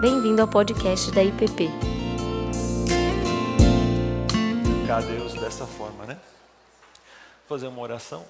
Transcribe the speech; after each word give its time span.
Bem-vindo 0.00 0.40
ao 0.40 0.46
podcast 0.46 1.10
da 1.10 1.24
IPP. 1.24 1.68
a 4.88 5.00
Deus 5.00 5.34
dessa 5.34 5.66
forma, 5.66 6.06
né? 6.06 6.16
Vou 7.48 7.58
fazer 7.58 7.66
uma 7.66 7.80
oração. 7.80 8.24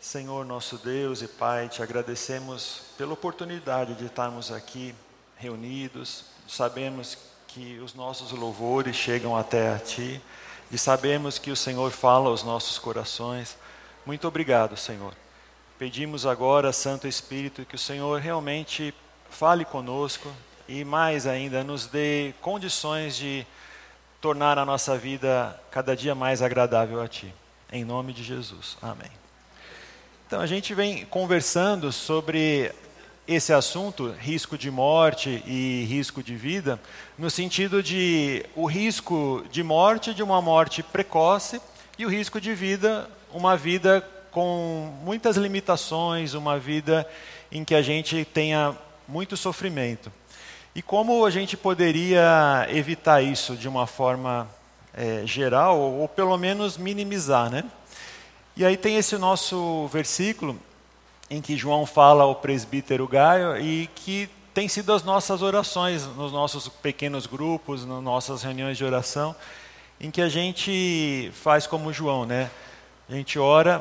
Senhor 0.00 0.46
nosso 0.46 0.78
Deus 0.78 1.20
e 1.20 1.26
Pai, 1.26 1.68
te 1.68 1.82
agradecemos 1.82 2.82
pela 2.96 3.12
oportunidade 3.12 3.94
de 3.94 4.04
estarmos 4.04 4.52
aqui 4.52 4.94
reunidos. 5.36 6.26
Sabemos 6.46 7.18
que 7.48 7.80
os 7.80 7.92
nossos 7.92 8.30
louvores 8.30 8.94
chegam 8.94 9.36
até 9.36 9.74
a 9.74 9.80
Ti 9.80 10.22
e 10.70 10.78
sabemos 10.78 11.40
que 11.40 11.50
o 11.50 11.56
Senhor 11.56 11.90
fala 11.90 12.28
aos 12.28 12.44
nossos 12.44 12.78
corações. 12.78 13.58
Muito 14.06 14.28
obrigado, 14.28 14.76
Senhor. 14.76 15.12
Pedimos 15.76 16.24
agora, 16.24 16.72
Santo 16.72 17.08
Espírito, 17.08 17.64
que 17.64 17.74
o 17.74 17.78
Senhor 17.80 18.20
realmente 18.20 18.94
fale 19.28 19.64
conosco 19.64 20.32
e 20.72 20.86
mais 20.86 21.26
ainda 21.26 21.62
nos 21.62 21.86
dê 21.86 22.32
condições 22.40 23.14
de 23.14 23.46
tornar 24.22 24.58
a 24.58 24.64
nossa 24.64 24.96
vida 24.96 25.54
cada 25.70 25.94
dia 25.94 26.14
mais 26.14 26.40
agradável 26.40 27.02
a 27.02 27.06
Ti. 27.06 27.30
Em 27.70 27.84
nome 27.84 28.14
de 28.14 28.24
Jesus. 28.24 28.78
Amém. 28.80 29.10
Então, 30.26 30.40
a 30.40 30.46
gente 30.46 30.72
vem 30.72 31.04
conversando 31.04 31.92
sobre 31.92 32.72
esse 33.28 33.52
assunto, 33.52 34.12
risco 34.12 34.56
de 34.56 34.70
morte 34.70 35.42
e 35.46 35.84
risco 35.84 36.22
de 36.22 36.34
vida, 36.36 36.80
no 37.18 37.30
sentido 37.30 37.82
de 37.82 38.42
o 38.56 38.64
risco 38.64 39.44
de 39.50 39.62
morte 39.62 40.14
de 40.14 40.22
uma 40.22 40.40
morte 40.40 40.82
precoce 40.82 41.60
e 41.98 42.06
o 42.06 42.08
risco 42.08 42.40
de 42.40 42.54
vida, 42.54 43.10
uma 43.30 43.58
vida 43.58 44.00
com 44.30 44.90
muitas 45.04 45.36
limitações, 45.36 46.32
uma 46.32 46.58
vida 46.58 47.06
em 47.50 47.62
que 47.62 47.74
a 47.74 47.82
gente 47.82 48.24
tenha 48.24 48.74
muito 49.06 49.36
sofrimento. 49.36 50.10
E 50.74 50.80
como 50.80 51.26
a 51.26 51.30
gente 51.30 51.54
poderia 51.54 52.66
evitar 52.70 53.20
isso 53.20 53.54
de 53.56 53.68
uma 53.68 53.86
forma 53.86 54.48
é, 54.94 55.22
geral, 55.26 55.78
ou 55.78 56.08
pelo 56.08 56.36
menos 56.38 56.78
minimizar, 56.78 57.50
né? 57.50 57.64
E 58.56 58.64
aí 58.64 58.76
tem 58.76 58.96
esse 58.96 59.18
nosso 59.18 59.86
versículo 59.88 60.58
em 61.30 61.40
que 61.42 61.56
João 61.56 61.84
fala 61.84 62.24
ao 62.24 62.36
presbítero 62.36 63.06
Gaio 63.06 63.58
e 63.58 63.86
que 63.94 64.30
tem 64.54 64.68
sido 64.68 64.92
as 64.92 65.02
nossas 65.02 65.42
orações 65.42 66.06
nos 66.16 66.32
nossos 66.32 66.68
pequenos 66.68 67.26
grupos, 67.26 67.84
nas 67.86 68.02
nossas 68.02 68.42
reuniões 68.42 68.76
de 68.76 68.84
oração, 68.84 69.34
em 70.00 70.10
que 70.10 70.20
a 70.20 70.28
gente 70.28 71.30
faz 71.34 71.66
como 71.66 71.92
João, 71.92 72.26
né? 72.26 72.50
A 73.08 73.14
gente 73.14 73.38
ora 73.38 73.78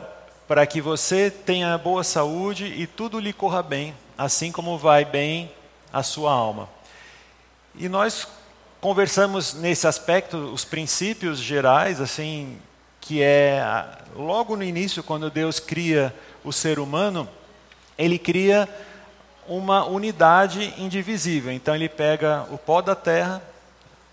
para 0.47 0.65
que 0.65 0.81
você 0.81 1.31
tenha 1.31 1.77
boa 1.77 2.03
saúde 2.03 2.65
e 2.65 2.85
tudo 2.85 3.17
lhe 3.19 3.31
corra 3.31 3.63
bem, 3.63 3.93
assim 4.17 4.51
como 4.51 4.77
vai 4.77 5.05
bem 5.05 5.49
a 5.91 6.03
sua 6.03 6.31
alma. 6.31 6.69
E 7.75 7.87
nós 7.87 8.27
conversamos 8.79 9.53
nesse 9.53 9.87
aspecto 9.87 10.37
os 10.37 10.65
princípios 10.65 11.39
gerais, 11.39 12.01
assim, 12.01 12.57
que 12.99 13.21
é 13.21 13.63
logo 14.15 14.55
no 14.55 14.63
início, 14.63 15.03
quando 15.03 15.29
Deus 15.29 15.59
cria 15.59 16.13
o 16.43 16.51
ser 16.51 16.79
humano, 16.79 17.27
ele 17.97 18.19
cria 18.19 18.67
uma 19.47 19.85
unidade 19.85 20.73
indivisível. 20.77 21.51
Então 21.51 21.75
ele 21.75 21.87
pega 21.87 22.45
o 22.51 22.57
pó 22.57 22.81
da 22.81 22.95
terra, 22.95 23.41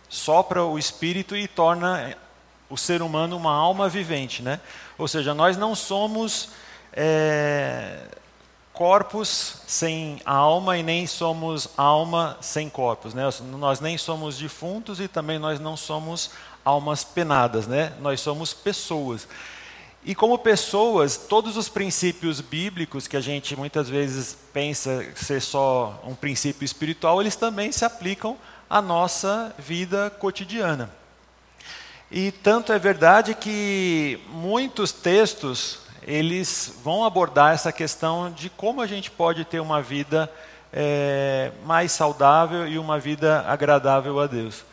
sopra 0.08 0.64
o 0.64 0.78
espírito 0.78 1.36
e 1.36 1.48
torna 1.48 2.16
o 2.70 2.76
ser 2.76 3.02
humano 3.02 3.36
uma 3.36 3.52
alma 3.52 3.88
vivente, 3.88 4.42
né? 4.42 4.60
Ou 4.96 5.08
seja, 5.08 5.34
nós 5.34 5.56
não 5.56 5.74
somos 5.74 6.50
é, 6.92 8.00
corpos 8.78 9.56
sem 9.66 10.20
alma 10.24 10.78
e 10.78 10.84
nem 10.84 11.04
somos 11.04 11.68
alma 11.76 12.38
sem 12.40 12.70
corpos, 12.70 13.12
né? 13.12 13.24
Nós 13.58 13.80
nem 13.80 13.98
somos 13.98 14.38
defuntos 14.38 15.00
e 15.00 15.08
também 15.08 15.36
nós 15.36 15.58
não 15.58 15.76
somos 15.76 16.30
almas 16.64 17.02
penadas, 17.02 17.66
né? 17.66 17.92
Nós 18.00 18.20
somos 18.20 18.54
pessoas. 18.54 19.26
E 20.04 20.14
como 20.14 20.38
pessoas, 20.38 21.16
todos 21.16 21.56
os 21.56 21.68
princípios 21.68 22.40
bíblicos 22.40 23.08
que 23.08 23.16
a 23.16 23.20
gente 23.20 23.56
muitas 23.56 23.88
vezes 23.88 24.38
pensa 24.52 25.04
ser 25.16 25.42
só 25.42 26.00
um 26.04 26.14
princípio 26.14 26.64
espiritual, 26.64 27.20
eles 27.20 27.34
também 27.34 27.72
se 27.72 27.84
aplicam 27.84 28.36
à 28.70 28.80
nossa 28.80 29.52
vida 29.58 30.08
cotidiana. 30.08 30.88
E 32.12 32.30
tanto 32.30 32.72
é 32.72 32.78
verdade 32.78 33.34
que 33.34 34.20
muitos 34.28 34.92
textos 34.92 35.80
eles 36.08 36.72
vão 36.82 37.04
abordar 37.04 37.52
essa 37.52 37.70
questão 37.70 38.30
de 38.30 38.48
como 38.48 38.80
a 38.80 38.86
gente 38.86 39.10
pode 39.10 39.44
ter 39.44 39.60
uma 39.60 39.82
vida 39.82 40.32
é, 40.72 41.52
mais 41.66 41.92
saudável 41.92 42.66
e 42.66 42.78
uma 42.78 42.98
vida 42.98 43.44
agradável 43.46 44.18
a 44.18 44.26
Deus. 44.26 44.64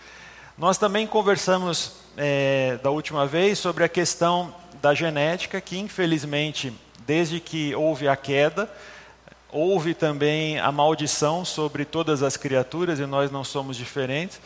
Nós 0.58 0.78
também 0.78 1.06
conversamos 1.06 1.98
é, 2.16 2.80
da 2.82 2.90
última 2.90 3.28
vez 3.28 3.60
sobre 3.60 3.84
a 3.84 3.90
questão 3.90 4.56
da 4.82 4.94
genética, 4.94 5.60
que 5.60 5.78
infelizmente, 5.78 6.72
desde 7.06 7.42
que 7.42 7.76
houve 7.76 8.08
a 8.08 8.16
queda, 8.16 8.72
houve 9.52 9.94
também 9.94 10.58
a 10.62 10.72
maldição 10.72 11.44
sobre 11.44 11.84
todas 11.84 12.24
as 12.24 12.38
criaturas 12.38 12.98
e 12.98 13.06
nós 13.06 13.30
não 13.30 13.44
somos 13.44 13.76
diferentes. 13.76 14.40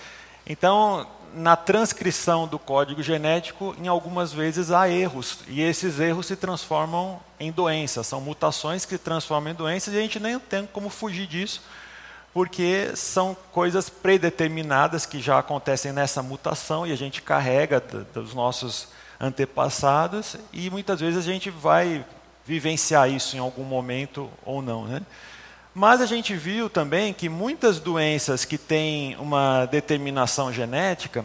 Então, 0.43 1.05
na 1.33 1.55
transcrição 1.55 2.47
do 2.47 2.57
código 2.57 3.01
genético, 3.01 3.75
em 3.79 3.87
algumas 3.87 4.31
vezes 4.33 4.71
há 4.71 4.89
erros, 4.89 5.39
e 5.47 5.61
esses 5.61 5.99
erros 5.99 6.27
se 6.27 6.35
transformam 6.35 7.19
em 7.39 7.51
doenças, 7.51 8.07
são 8.07 8.19
mutações 8.19 8.85
que 8.85 8.97
se 8.97 9.03
transformam 9.03 9.51
em 9.51 9.55
doenças, 9.55 9.93
e 9.93 9.97
a 9.97 10.01
gente 10.01 10.19
nem 10.19 10.37
tem 10.39 10.65
como 10.65 10.89
fugir 10.89 11.27
disso, 11.27 11.61
porque 12.33 12.91
são 12.95 13.35
coisas 13.51 13.89
predeterminadas 13.89 15.05
que 15.05 15.19
já 15.19 15.39
acontecem 15.39 15.91
nessa 15.91 16.21
mutação 16.21 16.85
e 16.85 16.91
a 16.91 16.95
gente 16.95 17.21
carrega 17.21 17.79
dos 18.13 18.33
nossos 18.33 18.87
antepassados, 19.19 20.35
e 20.53 20.69
muitas 20.69 20.99
vezes 20.99 21.17
a 21.17 21.31
gente 21.31 21.49
vai 21.49 22.05
vivenciar 22.45 23.09
isso 23.09 23.35
em 23.35 23.39
algum 23.39 23.63
momento 23.63 24.29
ou 24.43 24.61
não. 24.61 24.85
Né? 24.85 25.01
Mas 25.73 26.01
a 26.01 26.05
gente 26.05 26.35
viu 26.35 26.69
também 26.69 27.13
que 27.13 27.29
muitas 27.29 27.79
doenças 27.79 28.43
que 28.43 28.57
têm 28.57 29.15
uma 29.17 29.65
determinação 29.67 30.51
genética, 30.51 31.23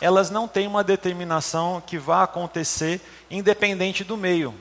elas 0.00 0.30
não 0.30 0.48
têm 0.48 0.66
uma 0.66 0.82
determinação 0.82 1.82
que 1.86 1.98
vá 1.98 2.22
acontecer 2.22 3.00
independente 3.30 4.02
do 4.02 4.16
meio. 4.16 4.54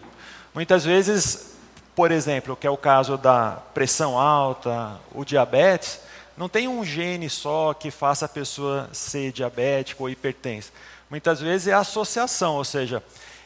Muitas 0.54 0.84
vezes, 0.84 1.56
por 1.96 2.12
exemplo, 2.12 2.58
que 2.58 2.68
é 2.68 2.70
o 2.70 2.76
caso 2.76 3.18
da 3.18 3.52
pressão 3.74 4.20
alta, 4.20 5.00
o 5.14 5.24
diabetes, 5.24 6.02
não 6.36 6.50
tem 6.50 6.68
um 6.68 6.84
gene 6.84 7.30
só 7.30 7.74
que 7.74 7.90
faça 7.90 8.26
a 8.26 8.30
pessoa 8.30 8.90
ser 8.92 9.32
diabética 9.32 10.04
ou 10.04 10.10
hipertensa. 10.10 10.72
Muitas 11.10 11.40
vezes 11.40 11.68
é 11.68 11.74
a 11.74 11.80
associação, 11.80 12.56
ou 12.56 12.66
seja, 12.66 13.02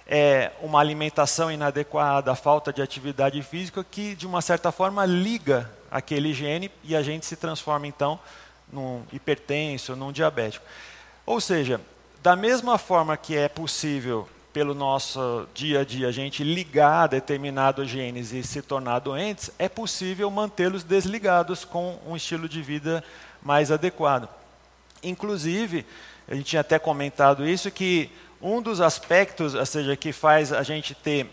é 0.07 0.51
uma 0.61 0.79
alimentação 0.79 1.51
inadequada, 1.51 2.31
a 2.31 2.35
falta 2.35 2.73
de 2.73 2.81
atividade 2.81 3.41
física 3.43 3.83
que, 3.83 4.15
de 4.15 4.25
uma 4.25 4.41
certa 4.41 4.71
forma, 4.71 5.05
liga 5.05 5.69
aquele 5.89 6.33
gene 6.33 6.71
e 6.83 6.95
a 6.95 7.01
gente 7.01 7.25
se 7.25 7.35
transforma, 7.35 7.87
então, 7.87 8.19
num 8.71 9.03
hipertenso, 9.11 9.95
num 9.95 10.11
diabético. 10.11 10.65
Ou 11.25 11.39
seja, 11.39 11.81
da 12.21 12.35
mesma 12.35 12.77
forma 12.77 13.15
que 13.17 13.35
é 13.35 13.47
possível, 13.47 14.27
pelo 14.51 14.73
nosso 14.73 15.47
dia 15.53 15.81
a 15.81 15.85
dia, 15.85 16.07
a 16.07 16.11
gente 16.11 16.43
ligar 16.43 17.07
determinados 17.07 17.89
genes 17.89 18.31
e 18.31 18.41
se 18.41 18.61
tornar 18.61 18.99
doentes, 18.99 19.51
é 19.59 19.67
possível 19.67 20.29
mantê-los 20.31 20.83
desligados 20.83 21.65
com 21.65 21.99
um 22.07 22.15
estilo 22.15 22.47
de 22.47 22.61
vida 22.61 23.03
mais 23.43 23.71
adequado. 23.71 24.29
Inclusive, 25.03 25.85
a 26.27 26.35
gente 26.35 26.45
tinha 26.45 26.61
até 26.61 26.79
comentado 26.79 27.47
isso, 27.47 27.69
que 27.69 28.09
um 28.41 28.61
dos 28.61 28.81
aspectos, 28.81 29.53
ou 29.53 29.65
seja, 29.65 29.95
que 29.95 30.11
faz 30.11 30.51
a 30.51 30.63
gente 30.63 30.95
ter 30.95 31.29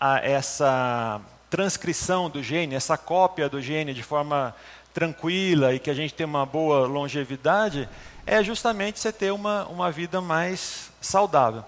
a, 0.00 0.18
essa 0.20 1.20
transcrição 1.48 2.28
do 2.28 2.42
gene, 2.42 2.74
essa 2.74 2.96
cópia 2.96 3.48
do 3.48 3.60
gene 3.60 3.94
de 3.94 4.02
forma 4.02 4.54
tranquila 4.92 5.74
e 5.74 5.78
que 5.78 5.90
a 5.90 5.94
gente 5.94 6.14
tem 6.14 6.26
uma 6.26 6.46
boa 6.46 6.86
longevidade, 6.86 7.88
é 8.26 8.42
justamente 8.42 8.98
você 8.98 9.12
ter 9.12 9.32
uma, 9.32 9.66
uma 9.66 9.90
vida 9.90 10.20
mais 10.20 10.90
saudável. 11.00 11.64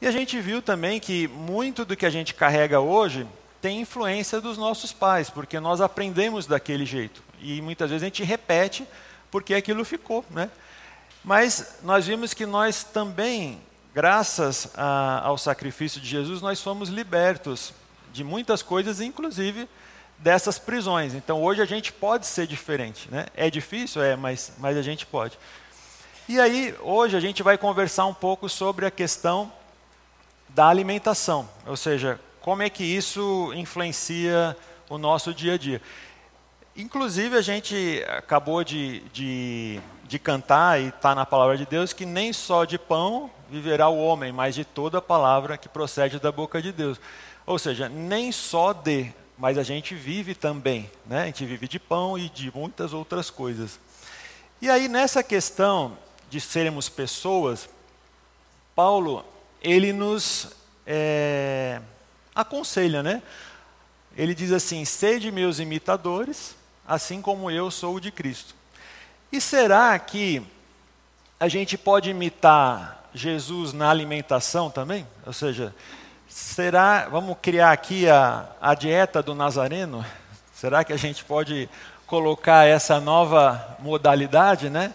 E 0.00 0.06
a 0.06 0.10
gente 0.10 0.40
viu 0.40 0.60
também 0.60 0.98
que 0.98 1.28
muito 1.28 1.84
do 1.84 1.96
que 1.96 2.06
a 2.06 2.10
gente 2.10 2.34
carrega 2.34 2.80
hoje 2.80 3.26
tem 3.60 3.80
influência 3.80 4.40
dos 4.40 4.58
nossos 4.58 4.92
pais, 4.92 5.30
porque 5.30 5.58
nós 5.60 5.80
aprendemos 5.80 6.46
daquele 6.46 6.84
jeito. 6.84 7.22
E 7.40 7.62
muitas 7.62 7.90
vezes 7.90 8.02
a 8.02 8.06
gente 8.06 8.24
repete 8.24 8.86
porque 9.30 9.54
aquilo 9.54 9.84
ficou. 9.84 10.24
Né? 10.30 10.50
Mas 11.24 11.78
nós 11.82 12.06
vimos 12.06 12.34
que 12.34 12.44
nós 12.44 12.84
também 12.84 13.60
graças 13.94 14.68
a, 14.74 15.20
ao 15.24 15.38
sacrifício 15.38 16.00
de 16.00 16.08
Jesus, 16.08 16.42
nós 16.42 16.60
fomos 16.60 16.88
libertos 16.88 17.72
de 18.14 18.22
muitas 18.24 18.62
coisas, 18.62 19.00
inclusive 19.00 19.68
dessas 20.16 20.58
prisões. 20.58 21.12
Então 21.12 21.42
hoje 21.42 21.60
a 21.60 21.66
gente 21.66 21.92
pode 21.92 22.26
ser 22.26 22.46
diferente. 22.46 23.10
Né? 23.10 23.26
É 23.34 23.50
difícil? 23.50 24.00
É, 24.02 24.16
mas, 24.16 24.52
mas 24.58 24.76
a 24.76 24.82
gente 24.82 25.04
pode. 25.04 25.36
E 26.26 26.40
aí, 26.40 26.74
hoje 26.80 27.14
a 27.16 27.20
gente 27.20 27.42
vai 27.42 27.58
conversar 27.58 28.06
um 28.06 28.14
pouco 28.14 28.48
sobre 28.48 28.86
a 28.86 28.90
questão 28.90 29.52
da 30.48 30.68
alimentação, 30.68 31.46
ou 31.66 31.76
seja, 31.76 32.18
como 32.40 32.62
é 32.62 32.70
que 32.70 32.84
isso 32.84 33.52
influencia 33.54 34.56
o 34.88 34.96
nosso 34.96 35.34
dia 35.34 35.54
a 35.54 35.58
dia. 35.58 35.82
Inclusive, 36.74 37.36
a 37.36 37.42
gente 37.42 38.02
acabou 38.08 38.64
de, 38.64 39.00
de, 39.12 39.80
de 40.04 40.18
cantar, 40.18 40.80
e 40.80 40.88
está 40.88 41.14
na 41.14 41.26
palavra 41.26 41.58
de 41.58 41.66
Deus, 41.66 41.92
que 41.92 42.06
nem 42.06 42.32
só 42.32 42.64
de 42.64 42.78
pão 42.78 43.30
viverá 43.50 43.88
o 43.88 43.98
homem, 43.98 44.32
mas 44.32 44.54
de 44.54 44.64
toda 44.64 44.98
a 44.98 45.02
palavra 45.02 45.58
que 45.58 45.68
procede 45.68 46.18
da 46.18 46.32
boca 46.32 46.62
de 46.62 46.72
Deus. 46.72 46.98
Ou 47.46 47.58
seja, 47.58 47.88
nem 47.88 48.32
só 48.32 48.72
de, 48.72 49.12
mas 49.36 49.58
a 49.58 49.62
gente 49.62 49.94
vive 49.94 50.34
também. 50.34 50.90
Né? 51.06 51.22
A 51.22 51.26
gente 51.26 51.44
vive 51.44 51.68
de 51.68 51.78
pão 51.78 52.18
e 52.18 52.28
de 52.28 52.50
muitas 52.54 52.92
outras 52.92 53.30
coisas. 53.30 53.78
E 54.60 54.70
aí, 54.70 54.88
nessa 54.88 55.22
questão 55.22 55.98
de 56.30 56.40
sermos 56.40 56.88
pessoas, 56.88 57.68
Paulo, 58.74 59.24
ele 59.60 59.92
nos 59.92 60.48
é, 60.86 61.80
aconselha, 62.34 63.02
né? 63.02 63.22
Ele 64.16 64.34
diz 64.34 64.52
assim: 64.52 64.84
sede 64.84 65.30
meus 65.30 65.58
imitadores, 65.58 66.56
assim 66.86 67.20
como 67.20 67.50
eu 67.50 67.70
sou 67.70 68.00
de 68.00 68.10
Cristo. 68.10 68.54
E 69.30 69.40
será 69.40 69.98
que 69.98 70.42
a 71.38 71.48
gente 71.48 71.76
pode 71.76 72.10
imitar 72.10 73.10
Jesus 73.12 73.72
na 73.72 73.90
alimentação 73.90 74.70
também? 74.70 75.06
Ou 75.26 75.32
seja, 75.32 75.74
será, 76.34 77.06
vamos 77.08 77.36
criar 77.40 77.70
aqui 77.70 78.08
a, 78.08 78.46
a 78.60 78.74
dieta 78.74 79.22
do 79.22 79.36
Nazareno? 79.36 80.04
Será 80.52 80.82
que 80.82 80.92
a 80.92 80.96
gente 80.96 81.24
pode 81.24 81.70
colocar 82.08 82.66
essa 82.66 82.98
nova 82.98 83.76
modalidade, 83.78 84.68
né? 84.68 84.92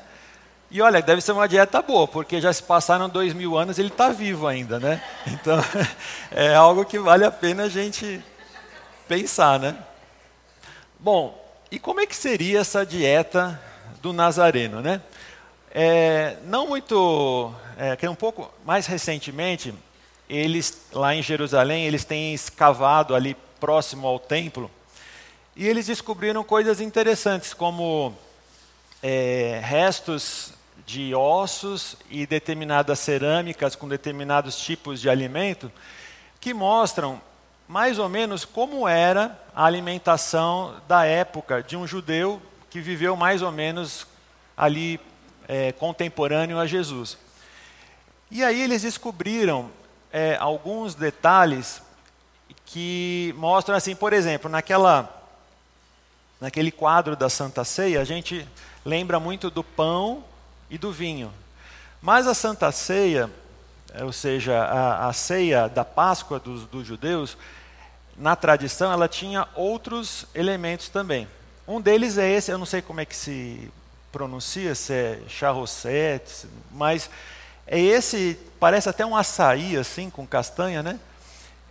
E 0.69 0.81
olha, 0.81 1.01
deve 1.01 1.21
ser 1.21 1.31
uma 1.31 1.47
dieta 1.47 1.81
boa, 1.81 2.05
porque 2.05 2.41
já 2.41 2.51
se 2.51 2.61
passaram 2.61 3.07
dois 3.07 3.33
mil 3.33 3.57
anos 3.57 3.77
e 3.77 3.81
ele 3.81 3.87
está 3.87 4.09
vivo 4.09 4.47
ainda, 4.47 4.81
né? 4.81 5.01
Então, 5.27 5.63
é 6.29 6.53
algo 6.55 6.83
que 6.83 6.99
vale 6.99 7.23
a 7.23 7.31
pena 7.31 7.63
a 7.63 7.69
gente 7.69 8.21
pensar, 9.07 9.57
né? 9.59 9.77
Bom, 10.99 11.41
e 11.71 11.79
como 11.79 12.01
é 12.01 12.05
que 12.05 12.17
seria 12.17 12.59
essa 12.59 12.85
dieta 12.85 13.57
do 14.01 14.11
Nazareno, 14.11 14.81
né? 14.81 15.01
É, 15.71 16.35
não 16.43 16.67
muito, 16.67 17.53
é, 17.77 17.95
que 17.95 18.05
um 18.09 18.15
pouco 18.15 18.51
mais 18.65 18.87
recentemente, 18.87 19.73
eles 20.29 20.81
lá 20.93 21.15
em 21.15 21.23
Jerusalém, 21.23 21.85
eles 21.85 22.05
têm 22.05 22.33
escavado 22.33 23.15
ali 23.15 23.35
próximo 23.59 24.07
ao 24.07 24.19
templo 24.19 24.69
e 25.55 25.67
eles 25.67 25.87
descobriram 25.87 26.43
coisas 26.43 26.79
interessantes, 26.79 27.53
como 27.53 28.13
é, 29.03 29.59
restos 29.63 30.53
de 30.85 31.13
ossos 31.13 31.97
e 32.09 32.25
determinadas 32.25 32.99
cerâmicas 32.99 33.75
com 33.75 33.87
determinados 33.87 34.57
tipos 34.57 35.01
de 35.01 35.09
alimento, 35.09 35.71
que 36.39 36.53
mostram 36.53 37.21
mais 37.67 37.99
ou 37.99 38.07
menos 38.07 38.45
como 38.45 38.87
era 38.87 39.37
a 39.53 39.65
alimentação 39.65 40.75
da 40.87 41.05
época 41.05 41.61
de 41.61 41.75
um 41.75 41.85
judeu 41.85 42.41
que 42.69 42.79
viveu 42.79 43.15
mais 43.15 43.41
ou 43.41 43.51
menos 43.51 44.07
ali 44.55 44.99
é, 45.47 45.71
contemporâneo 45.73 46.57
a 46.57 46.65
Jesus. 46.65 47.17
E 48.31 48.43
aí 48.43 48.61
eles 48.61 48.83
descobriram 48.83 49.69
é, 50.11 50.35
alguns 50.39 50.95
detalhes 50.95 51.81
que 52.65 53.33
mostram 53.37 53.75
assim, 53.75 53.95
por 53.95 54.13
exemplo, 54.13 54.49
naquela, 54.49 55.09
naquele 56.39 56.71
quadro 56.71 57.15
da 57.15 57.29
Santa 57.29 57.63
Ceia, 57.63 58.01
a 58.01 58.03
gente 58.03 58.47
lembra 58.85 59.19
muito 59.19 59.49
do 59.49 59.63
pão 59.63 60.23
e 60.69 60.77
do 60.77 60.91
vinho. 60.91 61.33
Mas 62.01 62.27
a 62.27 62.33
Santa 62.33 62.71
Ceia, 62.71 63.29
ou 64.01 64.13
seja, 64.13 64.57
a, 64.63 65.07
a 65.07 65.13
ceia 65.13 65.67
da 65.67 65.83
Páscoa 65.83 66.39
dos, 66.39 66.65
dos 66.65 66.85
judeus, 66.85 67.37
na 68.15 68.35
tradição, 68.35 68.91
ela 68.91 69.07
tinha 69.07 69.47
outros 69.55 70.25
elementos 70.35 70.89
também. 70.89 71.27
Um 71.67 71.79
deles 71.79 72.17
é 72.17 72.29
esse, 72.29 72.51
eu 72.51 72.57
não 72.57 72.65
sei 72.65 72.81
como 72.81 73.01
é 73.01 73.05
que 73.05 73.15
se 73.15 73.71
pronuncia, 74.11 74.75
se 74.75 74.93
é 74.93 75.21
charrosete, 75.27 76.47
mas 76.71 77.09
é 77.71 77.79
esse, 77.79 78.37
parece 78.59 78.89
até 78.89 79.05
um 79.05 79.15
açaí 79.15 79.77
assim, 79.77 80.09
com 80.09 80.25
castanha, 80.25 80.81
né? 80.81 80.99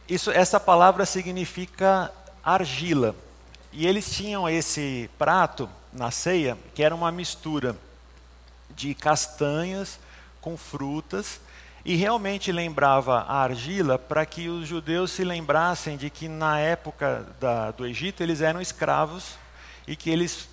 Isso, 0.08 0.30
essa 0.30 0.60
palavra 0.60 1.04
significa 1.04 2.12
argila. 2.42 3.16
E 3.72 3.84
eles 3.84 4.08
tinham 4.08 4.48
esse 4.48 5.10
prato 5.18 5.68
na 5.92 6.12
ceia, 6.12 6.56
que 6.72 6.84
era 6.84 6.94
uma 6.94 7.10
mistura 7.10 7.76
de 8.70 8.94
castanhas 8.94 9.98
com 10.40 10.56
frutas 10.56 11.40
e 11.84 11.96
realmente 11.96 12.52
lembrava 12.52 13.22
a 13.22 13.42
argila 13.42 13.98
para 13.98 14.24
que 14.24 14.48
os 14.48 14.68
judeus 14.68 15.10
se 15.10 15.24
lembrassem 15.24 15.96
de 15.96 16.08
que 16.10 16.28
na 16.28 16.60
época 16.60 17.26
da, 17.40 17.72
do 17.72 17.84
Egito 17.84 18.22
eles 18.22 18.40
eram 18.40 18.60
escravos 18.60 19.34
e 19.86 19.96
que 19.96 20.10
eles 20.10 20.48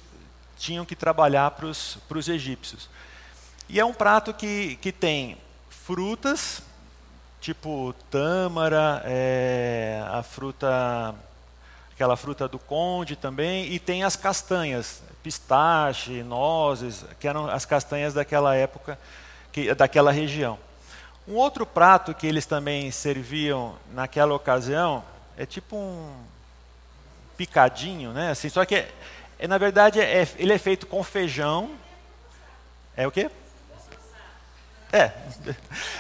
tinham 0.58 0.86
que 0.86 0.96
trabalhar 0.96 1.52
para 1.52 1.68
os 1.68 2.28
egípcios. 2.28 2.90
E 3.68 3.80
é 3.80 3.86
um 3.86 3.94
prato 3.94 4.34
que, 4.34 4.76
que 4.78 4.92
tem 4.92 5.38
frutas, 5.70 6.62
tipo 7.42 7.94
tâmara, 8.12 9.02
é, 9.06 10.04
a 10.12 10.22
fruta, 10.22 11.16
aquela 11.94 12.16
fruta 12.16 12.48
do 12.48 12.60
conde 12.60 13.16
também, 13.16 13.72
e 13.74 13.80
tem 13.80 14.04
as 14.04 14.16
castanhas, 14.16 15.02
pistache, 15.24 16.22
nozes, 16.22 17.04
que 17.20 17.28
eram 17.28 17.48
as 17.48 17.66
castanhas 17.66 18.14
daquela 18.14 18.56
época, 18.56 19.00
que, 19.52 19.74
daquela 19.74 20.12
região. 20.12 20.60
Um 21.28 21.34
outro 21.34 21.66
prato 21.66 22.14
que 22.14 22.28
eles 22.28 22.46
também 22.46 22.92
serviam 22.92 23.76
naquela 23.94 24.36
ocasião 24.36 25.04
é 25.36 25.44
tipo 25.46 25.76
um 25.76 26.14
picadinho, 27.36 28.12
né? 28.12 28.30
Assim, 28.30 28.48
só 28.48 28.64
que, 28.64 28.86
é, 29.40 29.48
na 29.48 29.58
verdade, 29.58 30.00
é, 30.00 30.28
ele 30.38 30.54
é 30.54 30.58
feito 30.60 30.86
com 30.86 31.04
feijão. 31.04 31.72
É 32.96 33.08
o 33.08 33.12
quê? 33.12 33.30
É. 34.96 35.12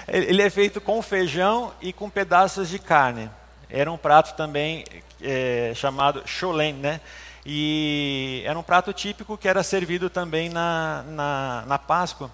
Ele 0.07 0.41
é 0.41 0.49
feito 0.49 0.79
com 0.79 1.01
feijão 1.01 1.73
e 1.81 1.91
com 1.91 2.09
pedaços 2.09 2.69
de 2.69 2.79
carne. 2.79 3.29
Era 3.69 3.91
um 3.91 3.97
prato 3.97 4.37
também 4.37 4.85
é, 5.21 5.73
chamado 5.75 6.23
cholent, 6.25 6.77
né? 6.77 7.01
E 7.45 8.41
era 8.45 8.57
um 8.57 8.63
prato 8.63 8.93
típico 8.93 9.37
que 9.37 9.49
era 9.49 9.61
servido 9.63 10.09
também 10.09 10.47
na, 10.47 11.03
na, 11.09 11.63
na 11.67 11.77
Páscoa, 11.77 12.31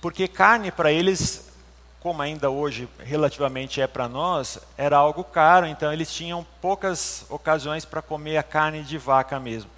porque 0.00 0.28
carne 0.28 0.70
para 0.70 0.92
eles 0.92 1.52
como 2.00 2.20
ainda 2.20 2.50
hoje 2.50 2.86
relativamente 2.98 3.80
é 3.80 3.86
para 3.86 4.06
nós, 4.06 4.58
era 4.76 4.94
algo 4.94 5.24
caro, 5.24 5.66
então 5.66 5.90
eles 5.90 6.12
tinham 6.12 6.46
poucas 6.60 7.24
ocasiões 7.30 7.86
para 7.86 8.02
comer 8.02 8.36
a 8.36 8.42
carne 8.42 8.82
de 8.82 8.98
vaca 8.98 9.40
mesmo. 9.40 9.70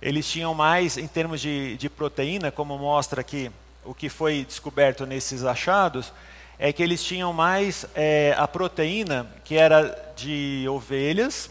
Eles 0.00 0.28
tinham 0.28 0.52
mais, 0.52 0.98
em 0.98 1.06
termos 1.08 1.40
de, 1.40 1.78
de 1.78 1.88
proteína, 1.88 2.50
como 2.52 2.76
mostra 2.76 3.22
aqui 3.22 3.50
o 3.86 3.94
que 3.94 4.08
foi 4.08 4.44
descoberto 4.44 5.06
nesses 5.06 5.44
achados, 5.44 6.12
é 6.58 6.72
que 6.72 6.82
eles 6.82 7.02
tinham 7.02 7.32
mais 7.32 7.86
é, 7.94 8.34
a 8.36 8.48
proteína 8.48 9.26
que 9.44 9.56
era 9.56 10.12
de 10.16 10.66
ovelhas, 10.68 11.50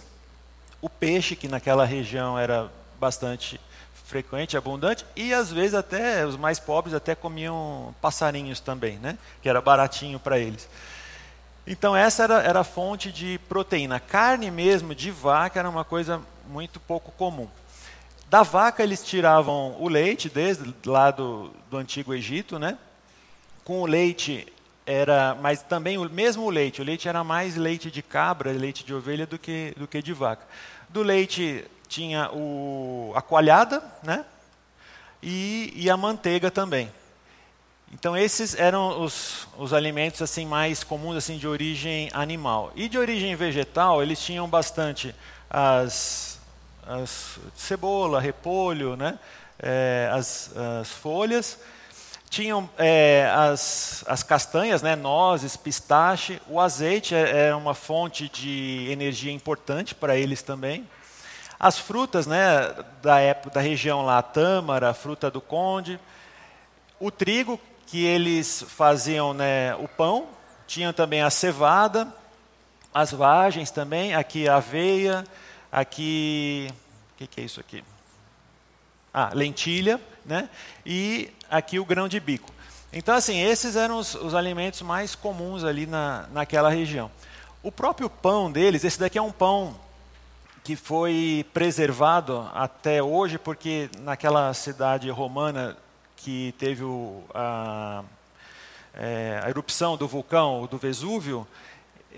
o 0.81 0.89
peixe, 0.89 1.35
que 1.35 1.47
naquela 1.47 1.85
região 1.85 2.37
era 2.37 2.71
bastante 2.99 3.59
frequente, 4.05 4.55
abundante, 4.55 5.05
e 5.15 5.33
às 5.33 5.51
vezes 5.51 5.73
até 5.73 6.25
os 6.25 6.37
mais 6.37 6.59
pobres 6.59 6.93
até 6.93 7.15
comiam 7.15 7.93
passarinhos 8.01 8.59
também, 8.59 8.97
né? 8.99 9.17
que 9.41 9.49
era 9.49 9.61
baratinho 9.61 10.19
para 10.19 10.37
eles. 10.37 10.69
Então 11.65 11.95
essa 11.95 12.23
era, 12.23 12.41
era 12.43 12.59
a 12.59 12.63
fonte 12.63 13.11
de 13.11 13.39
proteína. 13.49 13.99
Carne 13.99 14.51
mesmo 14.51 14.93
de 14.93 15.09
vaca 15.09 15.59
era 15.59 15.69
uma 15.69 15.83
coisa 15.83 16.21
muito 16.47 16.79
pouco 16.79 17.11
comum. 17.11 17.49
Da 18.29 18.43
vaca 18.43 18.83
eles 18.83 19.03
tiravam 19.05 19.75
o 19.79 19.87
leite 19.87 20.29
desde 20.29 20.73
lá 20.85 21.11
do, 21.11 21.51
do 21.69 21.77
antigo 21.77 22.13
Egito, 22.13 22.57
né? 22.57 22.77
Com 23.63 23.81
o 23.81 23.85
leite 23.85 24.47
era, 24.85 25.35
mas 25.41 25.61
também 25.61 25.97
o 25.97 26.09
mesmo 26.09 26.49
leite. 26.49 26.81
O 26.81 26.83
leite 26.83 27.07
era 27.07 27.23
mais 27.23 27.55
leite 27.55 27.89
de 27.89 28.01
cabra, 28.01 28.51
leite 28.51 28.83
de 28.83 28.93
ovelha 28.93 29.25
do 29.25 29.37
que 29.37 29.73
do 29.77 29.87
que 29.87 30.01
de 30.01 30.13
vaca. 30.13 30.45
Do 30.89 31.01
leite 31.01 31.65
tinha 31.87 32.29
o, 32.31 33.11
a 33.15 33.21
coalhada 33.21 33.83
né? 34.03 34.25
e, 35.21 35.71
e 35.75 35.89
a 35.89 35.97
manteiga 35.97 36.51
também. 36.51 36.91
Então 37.93 38.17
esses 38.17 38.55
eram 38.55 39.01
os, 39.01 39.47
os 39.57 39.71
alimentos 39.71 40.21
assim 40.21 40.45
mais 40.45 40.83
comuns 40.83 41.15
assim 41.15 41.37
de 41.37 41.47
origem 41.47 42.09
animal. 42.13 42.71
E 42.75 42.89
de 42.89 42.97
origem 42.97 43.35
vegetal, 43.35 44.03
eles 44.03 44.19
tinham 44.19 44.47
bastante 44.47 45.15
as, 45.49 46.34
as 46.87 47.39
cebola, 47.55 48.19
repolho, 48.19 48.95
né? 48.95 49.17
É, 49.59 50.09
as, 50.11 50.51
as, 50.81 50.89
folhas. 50.89 51.59
Tinham 52.29 52.69
é, 52.77 53.31
as, 53.33 54.03
as 54.07 54.21
castanhas, 54.21 54.81
né? 54.81 54.95
nozes, 54.95 55.55
pistache. 55.55 56.41
O 56.47 56.59
azeite 56.59 57.15
é, 57.15 57.47
é 57.47 57.55
uma 57.55 57.73
fonte 57.73 58.29
de 58.29 58.87
energia 58.91 59.31
importante 59.31 59.95
para 59.95 60.15
eles 60.15 60.41
também. 60.41 60.87
As 61.59 61.79
frutas 61.79 62.27
né, 62.27 62.75
da, 63.01 63.19
época, 63.19 63.55
da 63.55 63.61
região 63.61 64.05
lá, 64.05 64.17
a 64.17 64.23
tâmara, 64.23 64.89
a 64.89 64.93
fruta 64.93 65.31
do 65.31 65.39
conde, 65.39 65.99
o 66.99 67.09
trigo, 67.09 67.59
que 67.87 68.03
eles 68.03 68.65
faziam 68.67 69.33
né, 69.33 69.73
o 69.75 69.87
pão, 69.87 70.27
tinham 70.67 70.91
também 70.91 71.21
a 71.21 71.29
cevada, 71.29 72.07
as 72.93 73.11
vagens 73.11 73.71
também, 73.71 74.15
aqui 74.15 74.49
a 74.49 74.57
aveia, 74.57 75.23
aqui. 75.79 76.67
O 77.13 77.17
que, 77.17 77.27
que, 77.27 77.41
é 77.41 77.43
isso 77.43 77.59
aqui? 77.59 77.83
ah, 79.15 79.31
lentilha, 79.33 80.01
né? 80.25 80.49
E 80.85 81.31
aqui 81.49 81.79
o 81.79 81.85
grão 81.85 82.05
de 82.05 82.19
bico. 82.19 82.51
Então, 82.91 83.15
assim, 83.15 83.41
esses 83.41 83.77
eram 83.77 83.97
os, 83.97 84.13
os 84.13 84.35
alimentos 84.35 84.81
mais 84.81 85.15
comuns 85.15 85.63
ali 85.63 85.85
na, 85.85 86.27
naquela 86.33 86.69
região. 86.69 87.09
O 87.63 87.71
próprio 87.71 88.09
pão 88.09 88.51
deles, 88.51 88.83
esse 88.83 88.99
daqui 88.99 89.17
é 89.17 89.21
um 89.21 89.31
pão 89.31 89.79
que 90.65 90.75
foi 90.75 91.45
preservado 91.53 92.49
até 92.53 93.01
hoje, 93.01 93.37
porque 93.37 93.89
naquela 93.99 94.53
cidade 94.53 95.09
romana 95.09 95.77
que 96.17 96.53
teve 96.59 96.83
o, 96.83 97.23
a, 97.33 98.03
é, 98.93 99.39
a 99.45 99.49
erupção 99.49 99.95
do 99.95 100.09
vulcão, 100.09 100.67
do 100.69 100.77
Vesúvio, 100.77 101.47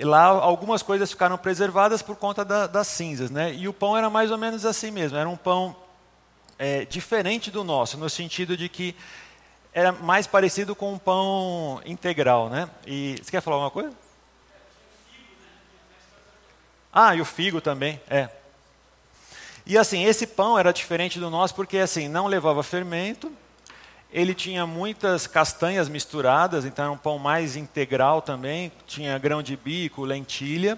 lá 0.03 0.25
algumas 0.25 0.81
coisas 0.83 1.09
ficaram 1.09 1.37
preservadas 1.37 2.01
por 2.01 2.15
conta 2.15 2.45
da, 2.45 2.67
das 2.67 2.87
cinzas, 2.87 3.31
né? 3.31 3.53
E 3.53 3.67
o 3.67 3.73
pão 3.73 3.97
era 3.97 4.09
mais 4.09 4.31
ou 4.31 4.37
menos 4.37 4.65
assim 4.65 4.91
mesmo, 4.91 5.17
era 5.17 5.27
um 5.27 5.37
pão 5.37 5.75
é, 6.59 6.85
diferente 6.85 7.49
do 7.49 7.63
nosso, 7.63 7.97
no 7.97 8.09
sentido 8.09 8.55
de 8.55 8.69
que 8.69 8.95
era 9.73 9.91
mais 9.91 10.25
parecido 10.25 10.75
com 10.75 10.93
um 10.93 10.97
pão 10.97 11.81
integral, 11.85 12.49
né? 12.49 12.69
E 12.85 13.15
você 13.21 13.31
quer 13.31 13.41
falar 13.41 13.57
alguma 13.57 13.71
coisa? 13.71 13.93
Ah, 16.91 17.15
e 17.15 17.21
o 17.21 17.25
figo 17.25 17.61
também, 17.61 18.01
é. 18.09 18.29
E 19.65 19.77
assim, 19.77 20.03
esse 20.03 20.25
pão 20.25 20.57
era 20.57 20.71
diferente 20.71 21.19
do 21.19 21.29
nosso 21.29 21.53
porque 21.53 21.77
assim, 21.77 22.07
não 22.07 22.25
levava 22.27 22.63
fermento, 22.63 23.31
ele 24.11 24.33
tinha 24.33 24.65
muitas 24.65 25.27
castanhas 25.27 25.89
misturadas, 25.89 26.65
então 26.65 26.85
era 26.85 26.91
um 26.91 26.97
pão 26.97 27.19
mais 27.19 27.55
integral 27.55 28.21
também, 28.21 28.71
tinha 28.85 29.17
grão 29.17 29.43
de 29.43 29.55
bico, 29.57 30.03
lentilha. 30.03 30.77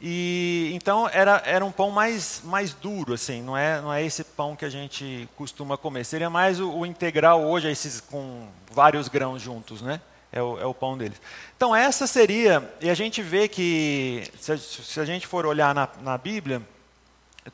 E 0.00 0.70
então 0.74 1.08
era, 1.10 1.42
era 1.46 1.64
um 1.64 1.72
pão 1.72 1.90
mais, 1.90 2.42
mais 2.44 2.74
duro, 2.74 3.14
assim, 3.14 3.40
não 3.40 3.56
é, 3.56 3.80
não 3.80 3.90
é 3.92 4.04
esse 4.04 4.22
pão 4.22 4.54
que 4.54 4.64
a 4.64 4.68
gente 4.68 5.26
costuma 5.36 5.78
comer. 5.78 6.04
Seria 6.04 6.28
mais 6.28 6.60
o, 6.60 6.70
o 6.70 6.84
integral 6.84 7.42
hoje, 7.42 7.70
esses 7.70 8.00
com 8.00 8.46
vários 8.70 9.08
grãos 9.08 9.40
juntos, 9.40 9.80
né? 9.80 10.00
É 10.30 10.42
o, 10.42 10.60
é 10.60 10.66
o, 10.66 10.74
pão 10.74 10.98
deles. 10.98 11.18
Então 11.56 11.74
essa 11.74 12.06
seria, 12.06 12.70
e 12.82 12.90
a 12.90 12.94
gente 12.94 13.22
vê 13.22 13.48
que, 13.48 14.30
se 14.38 14.52
a, 14.52 14.58
se 14.58 15.00
a 15.00 15.04
gente 15.06 15.26
for 15.26 15.46
olhar 15.46 15.74
na, 15.74 15.88
na 16.02 16.18
Bíblia, 16.18 16.60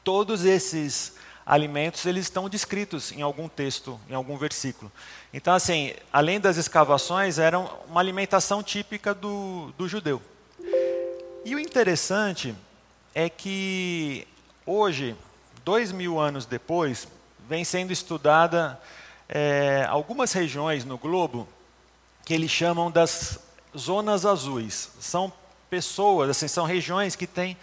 todos 0.03 0.45
esses 0.45 1.15
alimentos 1.45 2.07
eles 2.07 2.27
estão 2.27 2.49
descritos 2.49 3.13
em 3.13 3.23
algum 3.23 3.49
texto, 3.49 4.01
em 4.09 4.15
algum 4.15 4.37
versículo. 4.37 4.91
Então, 5.33 5.55
assim, 5.55 5.95
além 6.13 6.41
das 6.41 6.57
escavações, 6.57 7.39
era 7.39 7.59
uma 7.59 8.01
alimentação 8.01 8.63
típica 8.63 9.15
do, 9.15 9.73
do 9.77 9.89
judeu. 9.89 10.23
E 11.45 11.55
o 11.55 11.59
interessante 11.59 12.55
é 13.15 13.29
que 13.29 14.27
hoje, 14.65 15.17
dois 15.65 15.91
mil 15.91 16.21
anos 16.21 16.47
depois, 16.47 17.09
vem 17.49 17.65
sendo 17.65 17.93
estudada 17.93 18.81
é, 19.29 19.85
algumas 19.89 20.33
regiões 20.33 20.85
no 20.85 20.97
globo 20.97 21.49
que 22.25 22.33
eles 22.33 22.51
chamam 22.51 22.91
das 22.91 23.41
zonas 23.77 24.25
azuis. 24.25 24.91
São 25.01 25.33
pessoas, 25.69 26.31
assim, 26.31 26.47
são 26.47 26.65
regiões 26.65 27.17
que 27.17 27.27
têm 27.27 27.57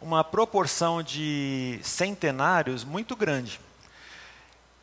uma 0.00 0.22
proporção 0.22 1.02
de 1.02 1.80
centenários 1.82 2.84
muito 2.84 3.16
grande. 3.16 3.60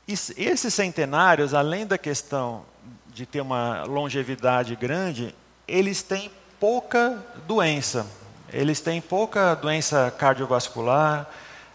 E 0.08 0.14
esses 0.14 0.74
centenários, 0.74 1.54
além 1.54 1.86
da 1.86 1.98
questão 1.98 2.66
de 3.08 3.26
ter 3.26 3.42
uma 3.42 3.84
longevidade 3.84 4.76
grande, 4.76 5.34
eles 5.68 6.02
têm 6.02 6.32
pouca 6.60 7.24
doença. 7.48 8.06
Eles 8.52 8.82
têm 8.82 9.00
pouca 9.00 9.56
doença 9.56 10.14
cardiovascular, 10.18 11.28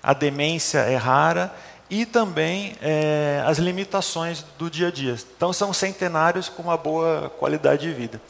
a 0.02 0.12
demência 0.12 0.78
é 0.78 0.96
rara 0.96 1.52
e 1.90 2.04
também 2.04 2.76
é, 2.80 3.42
as 3.46 3.58
limitações 3.58 4.44
do 4.58 4.70
dia 4.70 4.88
a 4.88 4.90
dia. 4.90 5.16
Então, 5.36 5.52
são 5.52 5.72
centenários 5.72 6.48
com 6.48 6.62
uma 6.62 6.76
boa 6.76 7.30
qualidade 7.38 7.82
de 7.82 7.92
vida. 7.92 8.20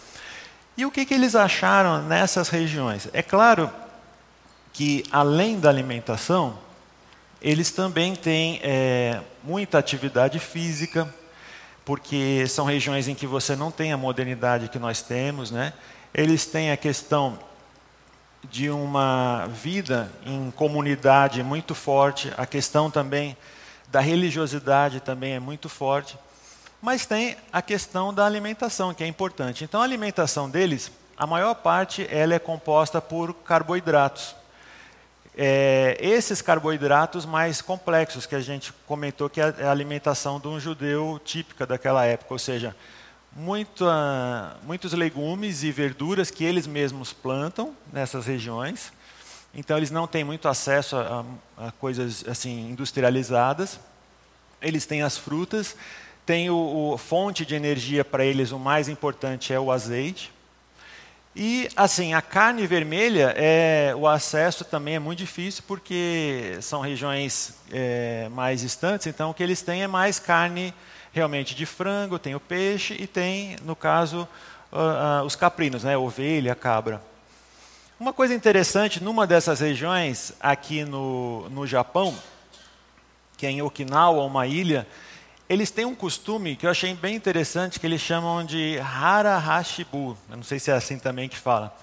E 0.76 0.86
o 0.86 0.90
que, 0.90 1.04
que 1.04 1.12
eles 1.12 1.34
acharam 1.34 2.02
nessas 2.02 2.48
regiões? 2.48 3.08
É 3.12 3.22
claro 3.22 3.70
que, 4.78 5.02
além 5.10 5.58
da 5.58 5.68
alimentação, 5.68 6.56
eles 7.42 7.72
também 7.72 8.14
têm 8.14 8.60
é, 8.62 9.20
muita 9.42 9.76
atividade 9.76 10.38
física, 10.38 11.12
porque 11.84 12.46
são 12.46 12.64
regiões 12.64 13.08
em 13.08 13.14
que 13.16 13.26
você 13.26 13.56
não 13.56 13.72
tem 13.72 13.92
a 13.92 13.96
modernidade 13.96 14.68
que 14.68 14.78
nós 14.78 15.02
temos, 15.02 15.50
né? 15.50 15.72
Eles 16.14 16.46
têm 16.46 16.70
a 16.70 16.76
questão 16.76 17.40
de 18.48 18.70
uma 18.70 19.48
vida 19.48 20.12
em 20.24 20.48
comunidade 20.52 21.42
muito 21.42 21.74
forte, 21.74 22.32
a 22.36 22.46
questão 22.46 22.88
também 22.88 23.36
da 23.88 23.98
religiosidade 23.98 25.00
também 25.00 25.32
é 25.32 25.40
muito 25.40 25.68
forte, 25.68 26.16
mas 26.80 27.04
tem 27.04 27.36
a 27.52 27.60
questão 27.60 28.14
da 28.14 28.24
alimentação, 28.24 28.94
que 28.94 29.02
é 29.02 29.08
importante. 29.08 29.64
Então, 29.64 29.80
a 29.80 29.84
alimentação 29.84 30.48
deles, 30.48 30.92
a 31.16 31.26
maior 31.26 31.56
parte 31.56 32.06
ela 32.08 32.32
é 32.32 32.38
composta 32.38 33.00
por 33.02 33.34
carboidratos 33.34 34.37
é, 35.40 35.96
esses 36.00 36.42
carboidratos 36.42 37.24
mais 37.24 37.62
complexos 37.62 38.26
que 38.26 38.34
a 38.34 38.40
gente 38.40 38.72
comentou 38.88 39.30
que 39.30 39.40
é 39.40 39.54
a 39.62 39.70
alimentação 39.70 40.40
de 40.40 40.48
um 40.48 40.58
judeu 40.58 41.20
típica 41.24 41.64
daquela 41.64 42.04
época, 42.04 42.34
ou 42.34 42.38
seja, 42.40 42.74
muito, 43.36 43.84
muitos 44.64 44.92
legumes 44.94 45.62
e 45.62 45.70
verduras 45.70 46.28
que 46.28 46.42
eles 46.42 46.66
mesmos 46.66 47.12
plantam 47.12 47.72
nessas 47.92 48.26
regiões. 48.26 48.92
Então 49.54 49.76
eles 49.76 49.92
não 49.92 50.08
têm 50.08 50.24
muito 50.24 50.48
acesso 50.48 50.96
a, 50.96 51.24
a 51.56 51.70
coisas 51.70 52.24
assim 52.26 52.70
industrializadas. 52.70 53.78
Eles 54.60 54.86
têm 54.86 55.02
as 55.02 55.16
frutas, 55.16 55.76
tem 56.26 56.50
o, 56.50 56.92
o 56.94 56.98
fonte 56.98 57.46
de 57.46 57.54
energia 57.54 58.04
para 58.04 58.24
eles 58.24 58.50
o 58.50 58.58
mais 58.58 58.88
importante 58.88 59.52
é 59.52 59.60
o 59.60 59.70
azeite. 59.70 60.32
E, 61.40 61.68
assim, 61.76 62.14
a 62.14 62.20
carne 62.20 62.66
vermelha, 62.66 63.32
é, 63.36 63.94
o 63.96 64.08
acesso 64.08 64.64
também 64.64 64.96
é 64.96 64.98
muito 64.98 65.20
difícil, 65.20 65.62
porque 65.68 66.58
são 66.60 66.80
regiões 66.80 67.54
é, 67.70 68.28
mais 68.32 68.60
distantes, 68.60 69.06
então 69.06 69.30
o 69.30 69.34
que 69.34 69.40
eles 69.40 69.62
têm 69.62 69.84
é 69.84 69.86
mais 69.86 70.18
carne 70.18 70.74
realmente 71.12 71.54
de 71.54 71.64
frango, 71.64 72.18
tem 72.18 72.34
o 72.34 72.40
peixe 72.40 72.96
e 72.98 73.06
tem, 73.06 73.56
no 73.62 73.76
caso, 73.76 74.26
uh, 74.72 75.22
uh, 75.22 75.24
os 75.24 75.36
caprinos, 75.36 75.84
né, 75.84 75.96
ovelha, 75.96 76.56
cabra. 76.56 77.00
Uma 78.00 78.12
coisa 78.12 78.34
interessante, 78.34 79.00
numa 79.00 79.24
dessas 79.24 79.60
regiões, 79.60 80.32
aqui 80.40 80.84
no, 80.84 81.48
no 81.50 81.68
Japão, 81.68 82.18
que 83.36 83.46
é 83.46 83.50
em 83.52 83.62
Okinawa, 83.62 84.24
uma 84.24 84.48
ilha, 84.48 84.88
eles 85.48 85.70
têm 85.70 85.84
um 85.84 85.94
costume 85.94 86.56
que 86.56 86.66
eu 86.66 86.70
achei 86.70 86.92
bem 86.94 87.16
interessante, 87.16 87.80
que 87.80 87.86
eles 87.86 88.02
chamam 88.02 88.44
de 88.44 88.78
Harahashibu. 88.80 90.16
Eu 90.30 90.36
não 90.36 90.42
sei 90.42 90.58
se 90.58 90.70
é 90.70 90.74
assim 90.74 90.98
também 90.98 91.28
que 91.28 91.38
fala. 91.38 91.74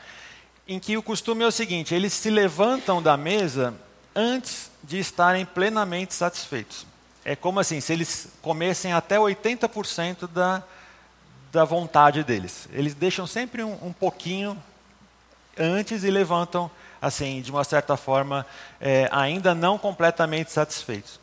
Em 0.68 0.80
que 0.80 0.96
o 0.96 1.02
costume 1.02 1.44
é 1.44 1.48
o 1.48 1.52
seguinte: 1.52 1.96
eles 1.96 2.14
se 2.14 2.30
levantam 2.30 3.02
da 3.02 3.18
mesa 3.18 3.74
antes 4.16 4.70
de 4.84 5.00
estarem 5.00 5.46
plenamente 5.46 6.14
satisfeitos. 6.14 6.86
É 7.24 7.36
como 7.36 7.60
assim, 7.60 7.82
se 7.82 7.92
eles 7.92 8.28
comessem 8.42 8.94
até 8.94 9.18
80% 9.18 10.28
da, 10.28 10.62
da 11.52 11.66
vontade 11.66 12.24
deles. 12.24 12.70
Eles 12.72 12.94
deixam 12.94 13.26
sempre 13.26 13.64
um, 13.64 13.74
um 13.82 13.92
pouquinho 13.92 14.62
antes 15.58 16.04
e 16.04 16.12
levantam, 16.12 16.70
assim, 17.02 17.42
de 17.42 17.50
uma 17.50 17.64
certa 17.64 17.98
forma, 17.98 18.46
é, 18.80 19.10
ainda 19.12 19.56
não 19.56 19.80
completamente 19.80 20.52
satisfeitos. 20.52 21.20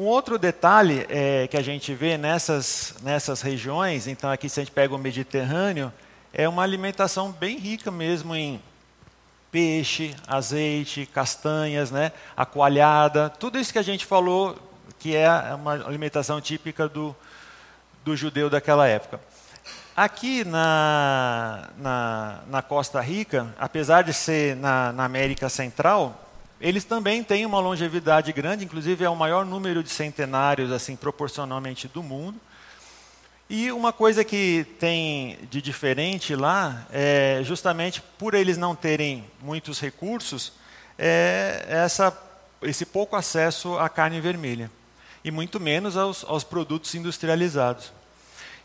Um 0.00 0.06
outro 0.06 0.38
detalhe 0.38 1.04
é, 1.10 1.46
que 1.46 1.58
a 1.58 1.62
gente 1.62 1.92
vê 1.92 2.16
nessas, 2.16 2.94
nessas 3.02 3.42
regiões, 3.42 4.06
então 4.06 4.30
aqui 4.30 4.48
se 4.48 4.58
a 4.58 4.64
gente 4.64 4.72
pega 4.72 4.94
o 4.94 4.98
Mediterrâneo, 4.98 5.92
é 6.32 6.48
uma 6.48 6.62
alimentação 6.62 7.30
bem 7.30 7.58
rica 7.58 7.90
mesmo 7.90 8.34
em 8.34 8.62
peixe, 9.52 10.16
azeite, 10.26 11.04
castanhas, 11.04 11.90
né, 11.90 12.12
a 12.34 12.46
coalhada, 12.46 13.28
tudo 13.28 13.58
isso 13.58 13.70
que 13.70 13.78
a 13.78 13.82
gente 13.82 14.06
falou 14.06 14.56
que 14.98 15.14
é 15.14 15.28
uma 15.54 15.72
alimentação 15.72 16.40
típica 16.40 16.88
do, 16.88 17.14
do 18.02 18.16
judeu 18.16 18.48
daquela 18.48 18.88
época. 18.88 19.20
Aqui 19.94 20.44
na, 20.46 21.68
na, 21.76 22.38
na 22.46 22.62
Costa 22.62 23.02
Rica, 23.02 23.54
apesar 23.58 24.00
de 24.00 24.14
ser 24.14 24.56
na, 24.56 24.94
na 24.94 25.04
América 25.04 25.50
Central, 25.50 26.29
eles 26.60 26.84
também 26.84 27.22
têm 27.24 27.46
uma 27.46 27.58
longevidade 27.58 28.32
grande, 28.32 28.64
inclusive 28.64 29.02
é 29.02 29.08
o 29.08 29.16
maior 29.16 29.46
número 29.46 29.82
de 29.82 29.88
centenários, 29.88 30.70
assim, 30.70 30.94
proporcionalmente 30.94 31.88
do 31.88 32.02
mundo. 32.02 32.38
E 33.48 33.72
uma 33.72 33.92
coisa 33.92 34.22
que 34.22 34.66
tem 34.78 35.38
de 35.50 35.62
diferente 35.62 36.36
lá, 36.36 36.86
é 36.92 37.40
justamente 37.42 38.02
por 38.18 38.34
eles 38.34 38.58
não 38.58 38.76
terem 38.76 39.24
muitos 39.42 39.80
recursos, 39.80 40.52
é 40.98 41.64
essa, 41.66 42.16
esse 42.62 42.84
pouco 42.84 43.16
acesso 43.16 43.78
à 43.78 43.88
carne 43.88 44.20
vermelha. 44.20 44.70
E 45.24 45.30
muito 45.30 45.58
menos 45.58 45.96
aos, 45.96 46.24
aos 46.24 46.44
produtos 46.44 46.94
industrializados. 46.94 47.92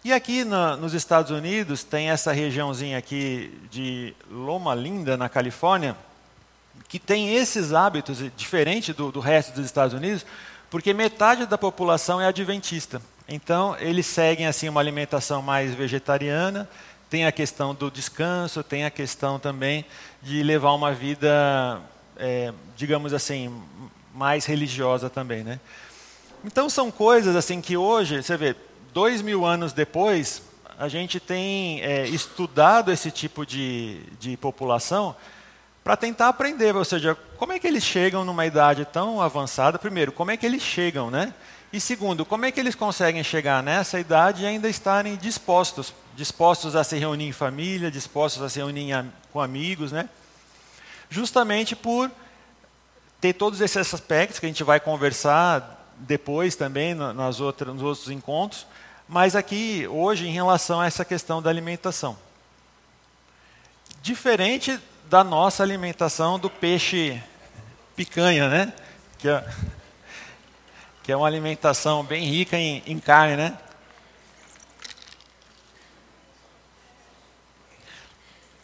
E 0.04 0.14
aqui 0.14 0.44
na, 0.44 0.78
nos 0.78 0.94
Estados 0.94 1.32
Unidos 1.32 1.84
tem 1.84 2.10
essa 2.10 2.32
regiãozinha 2.32 2.98
aqui 2.98 3.52
de 3.72 4.14
Loma 4.30 4.75
Linda, 4.75 5.18
na 5.18 5.28
Califórnia, 5.28 5.98
que 6.88 7.00
tem 7.00 7.36
esses 7.36 7.74
hábitos, 7.74 8.20
diferente 8.36 8.94
do, 8.94 9.12
do 9.12 9.20
resto 9.20 9.53
dos 9.53 9.65
Estados 9.65 9.94
Unidos, 9.94 10.25
Porque 10.70 10.94
metade 10.94 11.46
da 11.46 11.58
população 11.58 12.20
é 12.20 12.27
adventista. 12.27 13.01
Então, 13.29 13.77
eles 13.79 14.05
seguem 14.05 14.46
assim 14.46 14.67
uma 14.67 14.82
alimentação 14.82 15.41
mais 15.41 15.74
vegetariana, 15.74 16.70
tem 17.10 17.25
a 17.25 17.32
questão 17.32 17.74
do 17.74 17.89
descanso, 17.89 18.63
tem 18.63 18.84
a 18.84 18.89
questão 18.89 19.39
também 19.39 19.86
de 20.22 20.44
levar 20.44 20.74
uma 20.74 20.91
vida, 20.91 21.82
é, 22.17 22.51
digamos 22.75 23.13
assim, 23.13 23.62
mais 24.13 24.46
religiosa 24.46 25.10
também, 25.10 25.44
né? 25.44 25.60
Então 26.44 26.70
são 26.70 26.91
coisas 26.91 27.36
assim 27.36 27.62
que 27.62 27.77
hoje, 27.77 28.22
você 28.22 28.36
vê, 28.36 28.55
dois 28.94 29.22
mil 29.22 29.46
anos 29.46 29.72
depois, 29.72 30.41
a 30.77 30.88
gente 30.88 31.20
tem 31.20 31.82
é, 31.82 32.05
estudado 32.08 32.91
esse 32.91 33.10
tipo 33.12 33.46
de, 33.46 34.01
de 34.20 34.36
população 34.38 35.15
para 35.86 35.96
tentar 35.96 36.30
aprender, 36.30 36.75
ou 36.75 36.84
seja, 36.84 37.15
como 37.38 37.54
é 37.54 37.60
que 37.60 37.68
eles 37.68 37.84
chegam 37.84 38.25
numa 38.25 38.44
idade 38.44 38.86
tão 38.86 39.22
avançada? 39.22 39.77
Primeiro, 39.77 40.12
como 40.12 40.32
é 40.32 40.36
que 40.36 40.44
eles 40.44 40.63
chegam, 40.63 41.12
né? 41.12 41.32
E 41.72 41.80
segundo, 41.80 42.25
como 42.25 42.44
é 42.44 42.51
que 42.51 42.60
eles 42.60 42.74
conseguem 42.74 43.24
chegar 43.24 43.62
nessa 43.62 44.00
idade 44.00 44.42
e 44.42 44.48
ainda 44.48 44.68
estarem 44.68 45.15
dispostos, 45.15 45.94
dispostos 46.15 46.75
a 46.75 46.84
se 46.84 46.98
reunir 46.98 47.27
em 47.27 47.32
família, 47.32 47.92
dispostos 47.92 48.42
a 48.42 48.50
se 48.50 48.58
reunir 48.58 49.06
com 49.32 49.39
amigos, 49.39 49.92
né? 49.92 50.10
Justamente 51.08 51.75
por 51.75 52.10
ter 53.22 53.34
todos 53.34 53.62
esses 53.62 53.94
aspectos 53.94 54.39
que 54.39 54.48
a 54.48 54.50
gente 54.50 54.63
vai 54.63 54.80
conversar 54.80 55.94
depois 56.00 56.56
também 56.56 56.96
nas 56.96 57.39
outras, 57.39 57.72
nos 57.72 57.84
outros 57.84 58.10
encontros, 58.10 58.65
mas 59.08 59.36
aqui 59.36 59.88
hoje 59.88 60.27
em 60.27 60.32
relação 60.32 60.82
a 60.82 60.88
essa 60.88 61.06
questão 61.06 61.44
da 61.44 61.51
alimentação. 61.51 62.18
Diferente 64.01 64.80
da 65.10 65.24
nossa 65.24 65.64
alimentação 65.64 66.40
do 66.40 66.50
peixe 66.50 67.22
picanha, 67.96 68.50
né? 68.50 68.74
Que 69.18 69.30
é 69.30 69.46
que 71.06 71.12
é 71.12 71.16
uma 71.16 71.28
alimentação 71.28 72.04
bem 72.04 72.26
rica 72.26 72.58
em, 72.58 72.82
em 72.88 72.98
carne, 72.98 73.38
né? 73.38 73.56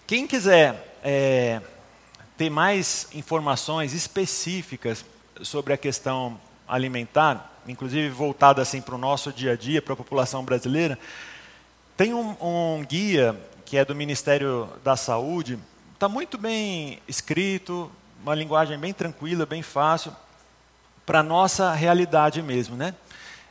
Quem 0.07 0.25
quiser 0.25 0.97
é, 1.03 1.61
ter 2.35 2.49
mais 2.49 3.07
informações 3.13 3.93
específicas 3.93 5.05
sobre 5.43 5.71
a 5.71 5.77
questão 5.77 6.41
alimentar, 6.67 7.61
inclusive 7.67 8.09
voltada 8.09 8.59
assim 8.59 8.81
para 8.81 8.95
o 8.95 8.97
nosso 8.97 9.31
dia 9.31 9.51
a 9.51 9.55
dia, 9.55 9.79
para 9.79 9.93
a 9.93 9.97
população 9.97 10.43
brasileira, 10.43 10.97
tem 11.95 12.11
um, 12.11 12.35
um 12.41 12.83
guia 12.83 13.39
que 13.65 13.77
é 13.77 13.85
do 13.85 13.93
Ministério 13.93 14.67
da 14.83 14.97
Saúde, 14.97 15.59
está 16.01 16.09
muito 16.09 16.35
bem 16.35 16.97
escrito, 17.07 17.91
uma 18.23 18.33
linguagem 18.33 18.75
bem 18.75 18.91
tranquila, 18.91 19.45
bem 19.45 19.61
fácil 19.61 20.11
para 21.05 21.19
a 21.19 21.23
nossa 21.23 21.73
realidade 21.73 22.41
mesmo, 22.41 22.75
né? 22.75 22.95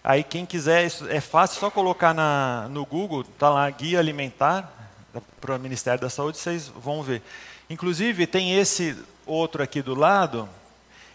Aí 0.03 0.25
quem 0.25 0.45
quiser, 0.45 0.91
é 1.11 1.21
fácil, 1.21 1.61
só 1.61 1.71
colocar 1.71 2.13
na, 2.13 2.67
no 2.69 2.85
Google, 2.85 3.21
está 3.21 3.49
lá, 3.49 3.71
Guia 3.71 4.01
Alimentar, 4.01 4.69
para 5.41 5.55
o 5.55 5.61
Ministério 5.61 6.01
da 6.01 6.11
Saúde, 6.11 6.39
vocês 6.39 6.67
vão 6.67 7.05
ver. 7.05 7.23
Inclusive, 7.69 8.27
tem 8.27 8.59
esse 8.59 8.99
outro 9.25 9.63
aqui 9.63 9.81
do 9.81 9.95
lado, 9.95 10.49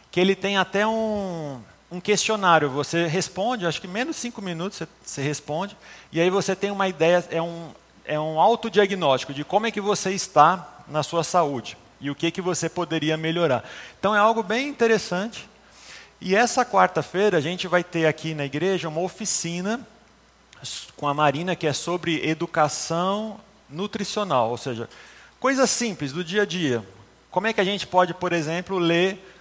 que 0.10 0.22
ele 0.22 0.38
tem 0.38 0.56
até 0.56 0.88
um, 0.88 1.60
um 1.92 2.00
questionário. 2.00 2.70
Você 2.70 3.08
responde, 3.08 3.66
acho 3.66 3.82
que 3.82 3.90
menos 3.90 4.16
cinco 4.16 4.42
minutos 4.42 4.78
você, 4.78 4.88
você 5.04 5.22
responde, 5.22 5.76
e 6.14 6.22
aí 6.22 6.30
você 6.30 6.56
tem 6.56 6.72
uma 6.72 6.88
ideia, 6.88 7.26
é 7.30 7.42
um, 7.42 7.72
é 8.06 8.20
um 8.20 8.40
autodiagnóstico 8.40 9.34
de 9.34 9.44
como 9.44 9.68
é 9.68 9.72
que 9.72 9.82
você 9.82 10.12
está 10.12 10.84
na 10.88 11.04
sua 11.04 11.24
saúde 11.24 11.78
e 12.00 12.10
o 12.10 12.16
que, 12.16 12.32
que 12.32 12.42
você 12.42 12.70
poderia 12.70 13.18
melhorar. 13.18 13.64
Então 14.00 14.16
é 14.16 14.20
algo 14.20 14.44
bem 14.44 14.68
interessante. 14.68 15.50
E 16.22 16.36
essa 16.36 16.66
quarta-feira 16.66 17.38
a 17.38 17.42
gente 17.42 17.68
vai 17.68 17.84
ter 17.84 18.06
aqui 18.06 18.34
na 18.34 18.46
igreja 18.46 18.88
uma 18.88 19.02
oficina 19.02 19.86
com 20.96 21.08
a 21.08 21.14
Marina 21.14 21.56
que 21.56 21.68
é 21.68 21.74
sobre 21.74 22.28
educação 22.28 23.40
nutricional, 23.70 24.50
ou 24.50 24.58
seja, 24.58 24.90
coisas 25.40 25.70
simples 25.70 26.12
do 26.12 26.24
dia 26.24 26.44
a 26.44 26.46
dia. 26.46 26.84
Como 27.30 27.48
é 27.48 27.54
que 27.54 27.62
a 27.62 27.66
gente 27.66 27.86
pode, 27.86 28.14
por 28.14 28.32
exemplo, 28.32 28.78
ler 28.80 29.34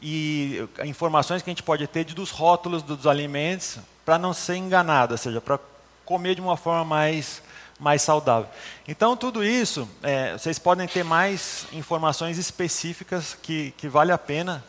e 0.00 0.68
informações 0.84 1.42
que 1.42 1.50
a 1.50 1.52
gente 1.52 1.62
pode 1.62 1.86
ter 1.86 2.04
dos 2.04 2.30
rótulos 2.30 2.82
dos 2.82 3.06
alimentos 3.06 3.78
para 4.04 4.18
não 4.18 4.32
ser 4.32 4.56
enganado, 4.56 5.14
ou 5.14 5.18
seja, 5.18 5.40
para 5.40 5.58
comer 6.04 6.34
de 6.34 6.40
uma 6.40 6.56
forma 6.56 6.84
mais 6.84 7.42
mais 7.78 8.02
saudável. 8.02 8.48
Então, 8.86 9.16
tudo 9.16 9.44
isso, 9.44 9.88
é, 10.02 10.32
vocês 10.32 10.58
podem 10.58 10.86
ter 10.86 11.04
mais 11.04 11.66
informações 11.72 12.38
específicas 12.38 13.36
que, 13.40 13.72
que 13.76 13.88
vale 13.88 14.12
a 14.12 14.18
pena 14.18 14.64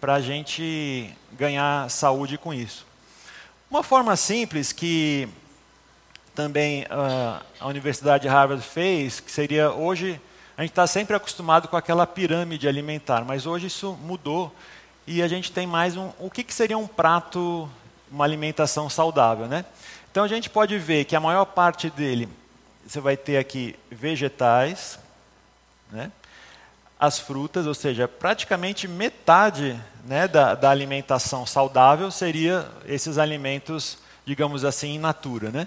para 0.00 0.14
a 0.14 0.20
gente 0.20 1.14
ganhar 1.32 1.90
saúde 1.90 2.38
com 2.38 2.52
isso. 2.52 2.86
Uma 3.70 3.82
forma 3.82 4.16
simples 4.16 4.72
que 4.72 5.28
também 6.34 6.82
uh, 6.84 7.44
a 7.60 7.68
Universidade 7.68 8.22
de 8.22 8.28
Harvard 8.28 8.62
fez, 8.64 9.20
que 9.20 9.30
seria 9.30 9.70
hoje, 9.70 10.20
a 10.56 10.62
gente 10.62 10.70
está 10.70 10.86
sempre 10.86 11.14
acostumado 11.14 11.68
com 11.68 11.76
aquela 11.76 12.06
pirâmide 12.06 12.66
alimentar, 12.66 13.24
mas 13.24 13.46
hoje 13.46 13.66
isso 13.66 13.98
mudou 14.02 14.54
e 15.06 15.22
a 15.22 15.28
gente 15.28 15.52
tem 15.52 15.66
mais 15.66 15.96
um, 15.96 16.10
o 16.18 16.30
que, 16.30 16.42
que 16.42 16.54
seria 16.54 16.78
um 16.78 16.86
prato, 16.86 17.68
uma 18.10 18.24
alimentação 18.24 18.88
saudável, 18.88 19.46
né? 19.46 19.64
Então 20.10 20.24
a 20.24 20.28
gente 20.28 20.50
pode 20.50 20.76
ver 20.78 21.04
que 21.04 21.14
a 21.14 21.20
maior 21.20 21.44
parte 21.44 21.90
dele, 21.90 22.28
você 22.86 23.00
vai 23.00 23.16
ter 23.16 23.36
aqui 23.36 23.76
vegetais, 23.90 24.98
né? 25.90 26.10
as 26.98 27.18
frutas, 27.18 27.66
ou 27.66 27.74
seja, 27.74 28.06
praticamente 28.06 28.86
metade 28.86 29.80
né, 30.04 30.28
da, 30.28 30.54
da, 30.54 30.70
alimentação 30.70 31.46
saudável 31.46 32.10
seria 32.10 32.68
esses 32.86 33.16
alimentos, 33.16 33.96
digamos 34.26 34.66
assim, 34.66 34.96
in 34.96 34.98
natura. 34.98 35.50
Né? 35.50 35.66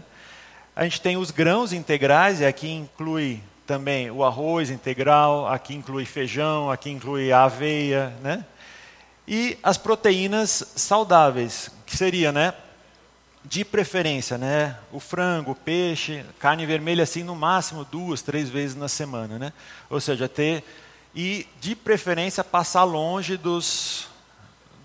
A 0.75 0.83
gente 0.83 1.01
tem 1.01 1.17
os 1.17 1.31
grãos 1.31 1.73
integrais, 1.73 2.39
e 2.39 2.45
aqui 2.45 2.69
inclui 2.69 3.41
também 3.65 4.11
o 4.11 4.23
arroz 4.23 4.69
integral, 4.69 5.47
aqui 5.47 5.73
inclui 5.73 6.05
feijão, 6.05 6.69
aqui 6.69 6.89
inclui 6.91 7.31
a 7.31 7.43
aveia, 7.45 8.13
né? 8.21 8.45
E 9.27 9.57
as 9.63 9.77
proteínas 9.77 10.73
saudáveis, 10.75 11.71
que 11.85 11.95
seria, 11.95 12.31
né, 12.31 12.53
de 13.45 13.65
preferência, 13.65 14.37
né, 14.37 14.77
o 14.91 14.99
frango, 14.99 15.51
o 15.51 15.55
peixe, 15.55 16.23
carne 16.39 16.65
vermelha 16.65 17.03
assim 17.03 17.23
no 17.23 17.35
máximo 17.35 17.83
duas, 17.83 18.21
três 18.21 18.49
vezes 18.49 18.75
na 18.75 18.87
semana, 18.87 19.37
né? 19.37 19.53
Ou 19.89 19.99
seja, 19.99 20.29
ter 20.29 20.63
e, 21.15 21.47
de 21.61 21.75
preferência, 21.75 22.43
passar 22.43 22.83
longe 22.83 23.37
dos, 23.37 24.07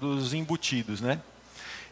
dos 0.01 0.35
embutidos. 0.35 1.01
Né? 1.01 1.21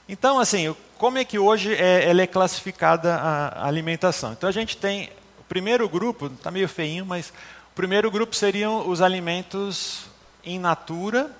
Então, 0.09 0.39
assim, 0.39 0.75
como 0.99 1.19
é 1.19 1.25
que 1.25 1.39
hoje 1.39 1.75
é, 1.75 2.09
ela 2.09 2.23
é 2.23 2.27
classificada 2.27 3.15
a 3.15 3.67
alimentação? 3.67 4.33
Então, 4.33 4.49
a 4.49 4.53
gente 4.53 4.77
tem 4.77 5.11
o 5.39 5.45
primeiro 5.45 5.89
grupo, 5.89 6.27
está 6.27 6.51
meio 6.51 6.69
feinho, 6.69 7.07
mas 7.07 7.31
o 7.73 7.75
primeiro 7.75 8.11
grupo 8.11 8.37
seriam 8.37 8.89
os 8.89 9.01
alimentos 9.01 10.05
in 10.45 10.59
natura, 10.59 11.31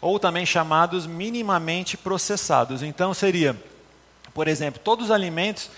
ou 0.00 0.18
também 0.18 0.44
chamados 0.44 1.06
minimamente 1.06 1.96
processados. 1.96 2.82
Então, 2.82 3.12
seria, 3.14 3.56
por 4.34 4.48
exemplo, 4.48 4.80
todos 4.82 5.06
os 5.06 5.10
alimentos 5.10 5.70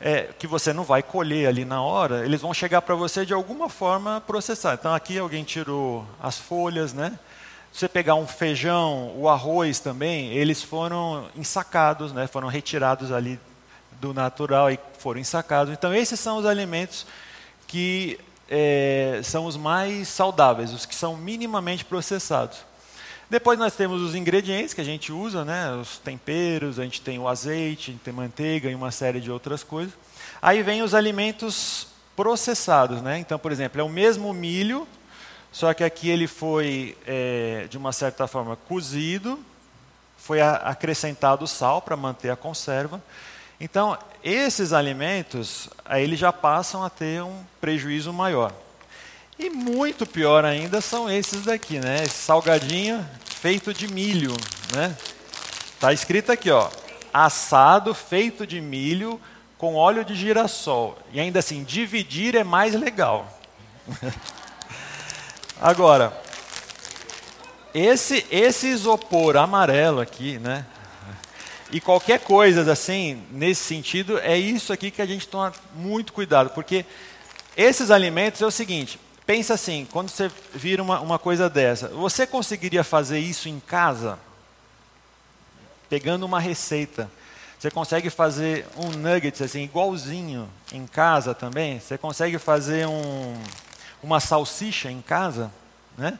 é, 0.00 0.28
que 0.38 0.46
você 0.46 0.72
não 0.72 0.82
vai 0.82 1.02
colher 1.02 1.46
ali 1.46 1.64
na 1.64 1.80
hora, 1.80 2.24
eles 2.24 2.40
vão 2.40 2.52
chegar 2.52 2.82
para 2.82 2.94
você 2.94 3.24
de 3.24 3.32
alguma 3.32 3.68
forma 3.68 4.20
processar. 4.26 4.74
Então 4.74 4.92
aqui 4.92 5.18
alguém 5.18 5.44
tirou 5.44 6.04
as 6.20 6.38
folhas, 6.38 6.92
né? 6.92 7.18
Se 7.72 7.80
você 7.80 7.88
pegar 7.88 8.16
um 8.16 8.26
feijão, 8.26 9.12
o 9.16 9.28
arroz 9.28 9.78
também, 9.78 10.32
eles 10.32 10.60
foram 10.62 11.28
ensacados, 11.36 12.12
né? 12.12 12.26
Foram 12.26 12.48
retirados 12.48 13.12
ali 13.12 13.38
do 14.00 14.12
natural 14.12 14.70
e 14.70 14.78
foram 14.98 15.20
ensacados. 15.20 15.72
Então 15.72 15.94
esses 15.94 16.18
são 16.18 16.38
os 16.38 16.46
alimentos 16.46 17.06
que 17.68 18.18
é, 18.48 19.20
são 19.22 19.46
os 19.46 19.56
mais 19.56 20.08
saudáveis, 20.08 20.72
os 20.72 20.84
que 20.84 20.94
são 20.94 21.16
minimamente 21.16 21.84
processados. 21.84 22.58
Depois 23.30 23.56
nós 23.56 23.76
temos 23.76 24.02
os 24.02 24.16
ingredientes 24.16 24.74
que 24.74 24.80
a 24.80 24.84
gente 24.84 25.12
usa, 25.12 25.44
né? 25.44 25.70
os 25.70 25.98
temperos, 25.98 26.80
a 26.80 26.82
gente 26.82 27.00
tem 27.00 27.16
o 27.16 27.28
azeite, 27.28 27.96
tem 28.04 28.12
manteiga 28.12 28.68
e 28.68 28.74
uma 28.74 28.90
série 28.90 29.20
de 29.20 29.30
outras 29.30 29.62
coisas. 29.62 29.94
Aí 30.42 30.64
vem 30.64 30.82
os 30.82 30.94
alimentos 30.94 31.86
processados. 32.16 33.00
Né? 33.00 33.20
Então, 33.20 33.38
por 33.38 33.52
exemplo, 33.52 33.80
é 33.80 33.84
o 33.84 33.88
mesmo 33.88 34.32
milho, 34.32 34.84
só 35.52 35.72
que 35.72 35.84
aqui 35.84 36.10
ele 36.10 36.26
foi, 36.26 36.98
é, 37.06 37.68
de 37.70 37.78
uma 37.78 37.92
certa 37.92 38.26
forma, 38.26 38.56
cozido, 38.56 39.38
foi 40.16 40.40
a, 40.40 40.54
acrescentado 40.56 41.46
sal 41.46 41.80
para 41.80 41.96
manter 41.96 42.30
a 42.30 42.36
conserva. 42.36 43.00
Então, 43.60 43.96
esses 44.24 44.72
alimentos, 44.72 45.68
aí 45.84 46.02
eles 46.02 46.18
já 46.18 46.32
passam 46.32 46.82
a 46.82 46.90
ter 46.90 47.22
um 47.22 47.44
prejuízo 47.60 48.12
maior. 48.12 48.52
E 49.42 49.48
muito 49.48 50.04
pior 50.04 50.44
ainda 50.44 50.82
são 50.82 51.10
esses 51.10 51.46
daqui, 51.46 51.78
né? 51.78 52.02
Esse 52.04 52.24
salgadinho 52.24 53.02
feito 53.24 53.72
de 53.72 53.88
milho, 53.88 54.36
né? 54.74 54.94
Tá 55.80 55.94
escrito 55.94 56.30
aqui, 56.30 56.50
ó, 56.50 56.68
assado 57.10 57.94
feito 57.94 58.46
de 58.46 58.60
milho 58.60 59.18
com 59.56 59.76
óleo 59.76 60.04
de 60.04 60.14
girassol. 60.14 60.98
E 61.10 61.18
ainda 61.18 61.38
assim, 61.38 61.64
dividir 61.64 62.34
é 62.34 62.44
mais 62.44 62.74
legal. 62.74 63.40
Agora, 65.58 66.12
esse 67.72 68.26
esse 68.30 68.66
isopor 68.66 69.38
amarelo 69.38 70.02
aqui, 70.02 70.38
né? 70.38 70.66
E 71.72 71.80
qualquer 71.80 72.20
coisa 72.20 72.70
assim, 72.70 73.24
nesse 73.30 73.64
sentido, 73.64 74.18
é 74.18 74.36
isso 74.36 74.70
aqui 74.70 74.90
que 74.90 75.00
a 75.00 75.06
gente 75.06 75.26
toma 75.26 75.50
muito 75.74 76.12
cuidado, 76.12 76.50
porque 76.50 76.84
esses 77.56 77.90
alimentos 77.90 78.42
é 78.42 78.46
o 78.46 78.50
seguinte: 78.50 79.00
pensa 79.30 79.54
assim, 79.54 79.86
quando 79.92 80.08
você 80.08 80.28
vira 80.52 80.82
uma, 80.82 80.98
uma 80.98 81.16
coisa 81.16 81.48
dessa, 81.48 81.86
você 81.90 82.26
conseguiria 82.26 82.82
fazer 82.82 83.20
isso 83.20 83.48
em 83.48 83.60
casa? 83.60 84.18
Pegando 85.88 86.26
uma 86.26 86.40
receita. 86.40 87.08
Você 87.56 87.70
consegue 87.70 88.10
fazer 88.10 88.66
um 88.76 88.88
nuggets 88.88 89.40
assim, 89.40 89.62
igualzinho 89.62 90.50
em 90.72 90.84
casa 90.84 91.32
também? 91.32 91.78
Você 91.78 91.96
consegue 91.96 92.38
fazer 92.38 92.88
um, 92.88 93.40
uma 94.02 94.18
salsicha 94.18 94.90
em 94.90 95.00
casa? 95.00 95.52
Né? 95.96 96.18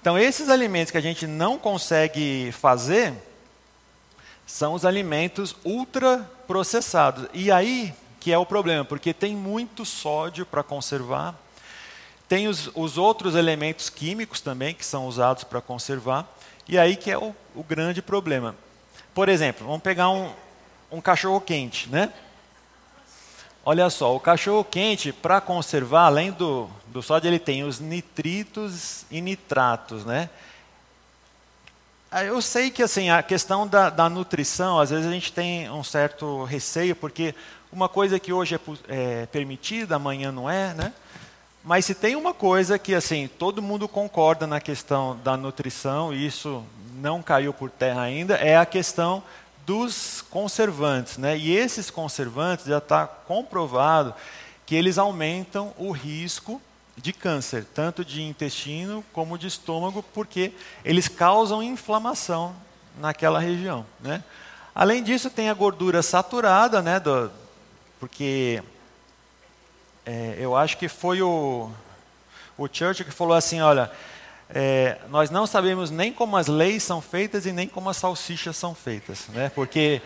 Então, 0.00 0.18
esses 0.18 0.48
alimentos 0.48 0.90
que 0.90 0.98
a 0.98 1.00
gente 1.02 1.28
não 1.28 1.58
consegue 1.58 2.50
fazer, 2.50 3.14
são 4.44 4.74
os 4.74 4.84
alimentos 4.84 5.54
ultraprocessados. 5.64 7.28
E 7.32 7.52
aí 7.52 7.94
que 8.18 8.32
é 8.32 8.38
o 8.38 8.44
problema, 8.44 8.84
porque 8.84 9.14
tem 9.14 9.36
muito 9.36 9.84
sódio 9.84 10.44
para 10.44 10.64
conservar, 10.64 11.36
tem 12.28 12.46
os, 12.46 12.70
os, 12.74 12.98
outros 12.98 13.34
elementos 13.34 13.88
químicos 13.88 14.40
também 14.40 14.74
que 14.74 14.84
são 14.84 15.06
usados 15.06 15.44
para 15.44 15.60
conservar, 15.60 16.28
e 16.68 16.78
aí 16.78 16.94
que 16.94 17.10
é 17.10 17.16
o, 17.16 17.34
o, 17.54 17.62
grande 17.62 18.02
problema. 18.02 18.54
Por 19.14 19.28
exemplo, 19.28 19.66
vamos 19.66 19.82
pegar 19.82 20.10
um, 20.10 20.30
um 20.90 21.00
cachorro 21.00 21.40
quente, 21.40 21.88
né? 21.88 22.12
Olha 23.64 23.88
só, 23.90 24.14
o 24.14 24.20
cachorro 24.20 24.62
quente, 24.62 25.12
para 25.12 25.40
conservar, 25.40 26.06
além 26.06 26.30
do, 26.30 26.68
do 26.86 27.02
sódio, 27.02 27.28
ele 27.28 27.38
tem 27.38 27.64
os 27.64 27.80
nitritos 27.80 29.04
e 29.10 29.20
nitratos, 29.20 30.04
né? 30.04 30.28
Ah, 32.10 32.24
eu 32.24 32.40
sei 32.40 32.70
que 32.70 32.82
assim 32.82 33.10
a 33.10 33.22
questão 33.22 33.66
da, 33.66 33.90
da, 33.90 34.08
nutrição, 34.08 34.78
às 34.78 34.88
vezes 34.88 35.06
a 35.06 35.10
gente 35.10 35.30
tem 35.30 35.70
um 35.70 35.84
certo 35.84 36.44
receio, 36.44 36.96
porque 36.96 37.34
uma 37.70 37.86
coisa 37.86 38.18
que 38.18 38.32
hoje 38.32 38.54
é, 38.54 38.60
é, 38.88 39.26
permitida, 39.26 39.96
amanhã 39.96 40.32
não 40.32 40.48
é, 40.48 40.72
né? 40.72 40.92
Mas 41.64 41.84
se 41.84 41.94
tem 41.94 42.16
uma 42.16 42.32
coisa 42.32 42.78
que 42.78 42.94
assim 42.94 43.28
todo 43.38 43.62
mundo 43.62 43.88
concorda 43.88 44.46
na 44.46 44.60
questão 44.60 45.18
da 45.22 45.36
nutrição, 45.36 46.14
e 46.14 46.26
isso 46.26 46.64
não 46.94 47.22
caiu 47.22 47.52
por 47.52 47.70
terra 47.70 48.02
ainda, 48.02 48.34
é 48.36 48.56
a 48.56 48.66
questão 48.66 49.22
dos 49.66 50.24
conservantes, 50.30 51.18
né? 51.18 51.36
E 51.36 51.54
esses 51.54 51.90
conservantes 51.90 52.66
já 52.66 52.78
está 52.78 53.06
comprovado 53.06 54.14
que 54.64 54.74
eles 54.74 54.98
aumentam 54.98 55.72
o 55.76 55.90
risco 55.90 56.60
de 56.96 57.12
câncer, 57.12 57.64
tanto 57.74 58.04
de 58.04 58.22
intestino 58.22 59.04
como 59.12 59.38
de 59.38 59.46
estômago, 59.46 60.02
porque 60.14 60.52
eles 60.84 61.06
causam 61.06 61.62
inflamação 61.62 62.54
naquela 62.98 63.38
região. 63.38 63.86
Né? 64.00 64.22
Além 64.74 65.02
disso, 65.02 65.30
tem 65.30 65.48
a 65.48 65.54
gordura 65.54 66.02
saturada, 66.02 66.82
né, 66.82 66.98
do, 66.98 67.30
porque 68.00 68.62
é, 70.10 70.36
eu 70.38 70.56
acho 70.56 70.78
que 70.78 70.88
foi 70.88 71.20
o, 71.20 71.70
o 72.56 72.66
Churchill 72.66 73.04
que 73.04 73.12
falou 73.12 73.34
assim: 73.36 73.60
olha, 73.60 73.90
é, 74.48 74.96
nós 75.10 75.28
não 75.28 75.46
sabemos 75.46 75.90
nem 75.90 76.10
como 76.10 76.34
as 76.38 76.46
leis 76.46 76.82
são 76.82 77.02
feitas 77.02 77.44
e 77.44 77.52
nem 77.52 77.68
como 77.68 77.90
as 77.90 77.98
salsichas 77.98 78.56
são 78.56 78.74
feitas, 78.74 79.28
né? 79.28 79.52
porque 79.54 80.00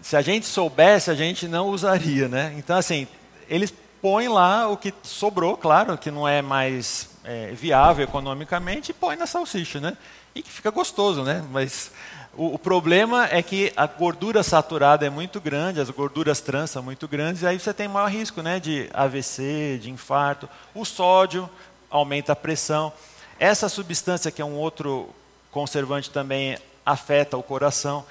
se 0.00 0.16
a 0.16 0.22
gente 0.22 0.46
soubesse, 0.46 1.10
a 1.10 1.14
gente 1.14 1.46
não 1.46 1.68
usaria. 1.68 2.28
Né? 2.28 2.54
Então, 2.56 2.78
assim, 2.78 3.06
eles 3.46 3.74
põe 4.00 4.26
lá 4.26 4.68
o 4.68 4.76
que 4.78 4.94
sobrou, 5.02 5.54
claro, 5.54 5.98
que 5.98 6.10
não 6.10 6.26
é 6.26 6.40
mais 6.40 7.10
é, 7.22 7.50
viável 7.52 8.04
economicamente, 8.04 8.92
e 8.92 8.94
põe 8.94 9.16
na 9.16 9.26
salsicha, 9.26 9.80
né? 9.80 9.98
E 10.34 10.42
que 10.42 10.50
fica 10.50 10.70
gostoso, 10.70 11.22
né? 11.22 11.44
Mas 11.50 11.90
o, 12.36 12.54
o, 12.54 12.58
problema 12.58 13.26
é 13.30 13.42
que 13.42 13.72
a 13.76 13.86
gordura 13.86 14.42
saturada 14.42 15.06
é 15.06 15.10
muito 15.10 15.40
grande, 15.40 15.80
as 15.80 15.88
gorduras 15.88 16.40
trans 16.40 16.70
são 16.70 16.82
muito 16.82 17.08
grandes, 17.08 17.42
e 17.42 17.46
aí 17.46 17.58
você 17.58 17.72
tem 17.72 17.88
maior 17.88 18.10
risco, 18.10 18.42
né? 18.42 18.60
De 18.60 18.90
AVC, 18.92 19.78
de 19.80 19.90
infarto. 19.90 20.48
O 20.74 20.84
sódio 20.84 21.48
aumenta 21.90 22.32
a 22.32 22.36
pressão. 22.36 22.92
Essa 23.38 23.68
substância, 23.68 24.30
que 24.30 24.42
é 24.42 24.44
um 24.44 24.54
outro 24.54 25.08
conservante, 25.50 26.10
também 26.10 26.58
afeta 26.84 27.36
o 27.36 27.42
coração. 27.42 28.04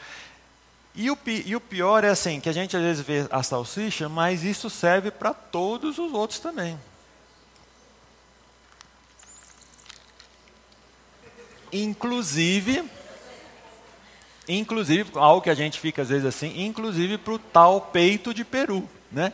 E 0.95 1.11
o, 1.11 1.17
e 1.27 1.55
o, 1.55 1.61
pior 1.61 2.03
é 2.03 2.09
assim, 2.09 2.39
que 2.39 2.49
a 2.49 2.53
gente 2.53 2.75
às 2.75 2.81
vezes 2.81 3.05
vê 3.05 3.27
a 3.29 3.43
salsicha, 3.43 4.09
mas 4.09 4.43
isso 4.43 4.69
serve 4.69 5.11
para 5.11 5.33
todos 5.33 5.99
os 5.99 6.13
outros 6.13 6.39
também. 6.39 6.79
Inclusive, 11.71 12.89
inclusive, 14.47 15.11
algo 15.15 15.41
que 15.41 15.49
a 15.49 15.55
gente 15.55 15.79
fica 15.79 16.01
às 16.01 16.09
vezes 16.09 16.25
assim, 16.25 16.65
inclusive 16.65 17.17
para 17.17 17.33
o 17.33 17.39
tal 17.39 17.81
peito 17.81 18.33
de 18.33 18.43
peru, 18.43 18.87
né? 19.11 19.33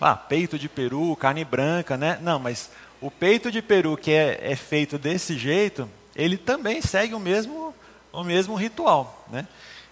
Ah, 0.00 0.16
peito 0.16 0.58
de 0.58 0.68
peru, 0.68 1.16
carne 1.16 1.44
branca, 1.44 1.96
né? 1.96 2.18
Não, 2.20 2.38
mas 2.38 2.70
o 3.00 3.10
peito 3.10 3.50
de 3.50 3.62
peru 3.62 3.96
que 3.96 4.10
é, 4.10 4.40
é 4.42 4.56
feito 4.56 4.98
desse 4.98 5.36
jeito, 5.38 5.88
ele 6.14 6.36
também 6.36 6.80
segue 6.82 7.14
o 7.14 7.20
mesmo, 7.20 7.74
o 8.12 8.22
mesmo 8.22 8.54
ritual, 8.54 9.26
né? 9.30 9.46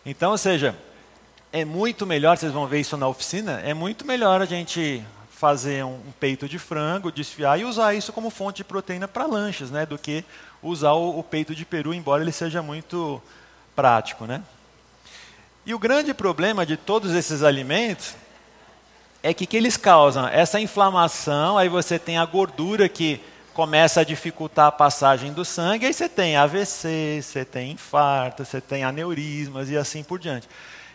Então, 0.05 0.33
ou 0.33 0.39
seja, 0.39 0.77
é 1.53 1.65
muito 1.65 2.07
melhor, 2.07 2.37
vocês 2.37 2.53
vão 2.53 2.67
ver 2.67 2.81
isso 2.81 2.97
na 2.97 3.07
oficina, 3.07 3.61
é 3.65 3.75
muito 3.75 4.07
melhor 4.07 4.41
a 4.41 4.47
gente 4.47 5.05
fazer 5.31 5.85
um, 5.85 5.95
um 5.95 6.13
peito 6.21 6.49
de 6.49 6.59
frango, 6.59 7.11
desfiar 7.11 7.59
e 7.59 7.65
usar 7.65 7.95
isso 7.95 8.13
como 8.13 8.31
fonte 8.31 8.59
de 8.59 8.65
proteína 8.65 9.09
para 9.09 9.27
lanches, 9.27 9.71
né, 9.71 9.85
do 9.85 9.99
que 9.99 10.25
usar 10.63 10.93
o, 10.93 11.19
o, 11.19 11.23
peito 11.25 11.55
de 11.55 11.65
peru, 11.65 11.93
embora 11.93 12.23
ele 12.23 12.31
seja 12.31 12.63
muito 12.63 13.21
prático, 13.75 14.25
né? 14.25 14.43
E 15.65 15.75
o 15.75 15.79
grande 15.79 16.13
problema 16.13 16.67
de 16.67 16.77
todos 16.77 17.15
esses 17.15 17.43
alimentos 17.43 18.15
é 19.23 19.33
que, 19.33 19.47
que 19.47 19.57
eles 19.57 19.77
causam 19.77 20.27
essa 20.27 20.59
inflamação, 20.61 21.57
aí 21.57 21.69
você 21.69 21.99
tem 21.99 22.19
a 22.19 22.25
gordura 22.25 22.89
que 22.89 23.21
começa 23.55 24.01
a 24.01 24.05
dificultar 24.05 24.67
a 24.67 24.73
passagem 24.73 25.33
do 25.33 25.45
sangue, 25.45 25.87
aí 25.87 25.93
você 25.93 26.09
tem 26.09 26.37
AVC, 26.37 27.21
você 27.23 27.45
tem 27.45 27.73
infarto, 27.73 28.45
você 28.45 28.61
tem 28.61 28.83
aneurismas 28.83 29.71
e 29.71 29.77
assim 29.77 30.03
por 30.03 30.19
diante. 30.19 30.49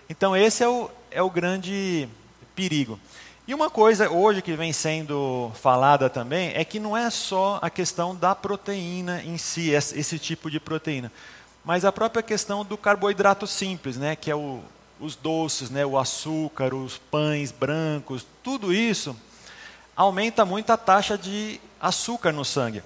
Então, 0.10 0.36
esse 0.36 0.64
é 0.64 0.68
o, 0.68 0.90
é 1.12 1.22
o 1.22 1.30
grande 1.30 2.10
perigo. 2.56 3.00
E 3.48 3.54
uma 3.54 3.70
coisa 3.70 4.10
hoje 4.10 4.42
que 4.42 4.54
vem 4.54 4.74
sendo 4.74 5.52
falada 5.56 6.10
também 6.10 6.52
é 6.54 6.66
que 6.66 6.80
não 6.80 6.98
é 6.98 7.10
só 7.10 7.60
a 7.62 7.70
questão 7.70 8.14
da 8.14 8.36
proteína 8.36 9.24
em 9.24 9.38
si, 9.38 9.70
esse 9.70 10.20
tipo 10.20 10.52
de 10.52 10.60
proteína, 10.60 11.12
mas 11.68 11.84
a 11.84 11.92
própria 11.92 12.24
questão 12.24 12.64
do 12.64 12.78
carboidrato 12.78 13.46
simples, 13.46 13.98
né, 13.98 14.16
que 14.16 14.32
é 14.32 14.36
o, 14.36 14.62
os 15.02 15.18
doces, 15.18 15.70
né, 15.70 15.86
o 15.86 15.98
açúcar, 15.98 16.74
os 16.74 16.98
pães 16.98 17.52
brancos, 17.52 18.26
tudo 18.42 18.74
isso 18.74 19.14
aumenta 19.94 20.46
muito 20.46 20.70
a 20.72 20.78
taxa 20.78 21.18
de 21.18 21.60
açúcar 21.78 22.32
no 22.32 22.46
sangue. 22.46 22.82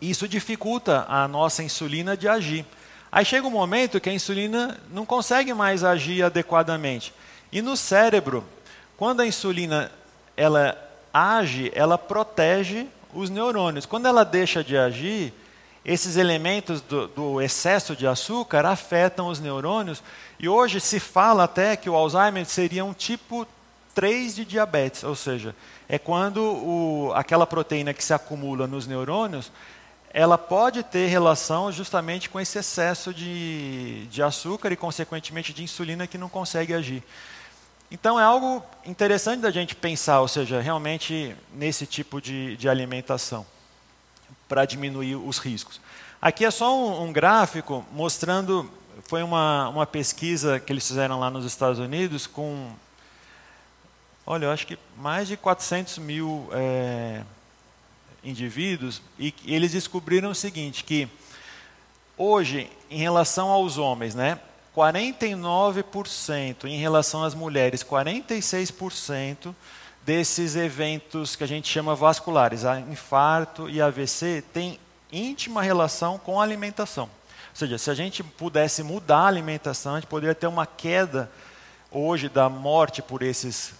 Isso 0.00 0.28
dificulta 0.28 1.06
a 1.08 1.26
nossa 1.26 1.60
insulina 1.60 2.16
de 2.16 2.28
agir. 2.28 2.64
Aí 3.10 3.24
chega 3.24 3.48
um 3.48 3.50
momento 3.50 4.00
que 4.00 4.08
a 4.08 4.14
insulina 4.14 4.78
não 4.92 5.04
consegue 5.04 5.52
mais 5.52 5.82
agir 5.82 6.22
adequadamente. 6.22 7.12
E 7.50 7.60
no 7.60 7.76
cérebro, 7.76 8.44
quando 8.96 9.22
a 9.22 9.26
insulina 9.26 9.90
ela 10.36 10.78
age, 11.12 11.72
ela 11.74 11.98
protege 11.98 12.86
os 13.12 13.28
neurônios. 13.28 13.86
Quando 13.86 14.06
ela 14.06 14.24
deixa 14.24 14.62
de 14.62 14.78
agir, 14.78 15.34
esses 15.88 16.18
elementos 16.18 16.82
do, 16.82 17.08
do, 17.08 17.40
excesso 17.40 17.96
de 17.96 18.06
açúcar 18.06 18.66
afetam 18.66 19.28
os 19.28 19.40
neurônios. 19.40 20.02
E 20.38 20.46
hoje 20.46 20.82
se 20.82 21.00
fala 21.00 21.44
até 21.44 21.76
que 21.76 21.88
o 21.88 21.96
Alzheimer 21.96 22.44
seria 22.44 22.84
um 22.84 22.92
tipo 22.92 23.46
3 23.94 24.36
de 24.36 24.44
diabetes, 24.44 25.02
ou 25.02 25.16
seja, 25.16 25.56
é 25.88 25.98
quando 25.98 26.42
o, 26.42 27.12
aquela 27.14 27.46
proteína 27.46 27.94
que 27.94 28.04
se 28.04 28.12
acumula 28.12 28.66
nos 28.66 28.86
neurônios 28.86 29.50
ela 30.10 30.38
pode 30.38 30.82
ter 30.82 31.06
relação 31.06 31.70
justamente 31.70 32.30
com 32.30 32.40
esse 32.40 32.58
excesso 32.58 33.12
de, 33.12 34.06
de 34.06 34.22
açúcar 34.22 34.72
e, 34.72 34.76
consequentemente, 34.76 35.52
de 35.52 35.62
insulina 35.62 36.06
que 36.06 36.16
não 36.16 36.28
consegue 36.28 36.72
agir. 36.72 37.02
Então, 37.90 38.18
é 38.18 38.22
algo 38.22 38.62
interessante 38.86 39.40
da 39.40 39.50
gente 39.50 39.74
pensar, 39.74 40.20
ou 40.20 40.28
seja, 40.28 40.60
realmente 40.60 41.36
nesse 41.54 41.86
tipo 41.86 42.20
de, 42.20 42.56
de 42.56 42.68
alimentação, 42.68 43.46
para 44.48 44.64
diminuir 44.64 45.16
os 45.16 45.38
riscos. 45.38 45.80
Aqui 46.20 46.44
é 46.44 46.50
só 46.50 46.76
um, 46.76 47.04
um, 47.04 47.12
gráfico 47.12 47.84
mostrando, 47.92 48.68
foi 49.06 49.22
uma, 49.22 49.68
uma 49.68 49.86
pesquisa 49.86 50.58
que 50.58 50.72
eles 50.72 50.86
fizeram 50.86 51.20
lá 51.20 51.30
nos 51.30 51.44
Estados 51.44 51.78
Unidos 51.78 52.26
com, 52.26 52.72
olha, 54.26 54.46
eu 54.46 54.50
acho 54.50 54.66
que 54.66 54.78
mais 54.96 55.28
de 55.28 55.36
400 55.36 55.98
mil 55.98 56.48
é, 56.52 57.22
indivíduos 58.24 59.00
e 59.18 59.32
eles 59.46 59.72
descobriram 59.72 60.30
o 60.30 60.34
seguinte, 60.34 60.82
que 60.82 61.08
hoje, 62.16 62.68
em 62.90 62.98
relação 62.98 63.48
aos 63.48 63.78
homens, 63.78 64.14
né, 64.14 64.40
49%, 64.74 66.64
em 66.64 66.78
relação 66.78 67.22
às 67.24 67.34
mulheres, 67.34 67.82
46% 67.84 69.54
desses 70.08 70.56
eventos 70.56 71.36
que 71.36 71.44
a 71.44 71.46
gente 71.46 71.68
chama 71.68 71.94
vasculares, 71.94 72.64
a 72.64 72.80
infarto 72.80 73.68
e 73.68 73.78
AVC, 73.78 74.42
tem 74.54 74.80
íntima 75.12 75.60
relação 75.60 76.16
com 76.16 76.40
a 76.40 76.44
alimentação. 76.44 77.04
Ou 77.04 77.56
seja, 77.56 77.76
se 77.76 77.90
a 77.90 77.94
gente 77.94 78.24
pudesse 78.24 78.82
mudar 78.82 79.18
a 79.18 79.26
alimentação, 79.26 79.92
a 79.92 80.00
gente 80.00 80.08
poderia 80.08 80.34
ter 80.34 80.46
uma 80.46 80.64
queda 80.64 81.30
hoje 81.90 82.30
da 82.30 82.48
morte 82.48 83.02
por 83.02 83.20
esses 83.20 83.74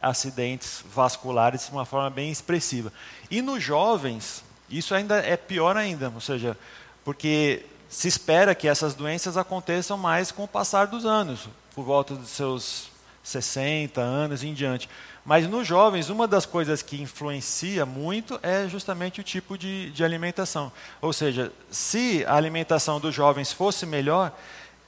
acidentes 0.00 0.82
vasculares 0.94 1.66
de 1.66 1.72
uma 1.72 1.84
forma 1.84 2.08
bem 2.08 2.30
expressiva. 2.30 2.90
E 3.30 3.42
nos 3.42 3.62
jovens, 3.62 4.42
isso 4.70 4.94
ainda 4.94 5.18
é 5.18 5.36
pior 5.36 5.76
ainda, 5.76 6.08
ou 6.08 6.22
seja, 6.22 6.56
porque 7.04 7.66
se 7.90 8.08
espera 8.08 8.54
que 8.54 8.66
essas 8.66 8.94
doenças 8.94 9.36
aconteçam 9.36 9.98
mais 9.98 10.32
com 10.32 10.44
o 10.44 10.48
passar 10.48 10.86
dos 10.86 11.04
anos, 11.04 11.50
por 11.74 11.84
volta 11.84 12.14
dos 12.14 12.30
seus 12.30 12.88
60 13.22 14.00
anos 14.00 14.42
em 14.42 14.54
diante. 14.54 14.88
Mas 15.26 15.48
nos 15.48 15.66
jovens, 15.66 16.08
uma 16.08 16.28
das 16.28 16.46
coisas 16.46 16.82
que 16.82 17.02
influencia 17.02 17.84
muito 17.84 18.38
é 18.44 18.68
justamente 18.68 19.20
o 19.20 19.24
tipo 19.24 19.58
de, 19.58 19.90
de 19.90 20.04
alimentação. 20.04 20.70
Ou 21.02 21.12
seja, 21.12 21.52
se 21.68 22.24
a 22.26 22.36
alimentação 22.36 23.00
dos 23.00 23.12
jovens 23.12 23.52
fosse 23.52 23.84
melhor, 23.84 24.32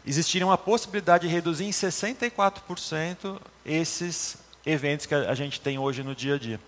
existiria 0.07 0.47
uma 0.47 0.57
possibilidade 0.57 1.27
de 1.27 1.35
reduzir 1.35 1.65
em 1.65 1.71
64% 1.71 3.37
esses 3.67 4.39
eventos 4.65 5.07
que 5.07 5.15
a 5.15 5.35
gente 5.35 5.61
tem 5.61 5.77
hoje 5.77 6.05
no 6.05 6.15
dia 6.15 6.37
a 6.37 6.39
dia. 6.39 6.61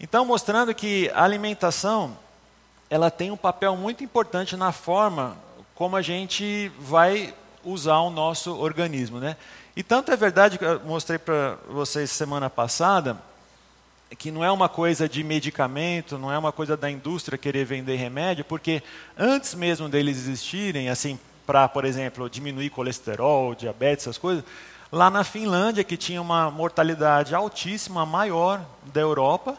Então, 0.00 0.24
mostrando 0.24 0.74
que 0.74 1.10
a 1.14 1.22
alimentação 1.22 2.16
ela 2.88 3.10
tem 3.10 3.30
um 3.30 3.36
papel 3.36 3.76
muito 3.76 4.02
importante 4.02 4.56
na 4.56 4.72
forma 4.72 5.36
como 5.74 5.96
a 5.96 6.02
gente 6.02 6.72
vai 6.78 7.34
usar 7.62 7.98
o 7.98 8.08
nosso 8.08 8.56
organismo, 8.56 9.18
né? 9.18 9.36
E 9.80 9.82
tanto 9.82 10.12
é 10.12 10.16
verdade 10.16 10.58
que 10.58 10.64
eu 10.66 10.78
mostrei 10.80 11.18
para 11.18 11.56
vocês 11.66 12.10
semana 12.10 12.50
passada 12.50 13.16
que 14.18 14.30
não 14.30 14.44
é 14.44 14.52
uma 14.52 14.68
coisa 14.68 15.08
de 15.08 15.24
medicamento, 15.24 16.18
não 16.18 16.30
é 16.30 16.36
uma 16.36 16.52
coisa 16.52 16.76
da 16.76 16.90
indústria 16.90 17.38
querer 17.38 17.64
vender 17.64 17.96
remédio, 17.96 18.44
porque 18.44 18.82
antes 19.18 19.54
mesmo 19.54 19.88
deles 19.88 20.18
existirem, 20.18 20.90
assim, 20.90 21.18
para, 21.46 21.66
por 21.66 21.86
exemplo, 21.86 22.28
diminuir 22.28 22.68
colesterol, 22.68 23.54
diabetes, 23.54 24.04
essas 24.04 24.18
coisas, 24.18 24.44
lá 24.92 25.08
na 25.08 25.24
Finlândia, 25.24 25.82
que 25.82 25.96
tinha 25.96 26.20
uma 26.20 26.50
mortalidade 26.50 27.34
altíssima, 27.34 28.04
maior 28.04 28.60
da 28.92 29.00
Europa, 29.00 29.56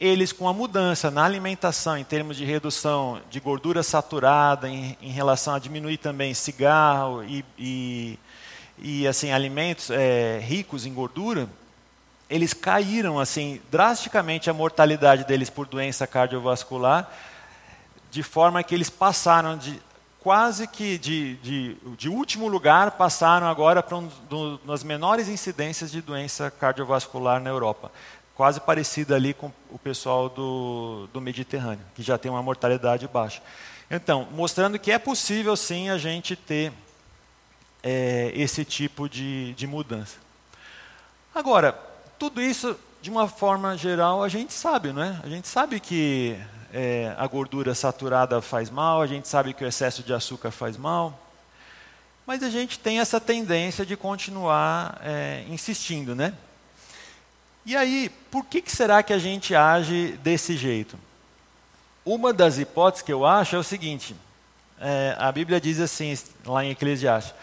eles 0.00 0.32
com 0.32 0.48
a 0.48 0.52
mudança 0.52 1.08
na 1.08 1.24
alimentação, 1.24 1.96
em 1.96 2.02
termos 2.02 2.36
de 2.36 2.44
redução 2.44 3.20
de 3.30 3.38
gordura 3.38 3.84
saturada, 3.84 4.68
em, 4.68 4.98
em 5.00 5.12
relação 5.12 5.54
a 5.54 5.60
diminuir 5.60 5.98
também 5.98 6.34
cigarro 6.34 7.22
e, 7.22 7.44
e 7.56 8.18
e 8.78 9.06
assim 9.06 9.30
alimentos 9.30 9.90
é, 9.90 10.38
ricos 10.40 10.86
em 10.86 10.92
gordura, 10.92 11.48
eles 12.28 12.54
caíram 12.54 13.18
assim 13.18 13.60
drasticamente 13.70 14.48
a 14.48 14.54
mortalidade 14.54 15.24
deles 15.24 15.50
por 15.50 15.66
doença 15.66 16.06
cardiovascular, 16.06 17.10
de 18.10 18.22
forma 18.22 18.62
que 18.62 18.74
eles 18.74 18.90
passaram 18.90 19.56
de 19.56 19.80
quase 20.22 20.68
que 20.68 20.96
de, 20.98 21.34
de, 21.36 21.76
de 21.96 22.08
último 22.08 22.46
lugar, 22.46 22.92
passaram 22.92 23.48
agora 23.48 23.82
para 23.82 23.98
um 23.98 24.08
das 24.64 24.84
menores 24.84 25.28
incidências 25.28 25.90
de 25.90 26.00
doença 26.00 26.50
cardiovascular 26.50 27.40
na 27.40 27.50
Europa. 27.50 27.90
Quase 28.34 28.60
parecida 28.60 29.16
ali 29.16 29.34
com 29.34 29.50
o 29.68 29.78
pessoal 29.78 30.28
do, 30.28 31.08
do 31.12 31.20
Mediterrâneo, 31.20 31.84
que 31.94 32.02
já 32.02 32.16
tem 32.16 32.30
uma 32.30 32.42
mortalidade 32.42 33.06
baixa. 33.08 33.42
Então, 33.90 34.26
mostrando 34.30 34.78
que 34.78 34.92
é 34.92 34.98
possível 34.98 35.54
sim 35.56 35.90
a 35.90 35.98
gente 35.98 36.34
ter 36.34 36.72
é, 37.82 38.32
esse 38.34 38.64
tipo 38.64 39.08
de, 39.08 39.52
de 39.54 39.66
mudança. 39.66 40.16
Agora, 41.34 41.72
tudo 42.18 42.40
isso, 42.40 42.76
de 43.00 43.10
uma 43.10 43.26
forma 43.26 43.76
geral, 43.76 44.22
a 44.22 44.28
gente 44.28 44.52
sabe, 44.52 44.92
não 44.92 45.02
é? 45.02 45.18
A 45.22 45.28
gente 45.28 45.48
sabe 45.48 45.80
que 45.80 46.38
é, 46.72 47.14
a 47.18 47.26
gordura 47.26 47.74
saturada 47.74 48.40
faz 48.40 48.70
mal, 48.70 49.02
a 49.02 49.06
gente 49.06 49.26
sabe 49.28 49.52
que 49.52 49.64
o 49.64 49.66
excesso 49.66 50.02
de 50.02 50.12
açúcar 50.14 50.50
faz 50.50 50.76
mal, 50.76 51.18
mas 52.26 52.42
a 52.42 52.50
gente 52.50 52.78
tem 52.78 53.00
essa 53.00 53.20
tendência 53.20 53.84
de 53.84 53.96
continuar 53.96 55.00
é, 55.02 55.44
insistindo, 55.48 56.14
né? 56.14 56.34
E 57.64 57.76
aí, 57.76 58.10
por 58.30 58.44
que, 58.46 58.60
que 58.60 58.74
será 58.74 59.02
que 59.02 59.12
a 59.12 59.18
gente 59.18 59.54
age 59.54 60.18
desse 60.22 60.56
jeito? 60.56 60.98
Uma 62.04 62.32
das 62.32 62.58
hipóteses 62.58 63.04
que 63.04 63.12
eu 63.12 63.24
acho 63.24 63.54
é 63.54 63.58
o 63.58 63.62
seguinte: 63.62 64.16
é, 64.80 65.14
a 65.18 65.30
Bíblia 65.30 65.60
diz 65.60 65.78
assim, 65.78 66.16
lá 66.44 66.64
em 66.64 66.70
Eclesiastes: 66.70 67.34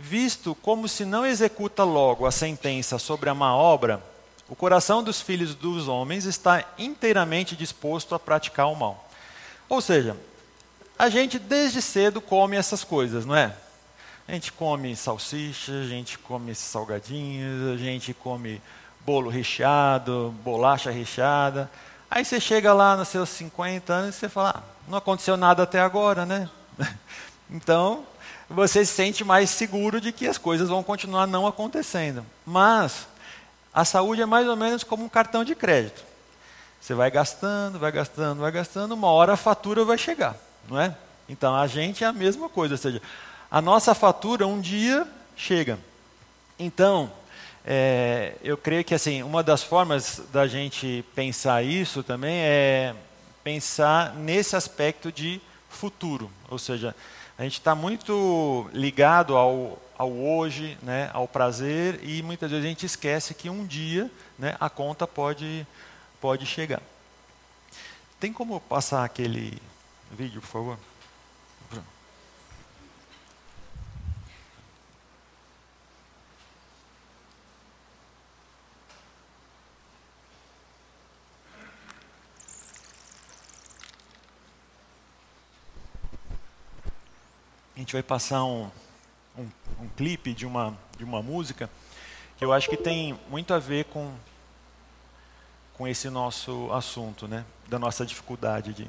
Visto 0.00 0.54
como 0.54 0.86
se 0.86 1.04
não 1.04 1.26
executa 1.26 1.82
logo 1.82 2.24
a 2.24 2.30
sentença 2.30 3.00
sobre 3.00 3.28
a 3.28 3.34
má 3.34 3.52
obra, 3.56 4.00
o 4.48 4.54
coração 4.54 5.02
dos 5.02 5.20
filhos 5.20 5.56
dos 5.56 5.88
homens 5.88 6.24
está 6.24 6.64
inteiramente 6.78 7.56
disposto 7.56 8.14
a 8.14 8.18
praticar 8.18 8.70
o 8.70 8.76
mal. 8.76 9.10
Ou 9.68 9.80
seja, 9.80 10.16
a 10.96 11.08
gente 11.08 11.36
desde 11.36 11.82
cedo 11.82 12.20
come 12.20 12.56
essas 12.56 12.84
coisas, 12.84 13.26
não 13.26 13.34
é? 13.34 13.52
A 14.28 14.32
gente 14.32 14.52
come 14.52 14.94
salsicha, 14.94 15.72
a 15.72 15.84
gente 15.84 16.16
come 16.16 16.54
salgadinhos, 16.54 17.74
a 17.74 17.76
gente 17.76 18.14
come 18.14 18.62
bolo 19.00 19.28
recheado, 19.28 20.32
bolacha 20.44 20.92
recheada. 20.92 21.68
Aí 22.08 22.24
você 22.24 22.38
chega 22.38 22.72
lá 22.72 22.96
nos 22.96 23.08
seus 23.08 23.30
50 23.30 23.92
anos 23.92 24.14
e 24.14 24.18
você 24.18 24.28
fala, 24.28 24.54
ah, 24.58 24.62
não 24.86 24.96
aconteceu 24.96 25.36
nada 25.36 25.64
até 25.64 25.80
agora, 25.80 26.24
né? 26.24 26.48
Então, 27.50 28.04
você 28.48 28.84
se 28.84 28.92
sente 28.92 29.24
mais 29.24 29.50
seguro 29.50 30.00
de 30.00 30.12
que 30.12 30.26
as 30.26 30.38
coisas 30.38 30.68
vão 30.68 30.82
continuar 30.82 31.26
não 31.26 31.46
acontecendo. 31.46 32.24
Mas 32.46 33.06
a 33.72 33.84
saúde 33.84 34.22
é 34.22 34.26
mais 34.26 34.48
ou 34.48 34.56
menos 34.56 34.82
como 34.82 35.04
um 35.04 35.08
cartão 35.08 35.44
de 35.44 35.54
crédito. 35.54 36.02
Você 36.80 36.94
vai 36.94 37.10
gastando, 37.10 37.78
vai 37.78 37.92
gastando, 37.92 38.40
vai 38.40 38.50
gastando, 38.50 38.92
uma 38.92 39.08
hora 39.08 39.34
a 39.34 39.36
fatura 39.36 39.84
vai 39.84 39.98
chegar, 39.98 40.36
não 40.68 40.80
é? 40.80 40.96
Então 41.28 41.54
a 41.54 41.66
gente 41.66 42.04
é 42.04 42.06
a 42.06 42.12
mesma 42.12 42.48
coisa, 42.48 42.74
ou 42.74 42.78
seja, 42.78 43.02
a 43.50 43.60
nossa 43.60 43.94
fatura 43.94 44.46
um 44.46 44.60
dia 44.60 45.06
chega. 45.36 45.78
Então, 46.58 47.10
é, 47.64 48.34
eu 48.42 48.56
creio 48.56 48.84
que 48.84 48.94
assim, 48.94 49.22
uma 49.22 49.42
das 49.42 49.62
formas 49.62 50.22
da 50.32 50.46
gente 50.46 51.04
pensar 51.14 51.62
isso 51.62 52.02
também 52.02 52.38
é 52.38 52.94
pensar 53.44 54.14
nesse 54.14 54.56
aspecto 54.56 55.12
de 55.12 55.40
futuro, 55.68 56.30
ou 56.48 56.58
seja, 56.58 56.94
a 57.38 57.44
gente 57.44 57.52
está 57.52 57.72
muito 57.72 58.68
ligado 58.72 59.36
ao, 59.36 59.80
ao 59.96 60.10
hoje, 60.10 60.76
né, 60.82 61.08
ao 61.14 61.28
prazer, 61.28 62.00
e 62.02 62.20
muitas 62.20 62.50
vezes 62.50 62.66
a 62.66 62.68
gente 62.68 62.84
esquece 62.84 63.32
que 63.32 63.48
um 63.48 63.64
dia 63.64 64.10
né, 64.36 64.56
a 64.58 64.68
conta 64.68 65.06
pode, 65.06 65.64
pode 66.20 66.44
chegar. 66.44 66.82
Tem 68.18 68.32
como 68.32 68.60
passar 68.60 69.04
aquele 69.04 69.56
vídeo, 70.10 70.40
por 70.40 70.48
favor? 70.48 70.78
A 87.78 87.80
gente 87.80 87.92
vai 87.92 88.02
passar 88.02 88.42
um, 88.42 88.68
um, 89.38 89.48
um 89.80 89.88
clipe 89.96 90.34
de 90.34 90.44
uma, 90.44 90.76
de 90.96 91.04
uma 91.04 91.22
música 91.22 91.70
que 92.36 92.44
eu 92.44 92.52
acho 92.52 92.68
que 92.68 92.76
tem 92.76 93.16
muito 93.30 93.54
a 93.54 93.60
ver 93.60 93.84
com, 93.84 94.12
com 95.74 95.86
esse 95.86 96.10
nosso 96.10 96.72
assunto, 96.72 97.28
né? 97.28 97.44
da 97.68 97.78
nossa 97.78 98.04
dificuldade 98.04 98.74
de 98.74 98.88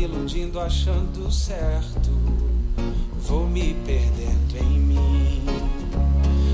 iludindo, 0.00 0.58
achando 0.58 1.30
certo. 1.30 2.10
Vou 3.20 3.46
me 3.46 3.74
perdendo 3.84 4.56
em 4.60 4.78
mim. 4.78 5.44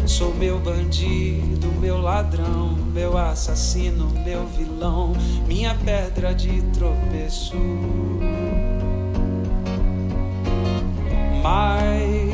Sou 0.06 0.34
meu 0.34 0.58
bandido, 0.58 1.68
meu 1.80 2.00
ladrão, 2.00 2.76
meu 2.92 3.16
assassino, 3.16 4.10
meu 4.24 4.46
vilão, 4.46 5.12
minha 5.46 5.74
pedra 5.74 6.34
de 6.34 6.60
tropeço. 6.72 7.56
Mas 11.42 12.31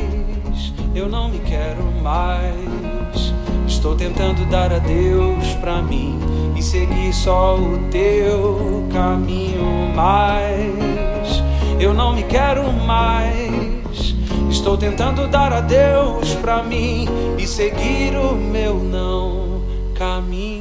eu 0.95 1.09
não 1.09 1.29
me 1.29 1.39
quero 1.41 1.83
mais. 2.03 3.35
Estou 3.67 3.95
tentando 3.95 4.45
dar 4.47 4.73
a 4.73 4.79
Deus 4.79 5.55
pra 5.61 5.83
mim 5.83 6.19
e 6.57 6.63
seguir 6.63 7.13
só 7.13 7.57
o 7.57 7.79
teu 7.91 8.87
caminho. 8.93 9.93
Mas 9.95 11.43
eu 11.79 11.95
não 11.95 12.13
me 12.13 12.25
quero 12.25 12.73
mais. 12.73 14.15
Estou 14.51 14.77
tentando 14.77 15.29
dar 15.29 15.53
adeus 15.53 16.35
pra 16.37 16.63
mim 16.63 17.07
e 17.39 17.47
seguir 17.47 18.17
o 18.17 18.35
meu 18.35 18.75
não 18.75 19.63
caminho. 19.95 20.58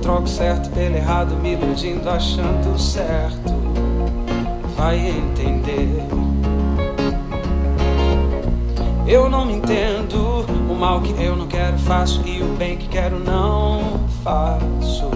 Troco 0.00 0.28
certo 0.28 0.70
pelo 0.70 0.96
errado, 0.96 1.36
me 1.36 1.52
iludindo, 1.52 2.08
achando 2.08 2.78
certo. 2.78 3.52
Vai 4.76 4.98
entender. 4.98 6.02
Eu 9.06 9.28
não 9.28 9.44
me 9.44 9.54
entendo, 9.54 10.46
o 10.70 10.74
mal 10.74 11.00
que 11.00 11.12
eu 11.22 11.34
não 11.36 11.46
quero 11.46 11.76
faço 11.78 12.22
e 12.24 12.42
o 12.42 12.54
bem 12.56 12.76
que 12.76 12.88
quero 12.88 13.18
não 13.18 14.00
faço. 14.22 15.10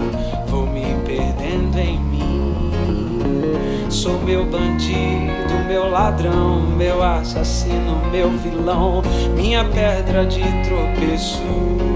Vou 0.47 0.67
me 0.67 0.83
perdendo 1.05 1.77
em 1.79 1.99
mim. 1.99 2.71
Sou 3.89 4.19
meu 4.19 4.45
bandido, 4.45 5.53
meu 5.67 5.89
ladrão, 5.89 6.59
meu 6.61 7.01
assassino, 7.01 8.01
meu 8.11 8.29
vilão, 8.31 9.01
minha 9.35 9.63
pedra 9.63 10.25
de 10.25 10.43
tropeço. 10.63 11.94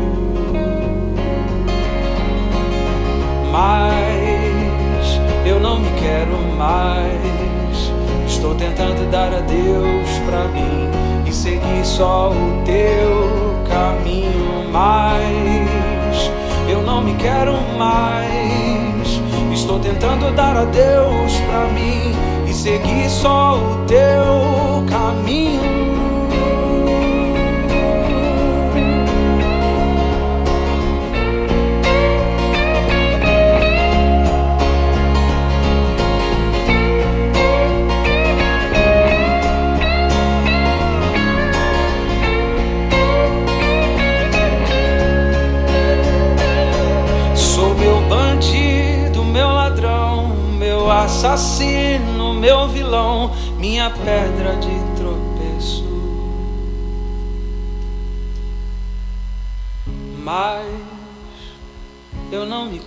Mas 3.60 5.20
eu 5.46 5.60
não 5.60 5.82
me 5.82 5.90
quero 6.00 6.38
mais. 6.58 7.92
Estou 8.26 8.56
tentando 8.56 9.12
dar 9.12 9.34
adeus 9.34 10.10
pra 10.26 10.46
mim 10.46 10.88
e 11.28 11.34
seguir 11.34 11.84
só 11.84 12.32
o 12.32 12.64
teu 12.64 13.60
caminho. 13.68 14.72
Mas 14.72 16.32
eu 16.70 16.82
não 16.84 17.02
me 17.02 17.16
quero 17.16 17.52
mais. 17.78 19.20
Estou 19.52 19.78
tentando 19.78 20.34
dar 20.34 20.56
adeus 20.56 21.34
pra 21.50 21.66
mim 21.74 22.16
e 22.50 22.54
seguir 22.54 23.10
só 23.10 23.58
o 23.58 23.86
teu 23.86 24.86
caminho. 24.90 25.89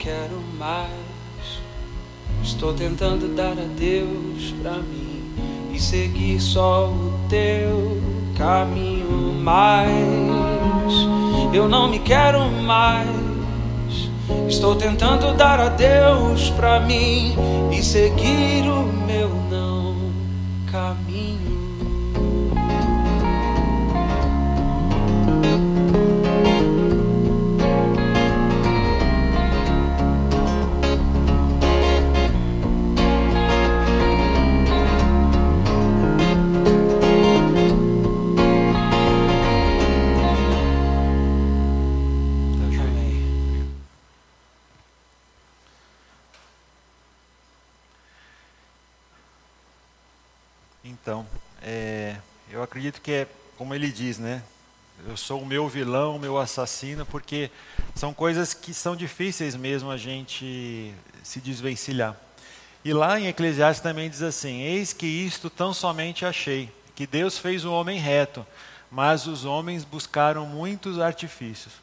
Quero 0.02 0.42
mais. 0.58 0.90
Estou 2.42 2.74
tentando 2.74 3.36
dar 3.36 3.52
adeus 3.52 4.52
pra 4.60 4.72
mim 4.72 5.22
e 5.72 5.80
seguir 5.80 6.40
só 6.40 6.88
o 6.88 7.20
teu 7.28 8.00
caminho. 8.36 9.32
Mas 9.40 10.92
eu 11.54 11.68
não 11.68 11.88
me 11.88 12.00
quero 12.00 12.50
mais. 12.50 13.08
Estou 14.48 14.74
tentando 14.74 15.36
dar 15.36 15.60
adeus 15.60 16.50
pra 16.50 16.80
mim 16.80 17.36
e 17.70 17.80
seguir 17.80 18.68
o 18.68 18.82
meu 19.06 19.28
não 19.48 19.94
caminho. 20.70 21.01
Acredito 52.82 53.00
que 53.00 53.12
é 53.12 53.28
como 53.56 53.74
ele 53.76 53.92
diz, 53.92 54.18
né? 54.18 54.42
Eu 55.06 55.16
sou 55.16 55.40
o 55.40 55.46
meu 55.46 55.68
vilão, 55.68 56.16
o 56.16 56.18
meu 56.18 56.36
assassino, 56.36 57.06
porque 57.06 57.48
são 57.94 58.12
coisas 58.12 58.54
que 58.54 58.74
são 58.74 58.96
difíceis 58.96 59.54
mesmo 59.54 59.88
a 59.88 59.96
gente 59.96 60.92
se 61.22 61.40
desvencilhar. 61.40 62.16
E 62.84 62.92
lá 62.92 63.20
em 63.20 63.28
Eclesiastes 63.28 63.80
também 63.80 64.10
diz 64.10 64.20
assim: 64.20 64.62
Eis 64.62 64.92
que 64.92 65.06
isto 65.06 65.48
tão 65.48 65.72
somente 65.72 66.26
achei, 66.26 66.68
que 66.96 67.06
Deus 67.06 67.38
fez 67.38 67.64
o 67.64 67.72
homem 67.72 68.00
reto, 68.00 68.44
mas 68.90 69.28
os 69.28 69.44
homens 69.44 69.84
buscaram 69.84 70.44
muitos 70.44 70.98
artifícios. 70.98 71.74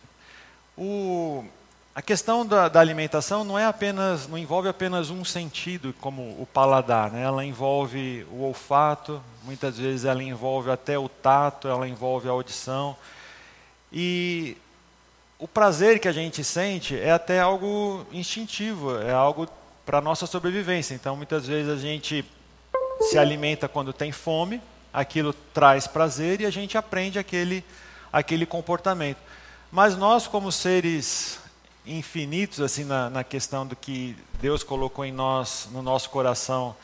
O, 0.78 1.46
a 2.00 2.02
questão 2.02 2.46
da, 2.46 2.70
da, 2.70 2.80
alimentação 2.80 3.44
não 3.44 3.60
é 3.60 3.66
apenas, 3.66 4.26
não 4.26 4.38
envolve 4.38 4.70
apenas 4.70 5.10
um 5.10 5.26
sentido, 5.26 5.94
como 6.00 6.22
o 6.42 6.48
paladar, 6.54 7.12
né? 7.12 7.24
ela 7.24 7.44
envolve 7.44 8.26
o 8.32 8.44
olfato, 8.44 9.22
muitas 9.44 9.78
vezes 9.78 10.06
ela 10.06 10.24
envolve 10.24 10.72
até 10.72 10.98
o 10.98 11.10
tato, 11.10 11.68
ela 11.68 11.90
envolve 11.90 12.30
a 12.30 12.32
audição. 12.32 12.96
E 13.92 14.56
o 15.38 15.46
prazer 15.46 16.00
que 16.00 16.08
a 16.08 16.14
gente 16.14 16.42
sente 16.42 16.98
é 16.98 17.12
até 17.12 17.42
algo 17.42 18.08
instintivo, 18.14 18.98
é 19.02 19.12
algo 19.12 19.46
para 19.86 19.98
a 19.98 20.02
nossa 20.02 20.26
sobrevivência. 20.26 20.96
Então, 20.96 21.18
muitas 21.18 21.48
vezes 21.48 21.70
a 21.70 21.76
gente 21.76 22.24
se 23.10 23.18
alimenta 23.18 23.68
quando 23.68 23.92
tem 23.92 24.14
fome, 24.14 24.62
aquilo 24.94 25.34
traz 25.34 25.86
prazer 25.86 26.40
e 26.40 26.46
a 26.46 26.50
gente 26.50 26.78
aprende 26.78 27.20
aquele, 27.20 27.62
aquele 28.10 28.46
comportamento. 28.46 29.20
Mas 29.70 29.98
nós, 29.98 30.28
como 30.28 30.50
seres 30.50 31.49
infinitos 31.86 32.60
assim 32.60 32.84
na, 32.84 33.10
na, 33.10 33.24
questão 33.24 33.66
do 33.66 33.76
que 33.76 34.16
Deus 34.42 34.64
colocou 34.64 35.06
em 35.06 35.12
nós, 35.12 35.68
no 35.72 35.82
nosso 35.82 36.10
coração, 36.10 36.76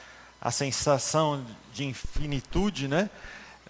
a 0.41 0.51
sensação 0.51 1.45
de 1.73 1.85
infinitude, 1.85 2.87
né? 2.87 3.09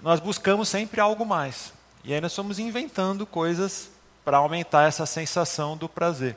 Nós 0.01 0.19
buscamos 0.19 0.69
sempre 0.69 0.99
algo 1.01 1.25
mais. 1.25 1.73
E 2.03 2.13
aí 2.13 2.21
nós 2.21 2.31
estamos 2.31 2.59
inventando 2.59 3.25
coisas 3.25 3.89
para 4.23 4.37
aumentar 4.37 4.87
essa 4.87 5.05
sensação 5.05 5.77
do 5.77 5.87
prazer. 5.87 6.35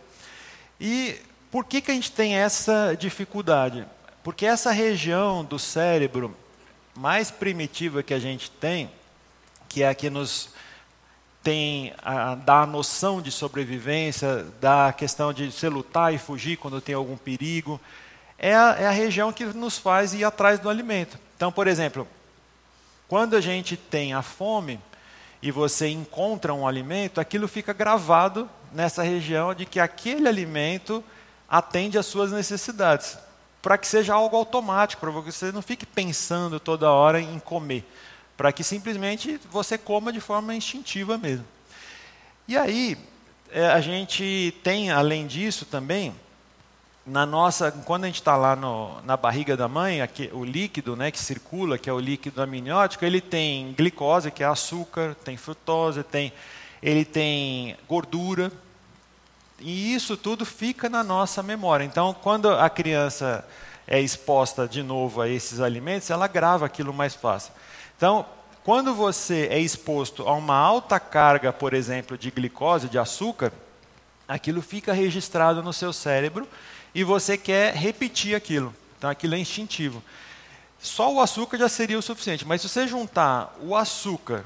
E 0.80 1.20
por 1.50 1.64
que, 1.64 1.80
que 1.80 1.90
a 1.90 1.94
gente 1.94 2.12
tem 2.12 2.36
essa 2.36 2.94
dificuldade? 2.94 3.86
Porque 4.22 4.46
essa 4.46 4.70
região 4.70 5.44
do 5.44 5.58
cérebro 5.58 6.36
mais 6.94 7.30
primitiva 7.30 8.02
que 8.02 8.12
a 8.12 8.18
gente 8.18 8.50
tem, 8.50 8.90
que 9.68 9.82
é 9.82 9.88
a 9.88 9.94
que 9.94 10.10
nos 10.10 10.50
tem 11.48 11.94
a, 12.02 12.34
dá 12.34 12.60
a 12.60 12.66
noção 12.66 13.22
de 13.22 13.32
sobrevivência, 13.32 14.44
dá 14.60 14.88
a 14.88 14.92
questão 14.92 15.32
de 15.32 15.50
se 15.50 15.66
lutar 15.66 16.12
e 16.12 16.18
fugir 16.18 16.58
quando 16.58 16.78
tem 16.78 16.94
algum 16.94 17.16
perigo, 17.16 17.80
é 18.38 18.54
a, 18.54 18.76
é 18.78 18.86
a 18.86 18.90
região 18.90 19.32
que 19.32 19.46
nos 19.46 19.78
faz 19.78 20.12
ir 20.12 20.24
atrás 20.24 20.60
do 20.60 20.68
alimento. 20.68 21.18
Então, 21.34 21.50
por 21.50 21.66
exemplo, 21.66 22.06
quando 23.08 23.34
a 23.34 23.40
gente 23.40 23.78
tem 23.78 24.12
a 24.12 24.20
fome 24.20 24.78
e 25.40 25.50
você 25.50 25.88
encontra 25.88 26.52
um 26.52 26.68
alimento, 26.68 27.18
aquilo 27.18 27.48
fica 27.48 27.72
gravado 27.72 28.46
nessa 28.70 29.02
região 29.02 29.54
de 29.54 29.64
que 29.64 29.80
aquele 29.80 30.28
alimento 30.28 31.02
atende 31.48 31.96
às 31.96 32.04
suas 32.04 32.30
necessidades, 32.30 33.16
para 33.62 33.78
que 33.78 33.86
seja 33.86 34.12
algo 34.12 34.36
automático, 34.36 35.00
para 35.00 35.22
que 35.22 35.32
você 35.32 35.50
não 35.50 35.62
fique 35.62 35.86
pensando 35.86 36.60
toda 36.60 36.90
hora 36.90 37.18
em 37.18 37.38
comer 37.38 37.86
para 38.38 38.52
que 38.52 38.62
simplesmente 38.62 39.38
você 39.50 39.76
coma 39.76 40.12
de 40.12 40.20
forma 40.20 40.54
instintiva 40.54 41.18
mesmo. 41.18 41.44
E 42.46 42.56
aí, 42.56 42.96
é, 43.50 43.66
a 43.66 43.80
gente 43.80 44.54
tem, 44.62 44.92
além 44.92 45.26
disso 45.26 45.66
também, 45.66 46.14
na 47.04 47.26
nossa, 47.26 47.72
quando 47.72 48.04
a 48.04 48.06
gente 48.06 48.20
está 48.20 48.36
lá 48.36 48.54
no, 48.54 49.02
na 49.02 49.16
barriga 49.16 49.56
da 49.56 49.66
mãe, 49.66 50.00
aqui, 50.00 50.30
o 50.32 50.44
líquido 50.44 50.94
né, 50.94 51.10
que 51.10 51.18
circula, 51.18 51.78
que 51.78 51.90
é 51.90 51.92
o 51.92 51.98
líquido 51.98 52.40
amniótico, 52.40 53.04
ele 53.04 53.20
tem 53.20 53.72
glicose, 53.72 54.30
que 54.30 54.44
é 54.44 54.46
açúcar, 54.46 55.16
tem 55.24 55.36
frutose, 55.36 56.04
tem, 56.04 56.32
ele 56.80 57.04
tem 57.04 57.76
gordura, 57.88 58.52
e 59.58 59.92
isso 59.92 60.16
tudo 60.16 60.46
fica 60.46 60.88
na 60.88 61.02
nossa 61.02 61.42
memória. 61.42 61.82
Então, 61.82 62.14
quando 62.14 62.48
a 62.50 62.70
criança 62.70 63.44
é 63.84 64.00
exposta 64.00 64.68
de 64.68 64.80
novo 64.80 65.20
a 65.20 65.28
esses 65.28 65.58
alimentos, 65.58 66.08
ela 66.08 66.28
grava 66.28 66.66
aquilo 66.66 66.94
mais 66.94 67.16
fácil. 67.16 67.52
Então, 67.98 68.24
quando 68.62 68.94
você 68.94 69.48
é 69.50 69.58
exposto 69.58 70.28
a 70.28 70.32
uma 70.32 70.54
alta 70.54 71.00
carga, 71.00 71.52
por 71.52 71.74
exemplo, 71.74 72.16
de 72.16 72.30
glicose, 72.30 72.88
de 72.88 72.96
açúcar, 72.96 73.52
aquilo 74.28 74.62
fica 74.62 74.92
registrado 74.92 75.64
no 75.64 75.72
seu 75.72 75.92
cérebro 75.92 76.46
e 76.94 77.02
você 77.02 77.36
quer 77.36 77.74
repetir 77.74 78.36
aquilo. 78.36 78.72
Então 78.96 79.10
aquilo 79.10 79.34
é 79.34 79.38
instintivo. 79.38 80.00
Só 80.78 81.12
o 81.12 81.20
açúcar 81.20 81.58
já 81.58 81.68
seria 81.68 81.98
o 81.98 82.02
suficiente, 82.02 82.46
mas 82.46 82.60
se 82.60 82.68
você 82.68 82.86
juntar 82.86 83.52
o 83.60 83.74
açúcar 83.74 84.44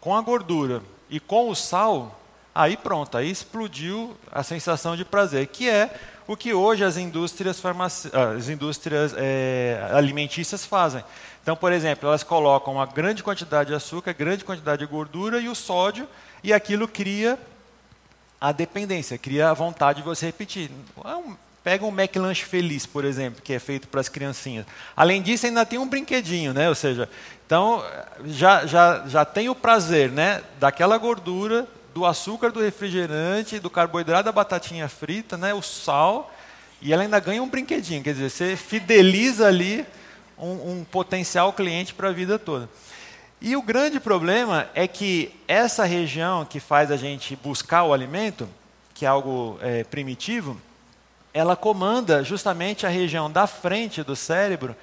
com 0.00 0.16
a 0.16 0.20
gordura 0.20 0.82
e 1.08 1.20
com 1.20 1.48
o 1.48 1.54
sal, 1.54 2.20
aí 2.52 2.76
pronto, 2.76 3.16
aí 3.16 3.30
explodiu 3.30 4.16
a 4.32 4.42
sensação 4.42 4.96
de 4.96 5.04
prazer, 5.04 5.46
que 5.46 5.68
é 5.68 5.94
o 6.26 6.36
que 6.36 6.52
hoje 6.52 6.84
as 6.84 6.96
indústrias, 6.96 7.60
farmaci... 7.60 8.10
Ah, 8.12 8.32
as 8.36 8.48
indústrias 8.48 9.14
é, 9.16 9.88
alimentícias 9.92 10.64
fazem. 10.64 11.02
Então, 11.48 11.56
por 11.56 11.72
exemplo, 11.72 12.06
elas 12.06 12.22
colocam 12.22 12.74
uma 12.74 12.84
grande 12.84 13.22
quantidade 13.22 13.70
de 13.70 13.74
açúcar, 13.74 14.12
grande 14.12 14.44
quantidade 14.44 14.80
de 14.80 14.92
gordura 14.92 15.40
e 15.40 15.48
o 15.48 15.54
sódio, 15.54 16.06
e 16.44 16.52
aquilo 16.52 16.86
cria 16.86 17.38
a 18.38 18.52
dependência, 18.52 19.16
cria 19.16 19.48
a 19.48 19.54
vontade 19.54 20.02
de 20.02 20.04
você 20.04 20.26
repetir. 20.26 20.70
É 21.06 21.32
pega 21.64 21.86
um 21.86 21.88
McLanche 21.88 22.44
feliz, 22.44 22.84
por 22.84 23.02
exemplo, 23.02 23.40
que 23.40 23.54
é 23.54 23.58
feito 23.58 23.88
para 23.88 23.98
as 23.98 24.10
criancinhas. 24.10 24.66
Além 24.94 25.22
disso, 25.22 25.46
ainda 25.46 25.64
tem 25.64 25.78
um 25.78 25.88
brinquedinho, 25.88 26.52
né? 26.52 26.68
Ou 26.68 26.74
seja, 26.74 27.08
então 27.46 27.82
já, 28.26 28.66
já, 28.66 29.04
já 29.06 29.24
tem 29.24 29.48
o 29.48 29.54
prazer 29.54 30.10
né? 30.10 30.42
daquela 30.60 30.98
gordura, 30.98 31.66
do 31.94 32.04
açúcar 32.04 32.50
do 32.50 32.60
refrigerante, 32.60 33.58
do 33.58 33.70
carboidrato 33.70 34.24
da 34.24 34.32
batatinha 34.32 34.86
frita, 34.86 35.38
né, 35.38 35.54
o 35.54 35.62
sal, 35.62 36.30
e 36.82 36.92
ela 36.92 37.04
ainda 37.04 37.18
ganha 37.18 37.42
um 37.42 37.48
brinquedinho. 37.48 38.02
Quer 38.02 38.12
dizer, 38.12 38.28
você 38.28 38.54
fideliza 38.54 39.48
ali 39.48 39.86
um, 40.40 40.80
um 40.80 40.84
potencial 40.84 41.52
cliente 41.52 41.94
para 41.94 42.08
a 42.08 42.12
vida 42.12 42.38
toda. 42.38 42.68
E 43.40 43.54
o 43.54 43.62
grande 43.62 44.00
problema 44.00 44.68
é 44.74 44.88
que 44.88 45.32
essa 45.46 45.84
região 45.84 46.44
que 46.44 46.58
faz 46.58 46.90
a 46.90 46.96
gente 46.96 47.36
buscar 47.36 47.84
o 47.84 47.92
alimento, 47.92 48.48
que 48.92 49.04
é 49.04 49.08
algo 49.08 49.58
é, 49.62 49.84
primitivo, 49.84 50.60
ela 51.32 51.54
comanda 51.54 52.24
justamente 52.24 52.84
a 52.84 52.88
região 52.88 53.30
da 53.30 53.46
frente 53.46 54.02
do 54.02 54.16
cérebro, 54.16 54.74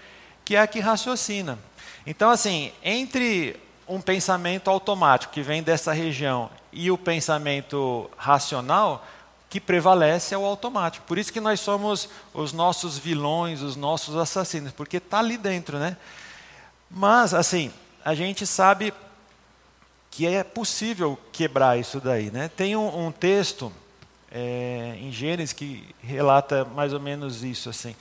que 0.45 0.55
é 0.55 0.61
a 0.61 0.67
que 0.67 0.79
raciocina. 0.79 1.59
Então, 2.07 2.29
assim, 2.29 2.71
entre 2.83 3.59
um 3.87 3.99
pensamento 3.99 4.69
automático 4.69 5.33
que 5.33 5.41
vem 5.41 5.61
dessa 5.61 5.91
região 5.91 6.49
e 6.71 6.89
o 6.89 6.97
pensamento 6.97 8.09
racional 8.17 9.05
que 9.55 9.59
prevalece 9.61 10.35
é 10.35 10.37
o 10.37 10.43
automático. 10.43 11.05
Por 11.07 11.17
isso 11.17 11.31
que 11.31 11.39
nós 11.39 11.61
somos 11.61 12.09
os 12.33 12.51
nossos 12.51 12.97
vilões, 12.97 13.61
os 13.61 13.77
nossos 13.77 14.17
assassinos, 14.17 14.73
porque 14.73 14.97
está 14.97 15.19
ali 15.19 15.37
dentro, 15.37 15.79
né? 15.79 15.95
Mas, 16.91 17.33
assim, 17.33 17.71
a 18.03 18.13
gente 18.13 18.45
sabe 18.45 18.93
que 20.11 20.27
é 20.27 20.43
possível 20.43 21.17
quebrar 21.31 21.79
isso 21.79 22.01
daí, 22.01 22.29
né? 22.29 22.49
Tem 22.49 22.75
um, 22.75 23.07
um 23.07 23.13
texto 23.13 23.71
é, 24.29 24.97
em 24.99 25.09
Gênesis 25.09 25.53
que 25.53 25.87
relata 26.01 26.65
mais 26.65 26.91
ou 26.91 26.99
menos 26.99 27.41
isso, 27.41 27.69
assim. 27.69 27.95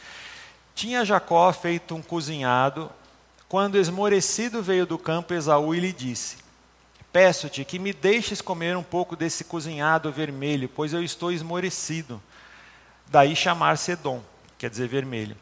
Tinha 0.74 1.04
Jacó 1.04 1.52
feito 1.52 1.94
um 1.94 2.02
cozinhado 2.02 2.90
quando 3.48 3.78
esmorecido 3.78 4.60
veio 4.60 4.86
do 4.86 4.98
campo 4.98 5.32
Esaú 5.32 5.72
e 5.72 5.78
lhe 5.78 5.92
disse: 5.92 6.38
Peço-te 7.14 7.64
que 7.64 7.78
me 7.78 7.92
deixes 7.92 8.40
comer 8.40 8.76
um 8.76 8.82
pouco 8.82 9.14
desse 9.14 9.44
cozinhado 9.44 10.10
vermelho, 10.10 10.68
pois 10.68 10.92
eu 10.92 11.00
estou 11.00 11.30
esmorecido. 11.30 12.20
Daí 13.06 13.36
chamar-se 13.36 13.92
Edom, 13.92 14.20
quer 14.58 14.68
dizer 14.68 14.88
vermelho. 14.88 15.36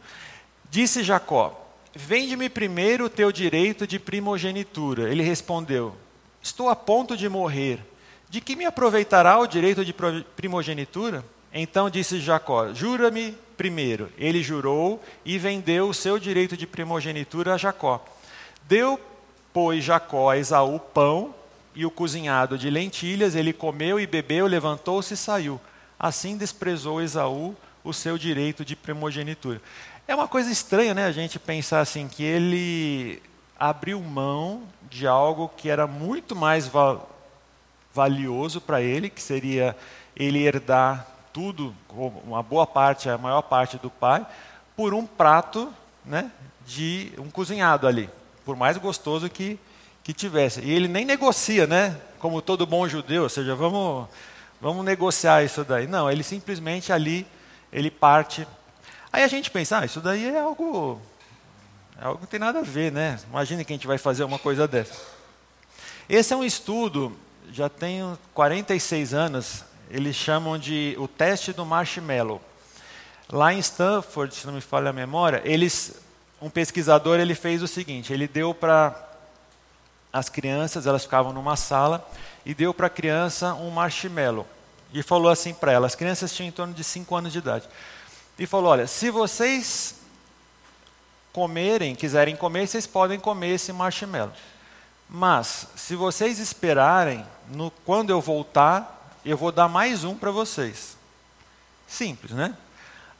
Disse 0.68 1.02
Jacó: 1.02 1.66
Vende-me 1.94 2.50
primeiro 2.50 3.06
o 3.06 3.08
teu 3.08 3.32
direito 3.32 3.86
de 3.86 3.98
primogenitura. 3.98 5.10
Ele 5.10 5.22
respondeu: 5.22 5.96
Estou 6.42 6.68
a 6.68 6.76
ponto 6.76 7.16
de 7.16 7.26
morrer. 7.26 7.80
De 8.28 8.42
que 8.42 8.54
me 8.54 8.66
aproveitará 8.66 9.38
o 9.38 9.46
direito 9.46 9.82
de 9.82 9.94
primogenitura? 10.36 11.24
Então 11.54 11.88
disse 11.88 12.20
Jacó: 12.20 12.74
Jura-me 12.74 13.34
primeiro. 13.56 14.12
Ele 14.18 14.42
jurou 14.42 15.02
e 15.24 15.38
vendeu 15.38 15.88
o 15.88 15.94
seu 15.94 16.18
direito 16.18 16.54
de 16.54 16.66
primogenitura 16.66 17.54
a 17.54 17.56
Jacó. 17.56 18.04
Deu, 18.64 19.00
pois, 19.54 19.82
Jacó 19.82 20.28
a 20.28 20.36
Esaú 20.36 20.78
pão 20.78 21.34
e 21.74 21.86
o 21.86 21.90
cozinhado 21.90 22.58
de 22.58 22.70
lentilhas. 22.70 23.34
Ele 23.34 23.52
comeu 23.52 23.98
e 23.98 24.06
bebeu, 24.06 24.46
levantou-se 24.46 25.14
e 25.14 25.16
saiu. 25.16 25.60
Assim 25.98 26.36
desprezou 26.36 27.00
Esaú 27.00 27.56
o 27.84 27.92
seu 27.92 28.16
direito 28.16 28.64
de 28.64 28.76
primogenitura. 28.76 29.60
É 30.06 30.14
uma 30.14 30.28
coisa 30.28 30.50
estranha, 30.50 30.94
né, 30.94 31.06
a 31.06 31.12
gente 31.12 31.38
pensar 31.38 31.80
assim 31.80 32.08
que 32.08 32.22
ele 32.22 33.22
abriu 33.58 34.00
mão 34.00 34.64
de 34.90 35.06
algo 35.06 35.48
que 35.56 35.68
era 35.68 35.86
muito 35.86 36.34
mais 36.34 36.66
val 36.66 37.08
valioso 37.94 38.58
para 38.58 38.80
ele, 38.80 39.10
que 39.10 39.20
seria 39.20 39.76
ele 40.16 40.42
herdar 40.42 41.06
tudo, 41.32 41.74
uma 42.24 42.42
boa 42.42 42.66
parte, 42.66 43.08
a 43.08 43.18
maior 43.18 43.42
parte 43.42 43.76
do 43.76 43.90
pai, 43.90 44.26
por 44.74 44.94
um 44.94 45.06
prato 45.06 45.72
né, 46.04 46.30
de 46.66 47.12
um 47.18 47.30
cozinhado 47.30 47.86
ali, 47.86 48.08
por 48.44 48.56
mais 48.56 48.76
gostoso 48.78 49.28
que, 49.28 49.58
que 50.02 50.12
tivesse. 50.12 50.60
E 50.60 50.70
ele 50.70 50.88
nem 50.88 51.04
negocia, 51.04 51.66
né? 51.66 51.96
Como 52.18 52.42
todo 52.42 52.66
bom 52.66 52.88
judeu, 52.88 53.24
ou 53.24 53.28
seja, 53.28 53.54
vamos, 53.54 54.08
vamos 54.60 54.84
negociar 54.84 55.44
isso 55.44 55.64
daí. 55.64 55.86
Não, 55.86 56.10
ele 56.10 56.22
simplesmente 56.22 56.92
ali, 56.92 57.26
ele 57.72 57.90
parte. 57.90 58.46
Aí 59.12 59.22
a 59.22 59.28
gente 59.28 59.50
pensa, 59.50 59.78
ah, 59.78 59.84
isso 59.84 60.00
daí 60.00 60.26
é 60.26 60.38
algo, 60.38 61.00
é 62.00 62.04
algo 62.04 62.20
que 62.20 62.26
tem 62.26 62.40
nada 62.40 62.60
a 62.60 62.62
ver, 62.62 62.90
né? 62.90 63.18
Imagine 63.28 63.64
que 63.64 63.72
a 63.72 63.76
gente 63.76 63.86
vai 63.86 63.98
fazer 63.98 64.24
uma 64.24 64.38
coisa 64.38 64.66
dessa. 64.66 65.00
Esse 66.08 66.32
é 66.32 66.36
um 66.36 66.44
estudo, 66.44 67.16
já 67.52 67.68
tenho 67.68 68.18
46 68.34 69.14
anos, 69.14 69.64
eles 69.90 70.16
chamam 70.16 70.58
de 70.58 70.96
o 70.98 71.06
teste 71.06 71.52
do 71.52 71.64
marshmallow. 71.66 72.40
Lá 73.30 73.52
em 73.52 73.58
Stanford, 73.58 74.34
se 74.34 74.46
não 74.46 74.54
me 74.54 74.60
falha 74.60 74.90
a 74.90 74.92
memória, 74.92 75.40
eles, 75.44 75.94
um 76.40 76.50
pesquisador 76.50 77.18
ele 77.18 77.34
fez 77.34 77.62
o 77.62 77.68
seguinte: 77.68 78.12
ele 78.12 78.26
deu 78.26 78.52
para 78.52 79.11
as 80.12 80.28
crianças, 80.28 80.86
elas 80.86 81.04
ficavam 81.04 81.32
numa 81.32 81.56
sala, 81.56 82.06
e 82.44 82.54
deu 82.54 82.74
para 82.74 82.88
a 82.88 82.90
criança 82.90 83.54
um 83.54 83.70
marshmallow. 83.70 84.46
E 84.92 85.02
falou 85.02 85.30
assim 85.30 85.54
para 85.54 85.72
elas: 85.72 85.92
as 85.92 85.96
crianças 85.96 86.34
tinham 86.34 86.48
em 86.48 86.52
torno 86.52 86.74
de 86.74 86.84
5 86.84 87.14
anos 87.14 87.32
de 87.32 87.38
idade. 87.38 87.68
E 88.38 88.46
falou: 88.46 88.70
olha, 88.70 88.86
se 88.86 89.10
vocês 89.10 89.96
comerem, 91.32 91.94
quiserem 91.94 92.36
comer, 92.36 92.66
vocês 92.66 92.86
podem 92.86 93.18
comer 93.18 93.54
esse 93.54 93.72
marshmallow. 93.72 94.32
Mas, 95.08 95.66
se 95.76 95.94
vocês 95.94 96.38
esperarem, 96.38 97.24
no, 97.48 97.70
quando 97.84 98.10
eu 98.10 98.20
voltar, 98.20 99.18
eu 99.24 99.36
vou 99.36 99.52
dar 99.52 99.68
mais 99.68 100.04
um 100.04 100.14
para 100.14 100.30
vocês. 100.30 100.96
Simples, 101.86 102.32
né? 102.32 102.56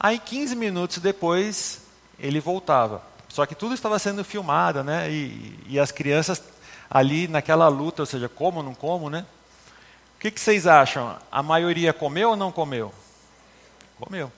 Aí 0.01 0.19
15 0.19 0.57
minutos 0.57 0.99
depois 0.99 1.83
ele 2.19 2.41
voltava. 2.41 3.03
Só 3.29 3.47
que 3.47 3.55
tudo 3.55 3.75
estava 3.75 3.99
sendo 3.99 4.25
filmado, 4.25 4.83
né? 4.83 5.11
E, 5.11 5.59
e 5.69 5.79
as 5.79 5.91
crianças 5.91 6.43
ali 6.95 7.27
naquela 7.27 7.69
luta, 7.69 8.03
ou 8.03 8.07
seja, 8.07 8.29
como 8.29 8.59
ou 8.59 8.63
não 8.63 8.75
como, 8.75 9.09
né? 9.09 9.25
O 10.15 10.21
que, 10.21 10.31
que 10.31 10.39
vocês 10.39 10.67
acham? 10.67 11.17
A 11.33 11.43
maioria 11.43 11.91
comeu 11.91 12.31
ou 12.31 12.37
não 12.37 12.53
comeu? 12.53 12.93
Comeu. 13.99 14.31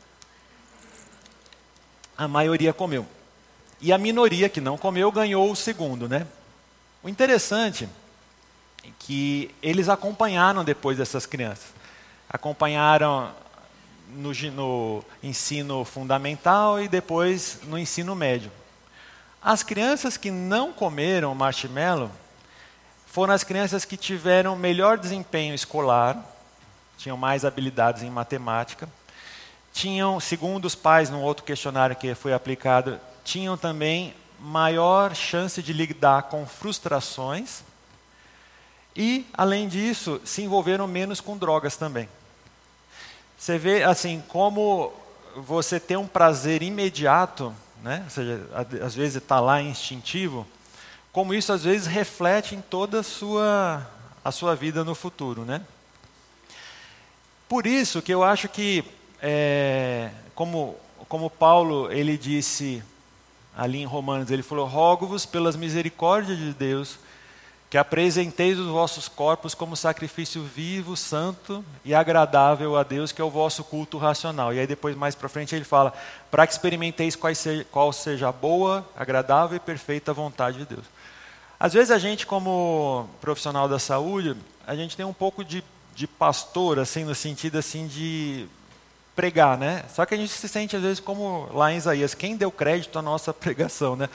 A 2.17 2.29
maioria 2.29 2.73
comeu. 2.73 3.05
E 3.81 3.93
a 3.93 3.99
minoria 3.99 4.49
que 4.49 4.61
não 4.61 4.79
comeu 4.79 5.11
ganhou 5.11 5.51
o 5.51 5.57
segundo, 5.57 6.09
né? 6.09 6.29
O 7.03 7.09
interessante 7.09 7.89
que 9.01 9.53
eles 9.61 9.89
acompanharam 9.89 10.63
depois 10.63 10.97
dessas 10.97 11.27
crianças. 11.27 11.75
Acompanharam 12.29 13.33
no, 14.11 14.33
no, 14.53 15.05
ensino 15.25 15.85
fundamental 15.85 16.81
e 16.81 16.87
depois 16.87 17.59
no 17.65 17.77
ensino 17.77 18.15
médio. 18.15 18.53
As 19.43 19.65
crianças 19.65 20.17
que 20.17 20.31
não 20.31 20.73
comeram 20.73 21.35
marshmallow 21.35 22.11
foram 23.15 23.33
as 23.33 23.45
crianças 23.45 23.85
que 23.85 23.97
tiveram 23.97 24.57
melhor 24.57 24.99
desempenho 24.99 25.55
escolar, 25.55 26.21
tinham 26.99 27.17
mais 27.17 27.45
habilidades 27.45 28.03
em 28.03 28.11
matemática, 28.11 28.89
tinham, 29.73 30.19
segundo 30.19 30.65
os 30.65 30.75
pais, 30.75 31.11
num 31.11 31.23
outro 31.23 31.45
questionário 31.45 31.95
que 31.95 32.12
foi 32.17 32.33
aplicado, 32.33 32.99
tinham 33.23 33.57
também 33.57 34.12
maior 34.41 35.15
chance 35.15 35.62
de 35.62 35.73
lidar 35.73 36.25
com 36.25 36.45
frustrações 36.45 37.62
e, 38.97 39.25
além 39.33 39.69
disso, 39.69 40.21
se 40.25 40.43
envolveram 40.43 40.89
menos 40.89 41.21
com 41.21 41.39
drogas 41.39 41.77
também. 41.77 42.09
Você 43.39 43.59
vê, 43.59 43.85
assim, 43.85 44.25
como 44.27 44.93
você 45.37 45.79
tem 45.79 45.97
um 45.97 46.09
prazer 46.09 46.65
imediato, 46.65 47.55
né? 47.81 48.01
ou 48.03 48.11
seja, 48.11 48.45
às 48.85 48.93
vezes 48.93 49.23
está 49.23 49.39
lá 49.39 49.62
instintivo, 49.62 50.45
como 51.15 51.33
isso 51.33 51.53
às 51.53 51.62
vezes 51.62 51.87
reflete 51.87 52.57
em 52.57 52.61
toda 52.61 52.99
a 52.99 53.03
sua, 53.05 53.87
a 54.25 54.33
sua 54.33 54.57
vida 54.57 54.83
no 54.83 54.97
futuro. 54.97 55.45
Né? 55.45 55.62
Por 57.49 57.69
isso 57.69 58.03
que 58.03 58.12
eu 58.12 58.25
acho 58.25 58.49
que, 58.49 58.85
é, 59.23 60.11
como, 60.35 60.75
como 61.09 61.31
Paulo 61.31 61.91
ele 61.93 62.19
disse 62.19 62.83
ali 63.57 63.81
em 63.81 63.85
Romanos, 63.85 64.29
ele 64.33 64.43
falou: 64.43 64.67
rogo-vos 64.67 65.25
pelas 65.25 65.55
misericórdias 65.55 66.37
de 66.37 66.53
Deus 66.53 66.99
que 67.71 67.79
apresenteis 67.79 68.59
os 68.59 68.69
vossos 68.69 69.09
corpos 69.09 69.55
como 69.55 69.77
sacrifício 69.77 70.43
vivo, 70.43 70.97
santo 70.97 71.65
e 71.85 71.95
agradável 71.95 72.77
a 72.77 72.83
Deus, 72.83 73.11
que 73.11 73.21
é 73.21 73.25
o 73.25 73.31
vosso 73.31 73.65
culto 73.65 73.99
racional. 73.99 74.53
E 74.53 74.61
aí 74.61 74.67
depois 74.67 74.97
mais 74.97 75.15
para 75.15 75.29
frente 75.29 75.55
ele 75.55 75.65
fala, 75.65 75.93
para 76.31 76.47
que 76.47 76.53
experimenteis 76.53 77.17
qual 77.17 77.35
seja, 77.35 77.67
qual 77.71 77.93
seja 77.93 78.29
a 78.29 78.33
boa, 78.33 78.89
agradável 78.97 79.57
e 79.57 79.61
perfeita 79.61 80.12
vontade 80.12 80.59
de 80.59 80.67
Deus. 80.67 80.85
Às 81.59 81.73
vezes 81.73 81.91
a 81.91 81.99
gente 81.99 82.27
como 82.27 83.09
profissional 83.21 83.69
da 83.69 83.79
saúde, 83.79 84.37
a 84.67 84.75
gente 84.75 84.97
tem 84.97 85.05
um 85.05 85.13
pouco 85.13 85.45
de, 85.45 85.63
de 85.95 86.07
pastor, 86.07 86.79
assim, 86.79 87.05
no 87.05 87.15
sentido 87.15 87.59
assim 87.59 87.87
de 87.87 88.47
pregar, 89.15 89.57
né? 89.57 89.85
Só 89.95 90.05
que 90.05 90.15
a 90.15 90.17
gente 90.17 90.33
se 90.33 90.49
sente 90.49 90.77
às 90.77 90.83
vezes 90.83 91.01
como 91.01 91.49
lá 91.53 91.73
em 91.73 91.77
Isaías, 91.77 92.15
quem 92.15 92.37
deu 92.37 92.51
crédito 92.51 92.99
à 92.99 93.03
nossa 93.03 93.33
pregação, 93.35 93.97
né? 93.97 94.09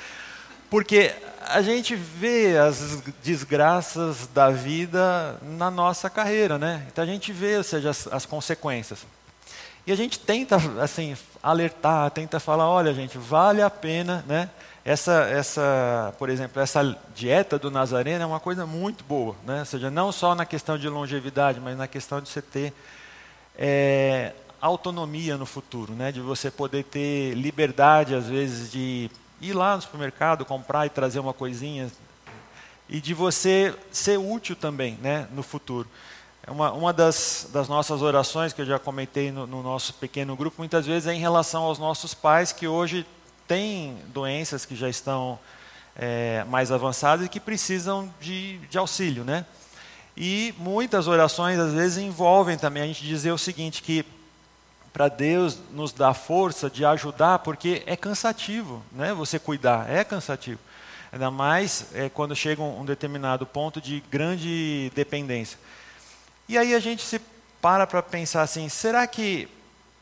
Porque 0.69 1.15
a 1.41 1.61
gente 1.63 1.95
vê 1.95 2.57
as 2.57 3.01
desgraças 3.23 4.27
da 4.27 4.51
vida 4.51 5.39
na 5.41 5.71
nossa 5.71 6.09
carreira, 6.09 6.59
né? 6.59 6.85
Então 6.91 7.03
a 7.03 7.07
gente 7.07 7.31
vê, 7.31 7.57
ou 7.57 7.63
seja, 7.63 7.89
as, 7.89 8.07
as 8.07 8.25
consequências. 8.25 8.99
E 9.85 9.91
a 9.91 9.95
gente 9.95 10.19
tenta, 10.19 10.57
assim, 10.81 11.15
alertar, 11.41 12.11
tenta 12.11 12.39
falar, 12.39 12.69
olha, 12.69 12.93
gente, 12.93 13.17
vale 13.17 13.61
a 13.61 13.69
pena, 13.69 14.23
né? 14.27 14.49
Essa, 14.85 15.27
essa, 15.29 16.13
por 16.17 16.29
exemplo, 16.29 16.61
essa 16.61 16.97
dieta 17.15 17.59
do 17.59 17.69
Nazareno 17.69 18.23
é 18.23 18.25
uma 18.25 18.39
coisa 18.39 18.65
muito 18.65 19.03
boa, 19.03 19.35
né? 19.45 19.59
Ou 19.59 19.65
seja, 19.65 19.91
não 19.91 20.11
só 20.11 20.33
na 20.35 20.45
questão 20.45 20.77
de 20.77 20.87
longevidade, 20.87 21.59
mas 21.59 21.77
na 21.77 21.87
questão 21.87 22.21
de 22.21 22.29
você 22.29 22.41
ter 22.41 22.73
é, 23.57 24.33
autonomia 24.61 25.37
no 25.37 25.45
futuro, 25.45 25.93
né? 25.93 26.11
De 26.11 26.21
você 26.21 26.49
poder 26.49 26.83
ter 26.85 27.33
liberdade, 27.33 28.15
às 28.15 28.25
vezes, 28.25 28.71
de 28.71 29.09
ir 29.41 29.53
lá 29.53 29.75
no 29.75 29.81
supermercado, 29.81 30.45
comprar 30.45 30.85
e 30.85 30.89
trazer 30.89 31.19
uma 31.19 31.33
coisinha. 31.33 31.89
E 32.87 32.99
de 32.99 33.13
você 33.13 33.75
ser 33.91 34.17
útil 34.17 34.55
também 34.55 34.97
né, 35.01 35.27
no 35.31 35.43
futuro. 35.43 35.87
É 36.49 36.51
uma, 36.51 36.71
uma 36.71 36.91
das, 36.91 37.47
das 37.53 37.69
nossas 37.69 38.01
orações, 38.01 38.53
que 38.53 38.61
eu 38.63 38.65
já 38.65 38.79
comentei 38.79 39.31
no, 39.31 39.45
no 39.45 39.61
nosso 39.61 39.93
pequeno 39.93 40.35
grupo, 40.35 40.55
muitas 40.57 40.83
vezes 40.83 41.07
é 41.07 41.13
em 41.13 41.19
relação 41.19 41.61
aos 41.61 41.77
nossos 41.77 42.15
pais 42.15 42.51
que 42.51 42.67
hoje 42.67 43.05
têm 43.47 43.95
doenças 44.07 44.65
que 44.65 44.75
já 44.75 44.89
estão 44.89 45.37
é, 45.95 46.43
mais 46.49 46.71
avançadas 46.71 47.23
e 47.23 47.29
que 47.29 47.39
precisam 47.39 48.11
de, 48.19 48.57
de 48.67 48.79
auxílio. 48.79 49.23
Né? 49.23 49.45
E 50.17 50.55
muitas 50.57 51.07
orações, 51.07 51.59
às 51.59 51.71
vezes, 51.71 51.99
envolvem 51.99 52.57
também 52.57 52.81
a 52.81 52.87
gente 52.87 53.05
dizer 53.05 53.31
o 53.31 53.37
seguinte, 53.37 53.83
que 53.83 54.03
para 54.91 55.07
Deus 55.07 55.59
nos 55.71 55.93
dar 55.93 56.15
força 56.15 56.67
de 56.67 56.83
ajudar, 56.83 57.37
porque 57.39 57.83
é 57.85 57.95
cansativo, 57.95 58.81
né? 58.91 59.13
Você 59.13 59.37
cuidar 59.37 59.87
é 59.87 60.03
cansativo, 60.03 60.59
ainda 61.11 61.29
mais 61.29 61.85
é, 61.93 62.09
quando 62.09 62.35
chega 62.35 62.59
um, 62.59 62.81
um 62.81 62.85
determinado 62.85 63.45
ponto 63.45 63.79
de 63.79 64.03
grande 64.09 64.91
dependência. 64.95 65.59
E 66.49 66.57
aí 66.57 66.73
a 66.73 66.79
gente 66.79 67.03
se 67.03 67.21
para 67.61 67.85
para 67.85 68.01
pensar 68.01 68.41
assim: 68.41 68.67
será 68.67 69.05
que 69.05 69.47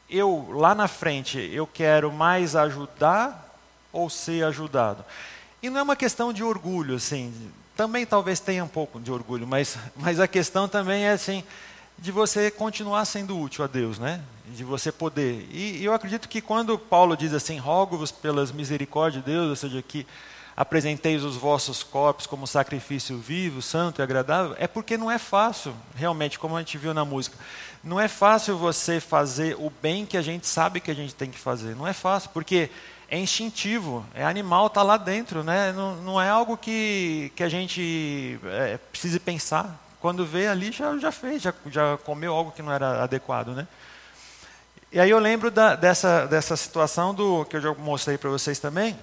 eu 0.09 0.47
lá 0.51 0.73
na 0.73 0.87
frente 0.87 1.37
eu 1.37 1.67
quero 1.67 2.09
mais 2.09 2.55
ajudar 2.55 3.53
ou 3.91 4.09
ser 4.09 4.45
ajudado? 4.45 5.03
E 5.61 5.69
não 5.69 5.81
é 5.81 5.83
uma 5.83 5.95
questão 5.97 6.31
de 6.31 6.45
orgulho, 6.45 6.95
assim. 6.95 7.51
Também 7.75 8.05
talvez 8.05 8.39
tenha 8.39 8.63
um 8.63 8.67
pouco 8.67 8.97
de 8.97 9.11
orgulho, 9.11 9.45
mas, 9.45 9.77
mas 9.97 10.21
a 10.21 10.27
questão 10.27 10.69
também 10.69 11.03
é 11.03 11.11
assim 11.11 11.43
de 11.99 12.11
você 12.11 12.49
continuar 12.49 13.03
sendo 13.05 13.37
útil 13.37 13.65
a 13.65 13.67
Deus, 13.67 13.99
né? 13.99 14.21
De 14.45 14.63
você 14.63 14.89
poder. 14.89 15.49
E, 15.51 15.79
e 15.81 15.85
eu 15.85 15.93
acredito 15.93 16.29
que 16.29 16.39
quando 16.39 16.79
Paulo 16.79 17.17
diz 17.17 17.33
assim, 17.33 17.57
rogo-vos 17.57 18.11
pelas 18.11 18.53
misericórdias 18.53 19.21
de 19.21 19.31
Deus, 19.31 19.49
ou 19.49 19.55
seja, 19.55 19.81
que 19.81 20.07
apresenteis 20.57 21.23
os 21.23 21.37
vossos 21.37 21.83
corpos 21.83 22.25
como 22.25 22.47
sacrifício 22.47 23.15
vivo, 23.15 23.61
santo 23.61 24.01
e 24.01 24.03
agradável, 24.03 24.55
é 24.57 24.65
porque 24.65 24.97
não 24.97 25.11
é 25.11 25.19
fácil, 25.19 25.75
realmente, 25.95 26.39
como 26.39 26.55
a 26.57 26.59
gente 26.59 26.79
viu 26.79 26.95
na 26.95 27.05
música. 27.05 27.37
Não 27.83 27.99
é 27.99 28.07
fácil 28.07 28.57
você 28.57 28.99
fazer 28.99 29.55
o 29.59 29.71
bem 29.81 30.03
que 30.03 30.17
a 30.17 30.21
gente 30.23 30.47
sabe 30.47 30.79
que 30.79 30.89
a 30.89 30.95
gente 30.95 31.13
tem 31.13 31.29
que 31.29 31.37
fazer. 31.37 31.75
Não 31.75 31.87
é 31.87 31.93
fácil, 31.93 32.31
porque 32.33 32.71
é 33.07 33.19
instintivo, 33.19 34.03
é 34.15 34.25
animal, 34.25 34.65
está 34.65 34.81
lá 34.81 34.97
dentro, 34.97 35.43
né? 35.43 35.71
não, 35.71 35.95
não 35.97 36.21
é 36.21 36.27
algo 36.27 36.57
que, 36.57 37.31
que 37.35 37.43
a 37.43 37.49
gente 37.49 38.39
é, 38.45 38.79
precise 38.91 39.19
pensar. 39.19 39.79
Quando 40.01 40.25
vê 40.25 40.47
ali, 40.47 40.71
já, 40.71 40.97
já 40.97 41.11
fez, 41.11 41.43
já, 41.43 41.53
já 41.67 41.97
comeu 42.03 42.33
algo 42.33 42.51
que 42.51 42.63
não 42.63 42.71
era 42.71 43.03
adequado, 43.03 43.49
né? 43.49 43.67
E 44.91 44.99
aí 44.99 45.09
eu 45.09 45.19
lembro 45.19 45.51
da, 45.51 45.75
dessa, 45.75 46.25
dessa 46.25 46.57
situação 46.57 47.13
do 47.13 47.45
que 47.45 47.57
eu 47.57 47.61
já 47.61 47.73
mostrei 47.75 48.17
para 48.17 48.29
vocês 48.29 48.57
também, 48.57 48.97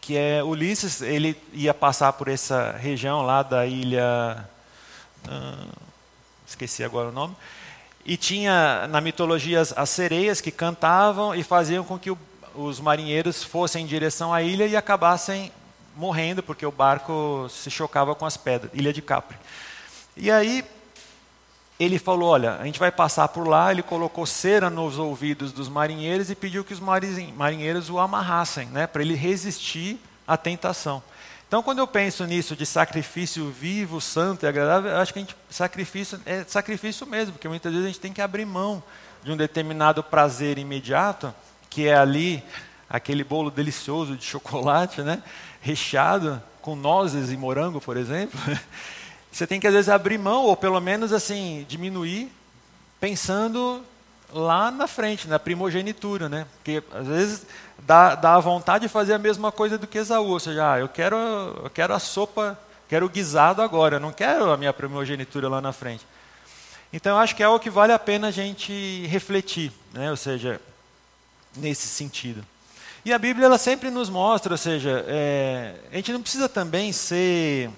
que 0.00 0.16
é 0.16 0.42
Ulisses, 0.42 1.02
ele 1.02 1.36
ia 1.52 1.74
passar 1.74 2.12
por 2.14 2.28
essa 2.28 2.72
região 2.72 3.22
lá 3.22 3.42
da 3.42 3.66
ilha, 3.66 4.48
uh, 5.28 5.72
esqueci 6.46 6.82
agora 6.82 7.08
o 7.08 7.12
nome, 7.12 7.36
e 8.04 8.16
tinha 8.16 8.86
na 8.88 9.00
mitologia 9.00 9.60
as, 9.60 9.76
as 9.76 9.90
sereias 9.90 10.40
que 10.40 10.50
cantavam 10.50 11.34
e 11.34 11.42
faziam 11.42 11.84
com 11.84 11.98
que 11.98 12.10
o, 12.10 12.18
os 12.54 12.80
marinheiros 12.80 13.44
fossem 13.44 13.84
em 13.84 13.86
direção 13.86 14.32
à 14.32 14.42
ilha 14.42 14.66
e 14.66 14.76
acabassem 14.76 15.52
morrendo 15.96 16.42
porque 16.42 16.64
o 16.64 16.72
barco 16.72 17.46
se 17.50 17.70
chocava 17.70 18.14
com 18.14 18.24
as 18.24 18.36
pedras, 18.36 18.72
Ilha 18.74 18.92
de 18.92 19.02
Capri. 19.02 19.36
E 20.16 20.30
aí 20.30 20.64
ele 21.80 21.98
falou: 21.98 22.28
Olha, 22.28 22.56
a 22.56 22.64
gente 22.64 22.78
vai 22.78 22.92
passar 22.92 23.26
por 23.28 23.48
lá. 23.48 23.72
Ele 23.72 23.82
colocou 23.82 24.26
cera 24.26 24.68
nos 24.68 24.98
ouvidos 24.98 25.50
dos 25.50 25.68
marinheiros 25.68 26.30
e 26.30 26.34
pediu 26.34 26.62
que 26.62 26.74
os 26.74 26.80
marinheiros 26.80 27.88
o 27.88 27.98
amarrassem, 27.98 28.66
né, 28.66 28.86
para 28.86 29.00
ele 29.00 29.14
resistir 29.14 29.98
à 30.28 30.36
tentação. 30.36 31.02
Então, 31.48 31.62
quando 31.62 31.78
eu 31.78 31.86
penso 31.86 32.24
nisso 32.26 32.54
de 32.54 32.64
sacrifício 32.64 33.50
vivo, 33.50 34.00
santo 34.00 34.44
e 34.44 34.48
agradável, 34.48 34.92
eu 34.92 34.98
acho 34.98 35.12
que 35.12 35.18
a 35.18 35.22
gente, 35.22 35.36
sacrifício 35.48 36.20
é 36.24 36.44
sacrifício 36.46 37.04
mesmo, 37.06 37.32
porque 37.32 37.48
muitas 37.48 37.72
vezes 37.72 37.86
a 37.86 37.88
gente 37.88 37.98
tem 37.98 38.12
que 38.12 38.22
abrir 38.22 38.44
mão 38.44 38.80
de 39.24 39.32
um 39.32 39.36
determinado 39.36 40.02
prazer 40.02 40.58
imediato, 40.58 41.34
que 41.68 41.88
é 41.88 41.96
ali 41.96 42.44
aquele 42.88 43.24
bolo 43.24 43.50
delicioso 43.50 44.16
de 44.16 44.22
chocolate, 44.26 45.02
né? 45.02 45.22
recheado 45.60 46.40
com 46.60 46.76
nozes 46.76 47.32
e 47.32 47.36
morango, 47.36 47.80
por 47.80 47.96
exemplo, 47.96 48.38
você 49.30 49.46
tem 49.46 49.60
que 49.60 49.66
às 49.66 49.74
vezes 49.74 49.88
abrir 49.88 50.18
mão 50.18 50.44
ou 50.44 50.56
pelo 50.56 50.80
menos 50.80 51.12
assim 51.12 51.64
diminuir, 51.68 52.30
pensando 52.98 53.82
lá 54.32 54.70
na 54.70 54.86
frente, 54.86 55.28
na 55.28 55.38
primogenitura, 55.38 56.28
né? 56.28 56.46
Porque 56.56 56.82
às 56.92 57.06
vezes 57.06 57.46
dá, 57.78 58.14
dá 58.14 58.34
a 58.34 58.40
vontade 58.40 58.86
de 58.86 58.92
fazer 58.92 59.14
a 59.14 59.18
mesma 59.18 59.50
coisa 59.50 59.76
do 59.78 59.86
que 59.86 59.98
Esaú, 59.98 60.28
ou 60.28 60.40
seja, 60.40 60.72
ah, 60.72 60.78
eu 60.78 60.88
quero, 60.88 61.16
eu 61.16 61.70
quero 61.72 61.94
a 61.94 61.98
sopa, 61.98 62.58
quero 62.88 63.06
o 63.06 63.08
guisado 63.08 63.62
agora, 63.62 63.96
eu 63.96 64.00
não 64.00 64.12
quero 64.12 64.50
a 64.50 64.56
minha 64.56 64.72
primogenitura 64.72 65.48
lá 65.48 65.60
na 65.60 65.72
frente. 65.72 66.06
Então 66.92 67.18
acho 67.18 67.36
que 67.36 67.42
é 67.42 67.46
algo 67.46 67.60
que 67.60 67.70
vale 67.70 67.92
a 67.92 67.98
pena 67.98 68.28
a 68.28 68.32
gente 68.32 69.06
refletir, 69.06 69.72
né? 69.92 70.10
Ou 70.10 70.16
seja, 70.16 70.60
nesse 71.56 71.86
sentido. 71.88 72.44
E 73.04 73.12
a 73.12 73.18
Bíblia 73.18 73.46
ela 73.46 73.58
sempre 73.58 73.90
nos 73.90 74.10
mostra, 74.10 74.52
ou 74.52 74.58
seja, 74.58 75.04
é, 75.08 75.74
a 75.90 75.96
gente 75.96 76.12
não 76.12 76.20
precisa 76.20 76.48
também 76.48 76.92
ser. 76.92 77.70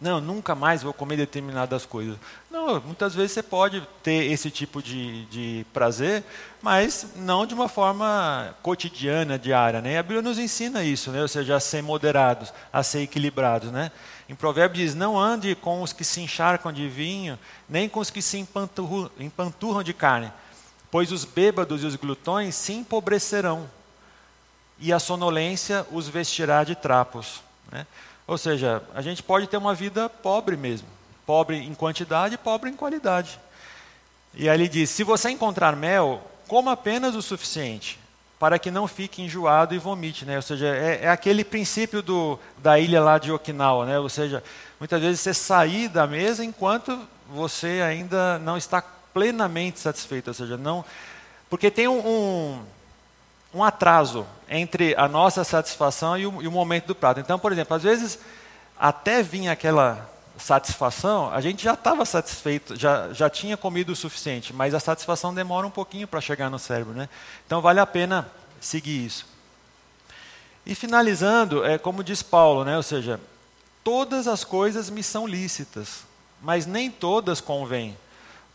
Não, 0.00 0.18
nunca 0.18 0.54
mais 0.54 0.82
vou 0.82 0.94
comer 0.94 1.16
determinadas 1.16 1.84
coisas. 1.84 2.16
Não, 2.50 2.80
muitas 2.80 3.14
vezes 3.14 3.32
você 3.32 3.42
pode 3.42 3.86
ter 4.02 4.32
esse 4.32 4.50
tipo 4.50 4.82
de, 4.82 5.26
de 5.26 5.66
prazer, 5.74 6.24
mas 6.62 7.08
não 7.16 7.44
de 7.44 7.52
uma 7.52 7.68
forma 7.68 8.54
cotidiana, 8.62 9.38
diária. 9.38 9.82
Né? 9.82 9.92
E 9.92 9.96
a 9.98 10.02
Bíblia 10.02 10.22
nos 10.22 10.38
ensina 10.38 10.82
isso, 10.82 11.10
né? 11.10 11.20
ou 11.20 11.28
seja, 11.28 11.56
a 11.56 11.60
ser 11.60 11.82
moderados, 11.82 12.50
a 12.72 12.82
ser 12.82 13.02
equilibrados. 13.02 13.70
Né? 13.70 13.92
Em 14.26 14.34
Provérbios 14.34 14.78
diz: 14.78 14.94
Não 14.94 15.18
ande 15.18 15.54
com 15.54 15.82
os 15.82 15.92
que 15.92 16.04
se 16.04 16.22
encharcam 16.22 16.72
de 16.72 16.88
vinho, 16.88 17.38
nem 17.68 17.86
com 17.86 18.00
os 18.00 18.10
que 18.10 18.22
se 18.22 18.38
empanturram, 18.38 19.82
de 19.82 19.92
carne, 19.92 20.32
pois 20.90 21.12
os 21.12 21.26
bêbados 21.26 21.82
e 21.82 21.86
os 21.86 21.96
glutões 21.96 22.54
se 22.54 22.72
empobrecerão 22.72 23.68
e 24.78 24.94
a 24.94 24.98
sonolência 24.98 25.86
os 25.92 26.08
vestirá 26.08 26.64
de 26.64 26.74
trapos. 26.74 27.42
Né? 27.70 27.86
Ou 28.30 28.38
seja, 28.38 28.80
a 28.94 29.02
gente 29.02 29.24
pode 29.24 29.48
ter 29.48 29.56
uma 29.56 29.74
vida 29.74 30.08
pobre 30.08 30.56
mesmo, 30.56 30.86
pobre 31.26 31.56
em 31.56 31.74
quantidade 31.74 32.36
e 32.36 32.38
pobre 32.38 32.70
em 32.70 32.76
qualidade. 32.76 33.40
E 34.32 34.48
aí 34.48 34.56
ele 34.56 34.68
diz: 34.68 34.88
se 34.88 35.02
você 35.02 35.30
encontrar 35.30 35.74
mel, 35.74 36.22
coma 36.46 36.70
apenas 36.70 37.16
o 37.16 37.22
suficiente, 37.22 37.98
para 38.38 38.56
que 38.56 38.70
não 38.70 38.86
fique 38.86 39.20
enjoado 39.20 39.74
e 39.74 39.78
vomite. 39.78 40.24
Né? 40.24 40.36
Ou 40.36 40.42
seja, 40.42 40.68
é, 40.68 41.00
é 41.02 41.08
aquele 41.08 41.42
princípio 41.42 42.02
do, 42.02 42.38
da 42.58 42.78
ilha 42.78 43.02
lá 43.02 43.18
de 43.18 43.32
Okinawa. 43.32 43.84
Né? 43.84 43.98
Ou 43.98 44.08
seja, 44.08 44.44
muitas 44.78 45.02
vezes 45.02 45.18
você 45.18 45.34
sair 45.34 45.88
da 45.88 46.06
mesa 46.06 46.44
enquanto 46.44 47.00
você 47.28 47.82
ainda 47.84 48.38
não 48.38 48.56
está 48.56 48.80
plenamente 49.12 49.80
satisfeito. 49.80 50.28
Ou 50.28 50.34
seja, 50.34 50.56
não. 50.56 50.84
Porque 51.48 51.68
tem 51.68 51.88
um, 51.88 51.98
um 51.98 52.62
um 53.52 53.64
atraso 53.64 54.26
entre 54.48 54.94
a 54.96 55.08
nossa 55.08 55.44
satisfação 55.44 56.16
e 56.16 56.26
o, 56.26 56.42
e 56.42 56.48
o, 56.48 56.52
momento 56.52 56.86
do 56.86 56.94
prato. 56.94 57.20
Então, 57.20 57.38
por 57.38 57.52
exemplo, 57.52 57.76
às 57.76 57.82
vezes, 57.82 58.18
até 58.78 59.22
vir 59.22 59.48
aquela 59.48 60.08
satisfação, 60.38 61.32
a 61.32 61.40
gente 61.40 61.62
já 61.62 61.74
estava 61.74 62.04
satisfeito, 62.04 62.76
já, 62.76 63.12
já 63.12 63.28
tinha 63.28 63.56
comido 63.56 63.92
o 63.92 63.96
suficiente, 63.96 64.52
mas 64.52 64.74
a 64.74 64.80
satisfação 64.80 65.34
demora 65.34 65.66
um 65.66 65.70
pouquinho 65.70 66.08
para 66.08 66.20
chegar 66.20 66.48
no 66.48 66.58
cérebro. 66.58 66.94
Né? 66.94 67.08
Então, 67.46 67.60
vale 67.60 67.80
a 67.80 67.86
pena 67.86 68.30
seguir 68.60 69.04
isso. 69.04 69.26
E 70.64 70.74
finalizando, 70.74 71.64
é 71.64 71.78
como 71.78 72.04
diz 72.04 72.22
Paulo, 72.22 72.64
né? 72.64 72.76
ou 72.76 72.82
seja, 72.82 73.20
Todas 73.82 74.28
as 74.28 74.44
coisas 74.44 74.90
me 74.90 75.02
são 75.02 75.26
lícitas, 75.26 76.04
mas 76.42 76.66
nem 76.66 76.90
todas 76.90 77.40
convêm. 77.40 77.96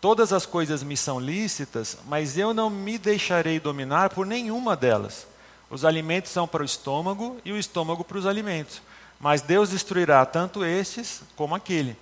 Todas 0.05 0.31
as 0.31 0.45
coisas 0.45 0.83
me 0.83 0.95
são 0.95 1.19
lícitas, 1.19 1.97
mas 2.05 2.37
eu 2.37 2.53
não 2.53 2.69
me 2.69 2.95
deixarei 2.95 3.59
dominar 3.59 4.11
por 4.11 4.23
nenhuma 4.23 4.75
delas. 4.75 5.25
Os 5.67 5.83
alimentos 5.83 6.29
são 6.29 6.47
para 6.47 6.61
o 6.61 6.65
estômago 6.65 7.41
e 7.43 7.51
o 7.51 7.57
estômago 7.57 8.03
para 8.03 8.19
os 8.19 8.27
alimentos. 8.27 8.83
Mas 9.19 9.41
Deus 9.41 9.71
destruirá 9.71 10.23
tanto 10.23 10.63
estes 10.63 11.23
como 11.35 11.55
aquele. 11.55 11.97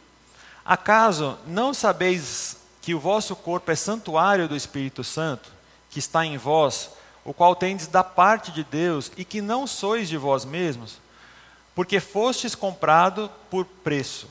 Acaso 0.66 1.38
não 1.48 1.74
sabeis 1.74 2.58
que 2.82 2.94
o 2.94 3.00
vosso 3.00 3.38
corpo 3.38 3.72
é 3.72 3.76
santuário 3.76 4.50
do 4.50 4.56
Espírito 4.58 5.02
Santo, 5.02 5.50
que 5.90 6.00
está 6.00 6.26
em 6.26 6.36
vós, 6.36 6.90
o 7.24 7.34
qual 7.34 7.56
tendes 7.56 7.88
da 7.88 8.04
parte 8.04 8.52
de 8.52 8.66
Deus, 8.66 9.14
e 9.16 9.24
que 9.24 9.40
não 9.40 9.66
sois 9.66 10.10
de 10.10 10.18
vós 10.18 10.44
mesmos? 10.44 10.98
Porque 11.74 12.02
fostes 12.02 12.54
comprado 12.54 13.32
por 13.50 13.64
preço. 13.64 14.28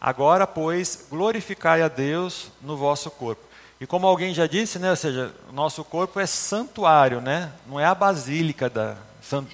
Agora, 0.00 0.46
pois, 0.46 1.06
glorificai 1.10 1.82
a 1.82 1.88
Deus 1.88 2.50
no 2.60 2.76
vosso 2.76 3.10
corpo. 3.10 3.42
E 3.80 3.86
como 3.86 4.06
alguém 4.06 4.32
já 4.32 4.46
disse, 4.46 4.78
né, 4.78 4.90
ou 4.90 4.96
seja, 4.96 5.34
o 5.50 5.52
nosso 5.52 5.84
corpo 5.84 6.18
é 6.18 6.26
santuário, 6.26 7.20
né? 7.20 7.52
não 7.66 7.78
é 7.78 7.84
a 7.84 7.94
basílica 7.94 8.70
da, 8.70 8.96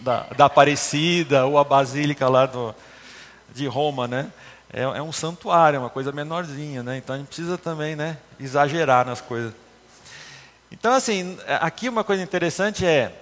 da, 0.01 0.26
da 0.36 0.45
Aparecida 0.45 1.45
ou 1.47 1.59
a 1.59 1.64
basílica 1.64 2.28
lá 2.28 2.47
do, 2.47 2.74
de 3.53 3.66
Roma, 3.66 4.07
né? 4.07 4.30
É, 4.72 4.82
é, 4.82 5.03
um 5.03 5.12
santuário, 5.12 5.76
é 5.76 5.80
uma 5.80 5.90
coisa 5.90 6.12
menorzinha, 6.12 6.82
né? 6.82 6.97
Então 6.97 7.14
a 7.14 7.18
gente 7.18 7.26
precisa 7.26 7.59
também, 7.59 7.95
né, 7.95 8.16
exagerar 8.40 9.05
nas 9.05 9.20
coisas. 9.20 9.53
Então, 10.70 10.95
assim, 10.95 11.36
aqui 11.61 11.88
uma 11.88 12.03
coisa 12.03 12.22
interessante 12.22 12.86
é, 12.86 13.12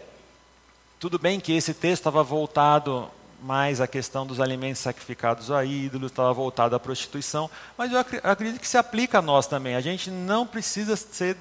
tudo 1.00 1.18
bem 1.18 1.40
que 1.40 1.52
esse 1.52 1.74
texto 1.74 2.02
estava 2.02 2.22
voltado 2.22 3.10
mais 3.42 3.80
à 3.80 3.86
questão 3.86 4.26
dos 4.26 4.40
alimentos 4.40 4.80
sacrificados 4.80 5.50
a 5.50 5.64
ídolos, 5.64 6.10
estava 6.10 6.32
voltado 6.32 6.76
à 6.76 6.80
prostituição, 6.80 7.50
mas 7.76 7.92
eu 7.92 7.98
acredito 7.98 8.60
que 8.60 8.68
se 8.68 8.76
aplica 8.76 9.18
a 9.18 9.22
nós 9.22 9.46
também. 9.46 9.74
A 9.74 9.80
gente 9.80 10.10
não 10.10 10.46
precisa 10.46 10.96
ser 10.96 11.36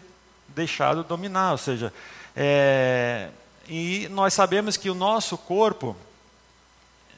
deixado 0.48 1.04
dominar, 1.04 1.52
ou 1.52 1.58
seja, 1.58 1.94
é, 2.36 3.30
e 3.68 4.08
nós 4.10 4.34
sabemos 4.34 4.78
que 4.78 4.90
o 4.90 4.96
nosso 4.96 5.38
corpo, 5.38 5.96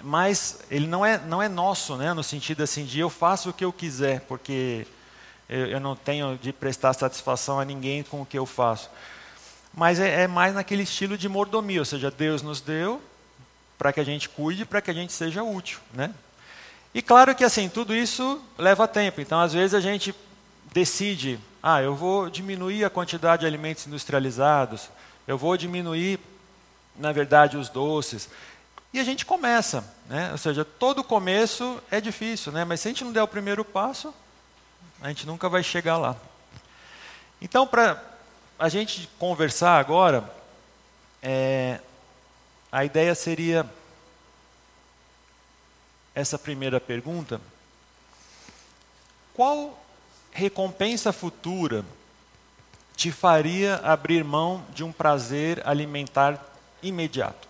mas 0.03 0.59
ele 0.69 0.87
não 0.87 1.05
é, 1.05 1.17
não 1.19 1.41
é 1.41 1.47
nosso, 1.47 1.95
né, 1.95 2.13
no 2.13 2.23
sentido 2.23 2.63
assim 2.63 2.83
de 2.83 2.99
eu 2.99 3.09
faço 3.09 3.49
o 3.49 3.53
que 3.53 3.63
eu 3.63 3.71
quiser, 3.71 4.21
porque 4.21 4.85
eu, 5.47 5.67
eu 5.67 5.79
não 5.79 5.95
tenho 5.95 6.37
de 6.37 6.51
prestar 6.51 6.93
satisfação 6.93 7.59
a 7.59 7.65
ninguém 7.65 8.03
com 8.03 8.21
o 8.21 8.25
que 8.25 8.37
eu 8.37 8.45
faço. 8.45 8.89
Mas 9.73 9.99
é, 9.99 10.23
é 10.23 10.27
mais 10.27 10.53
naquele 10.53 10.83
estilo 10.83 11.17
de 11.17 11.29
mordomia, 11.29 11.79
ou 11.79 11.85
seja, 11.85 12.11
Deus 12.11 12.41
nos 12.41 12.59
deu 12.59 13.01
para 13.81 13.91
que 13.91 13.99
a 13.99 14.03
gente 14.03 14.29
cuide, 14.29 14.63
para 14.63 14.79
que 14.79 14.91
a 14.91 14.93
gente 14.93 15.11
seja 15.11 15.41
útil, 15.41 15.79
né? 15.91 16.13
E 16.93 17.01
claro 17.01 17.33
que 17.33 17.43
assim 17.43 17.67
tudo 17.67 17.95
isso 17.95 18.39
leva 18.55 18.87
tempo. 18.87 19.19
Então 19.19 19.39
às 19.39 19.53
vezes 19.53 19.73
a 19.73 19.79
gente 19.79 20.13
decide, 20.71 21.39
ah, 21.63 21.81
eu 21.81 21.95
vou 21.95 22.29
diminuir 22.29 22.85
a 22.85 22.91
quantidade 22.91 23.39
de 23.39 23.47
alimentos 23.47 23.87
industrializados, 23.87 24.87
eu 25.27 25.35
vou 25.35 25.57
diminuir, 25.57 26.19
na 26.95 27.11
verdade, 27.11 27.57
os 27.57 27.69
doces. 27.69 28.29
E 28.93 28.99
a 28.99 29.03
gente 29.03 29.25
começa, 29.25 29.83
né? 30.07 30.29
ou 30.31 30.37
seja, 30.37 30.63
todo 30.63 31.03
começo 31.03 31.81
é 31.89 31.99
difícil, 31.99 32.51
né? 32.51 32.63
mas 32.63 32.81
se 32.81 32.87
a 32.87 32.91
gente 32.91 33.03
não 33.03 33.11
der 33.11 33.23
o 33.23 33.27
primeiro 33.27 33.65
passo, 33.65 34.13
a 35.01 35.07
gente 35.07 35.25
nunca 35.25 35.49
vai 35.49 35.63
chegar 35.63 35.97
lá. 35.97 36.15
Então, 37.41 37.65
para 37.65 37.99
a 38.59 38.69
gente 38.69 39.09
conversar 39.17 39.79
agora, 39.79 40.23
é, 41.23 41.79
a 42.71 42.85
ideia 42.85 43.13
seria 43.13 43.69
essa 46.15 46.39
primeira 46.39 46.79
pergunta: 46.79 47.41
qual 49.33 49.77
recompensa 50.31 51.11
futura 51.11 51.83
te 52.95 53.11
faria 53.11 53.75
abrir 53.77 54.23
mão 54.23 54.63
de 54.73 54.83
um 54.83 54.91
prazer 54.91 55.61
alimentar 55.67 56.39
imediato? 56.81 57.49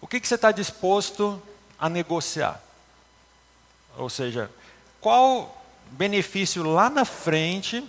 O 0.00 0.06
que, 0.06 0.20
que 0.20 0.28
você 0.28 0.36
está 0.36 0.52
disposto 0.52 1.42
a 1.78 1.88
negociar? 1.88 2.62
Ou 3.96 4.08
seja, 4.08 4.50
qual 5.00 5.62
benefício 5.90 6.62
lá 6.62 6.88
na 6.88 7.04
frente 7.04 7.86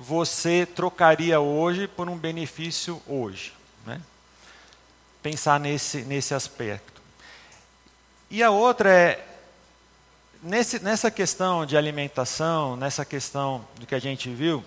você 0.00 0.66
trocaria 0.66 1.40
hoje 1.40 1.86
por 1.86 2.08
um 2.08 2.16
benefício 2.16 3.00
hoje? 3.06 3.59
Pensar 5.22 5.60
nesse, 5.60 6.02
nesse 6.02 6.34
aspecto. 6.34 7.00
E 8.30 8.42
a 8.42 8.50
outra 8.50 8.90
é, 8.90 9.26
nesse, 10.42 10.78
nessa 10.78 11.10
questão 11.10 11.66
de 11.66 11.76
alimentação, 11.76 12.76
nessa 12.76 13.04
questão 13.04 13.66
do 13.78 13.86
que 13.86 13.94
a 13.94 13.98
gente 13.98 14.30
viu, 14.30 14.64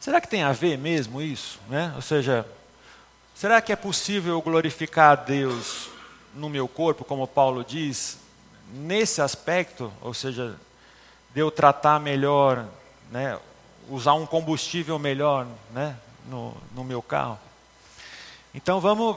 será 0.00 0.20
que 0.20 0.28
tem 0.28 0.42
a 0.42 0.52
ver 0.52 0.78
mesmo 0.78 1.20
isso? 1.20 1.60
Né? 1.68 1.92
Ou 1.96 2.02
seja, 2.02 2.46
Será 3.40 3.58
que 3.62 3.72
é 3.72 3.76
possível 3.76 4.38
glorificar 4.42 5.12
a 5.12 5.14
Deus 5.14 5.88
no 6.34 6.50
meu 6.50 6.68
corpo, 6.68 7.06
como 7.06 7.26
Paulo 7.26 7.64
diz, 7.64 8.18
nesse 8.70 9.22
aspecto, 9.22 9.90
ou 10.02 10.12
seja, 10.12 10.54
de 11.34 11.40
eu 11.40 11.50
tratar 11.50 11.98
melhor, 11.98 12.66
né, 13.10 13.40
usar 13.88 14.12
um 14.12 14.26
combustível 14.26 14.98
melhor 14.98 15.46
né, 15.72 15.96
no, 16.28 16.54
no 16.74 16.84
meu 16.84 17.00
carro? 17.00 17.38
Então 18.54 18.80
vamos 18.80 19.16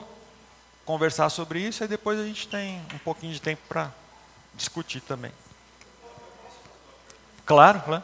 conversar 0.86 1.30
sobre 1.30 1.60
isso 1.60 1.84
e 1.84 1.88
depois 1.88 2.20
a 2.20 2.26
gente 2.26 2.48
tem 2.48 2.80
um 2.94 3.00
pouquinho 3.00 3.34
de 3.34 3.42
tempo 3.42 3.62
para 3.68 3.92
discutir 4.54 5.02
também. 5.02 5.32
Claro, 7.46 7.82
claro. 7.82 8.04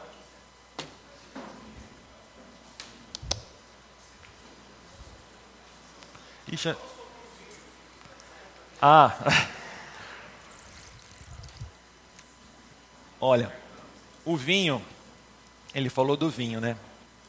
Ixi. 6.50 6.76
Ah. 8.82 9.16
Olha, 13.20 13.52
o 14.24 14.36
vinho, 14.36 14.82
ele 15.74 15.88
falou 15.90 16.16
do 16.16 16.28
vinho, 16.30 16.60
né? 16.60 16.76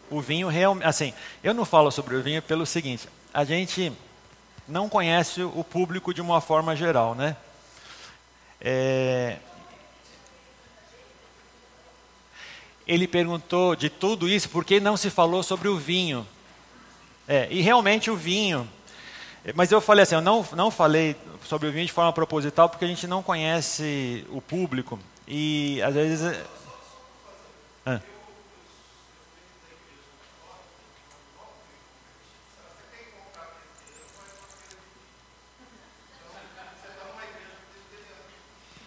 O 0.09 0.21
vinho 0.21 0.47
realmente, 0.47 0.85
assim, 0.85 1.13
eu 1.43 1.53
não 1.53 1.65
falo 1.65 1.91
sobre 1.91 2.15
o 2.15 2.23
vinho 2.23 2.41
pelo 2.41 2.65
seguinte, 2.65 3.07
a 3.33 3.43
gente 3.43 3.91
não 4.67 4.89
conhece 4.89 5.41
o 5.41 5.63
público 5.63 6.13
de 6.13 6.21
uma 6.21 6.41
forma 6.41 6.75
geral, 6.75 7.15
né? 7.15 7.35
É... 8.59 9.37
Ele 12.87 13.07
perguntou 13.07 13.75
de 13.75 13.89
tudo 13.89 14.27
isso, 14.27 14.49
por 14.49 14.65
que 14.65 14.79
não 14.79 14.97
se 14.97 15.09
falou 15.09 15.43
sobre 15.43 15.67
o 15.67 15.77
vinho? 15.77 16.27
É, 17.27 17.47
e 17.49 17.61
realmente 17.61 18.11
o 18.11 18.15
vinho, 18.15 18.67
mas 19.55 19.71
eu 19.71 19.81
falei 19.81 20.03
assim, 20.03 20.15
eu 20.15 20.21
não, 20.21 20.45
não 20.53 20.69
falei 20.69 21.15
sobre 21.43 21.67
o 21.67 21.71
vinho 21.71 21.85
de 21.85 21.91
forma 21.91 22.13
proposital 22.13 22.69
porque 22.69 22.85
a 22.85 22.87
gente 22.87 23.07
não 23.07 23.23
conhece 23.23 24.25
o 24.29 24.39
público. 24.39 24.99
E 25.27 25.81
às 25.81 25.93
vezes. 25.95 26.39
Ah. 27.85 27.99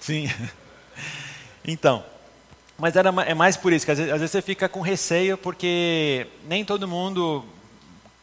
Sim. 0.04 0.30
Então, 1.66 2.04
mas 2.78 2.94
era, 2.94 3.08
é 3.26 3.32
mais 3.32 3.56
por 3.56 3.72
isso, 3.72 3.86
que 3.86 3.92
às 3.92 3.96
vezes, 3.96 4.12
às 4.12 4.20
vezes 4.20 4.32
você 4.32 4.42
fica 4.42 4.68
com 4.68 4.82
receio 4.82 5.38
porque 5.38 6.26
nem 6.46 6.62
todo 6.62 6.86
mundo 6.86 7.42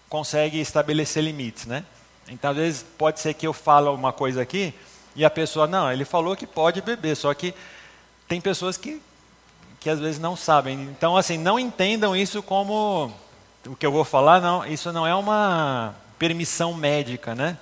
consegue 0.08 0.62
estabelecer 0.62 1.24
limites, 1.24 1.66
né? 1.66 1.84
Então, 2.28 2.52
às 2.52 2.58
vezes, 2.58 2.86
pode 3.00 3.20
ser 3.20 3.34
que 3.34 3.48
eu 3.48 3.52
fale 3.52 3.88
uma 3.88 4.14
coisa 4.14 4.44
aqui 4.44 4.76
e 5.16 5.26
a 5.26 5.30
pessoa, 5.32 5.66
não, 5.66 5.92
ele 5.92 6.06
falou 6.06 6.36
que 6.36 6.46
pode 6.46 6.84
beber, 6.84 7.16
só 7.16 7.34
que 7.34 7.52
tem 8.28 8.40
pessoas 8.40 8.78
que, 8.78 9.02
que 9.80 9.90
às 9.90 10.00
vezes 10.00 10.20
não 10.20 10.36
sabem. 10.36 10.84
Então, 10.84 11.18
assim, 11.18 11.36
não 11.36 11.58
entendam 11.58 12.16
isso 12.16 12.44
como 12.44 13.12
o 13.66 13.76
que 13.76 13.88
eu 13.88 13.92
vou 13.92 14.06
falar, 14.06 14.40
não, 14.40 14.64
isso 14.68 14.94
não 14.94 15.08
é 15.08 15.16
uma 15.16 15.96
permissão 16.20 16.76
médica, 16.76 17.34
né? 17.34 17.58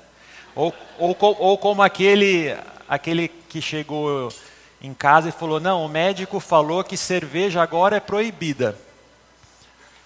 Ou, 0.53 0.73
ou, 0.97 1.15
ou 1.39 1.57
como 1.57 1.81
aquele, 1.81 2.53
aquele 2.85 3.38
que 3.49 3.61
chegou 3.61 4.31
em 4.81 4.93
casa 4.93 5.29
e 5.29 5.31
falou: 5.33 5.59
não, 5.59 5.83
o 5.83 5.89
médico 5.89 6.39
falou 6.39 6.83
que 6.83 6.95
cerveja 6.95 7.61
agora 7.61 7.97
é 7.97 7.99
proibida. 7.99 8.77